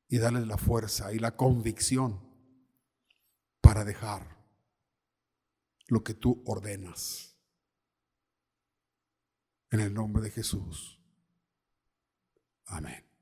Y 0.08 0.20
dale 0.20 0.46
la 0.46 0.60
fuerza 0.60 1.12
y 1.12 1.18
la 1.18 1.36
convicción 1.36 2.22
para 3.62 3.84
dejar 3.84 4.46
lo 5.88 6.04
que 6.04 6.14
tú 6.14 6.44
ordenas. 6.46 7.36
En 9.72 9.80
el 9.80 9.92
nombre 9.92 10.22
de 10.22 10.30
Jesús. 10.30 11.02
Amén. 12.68 13.13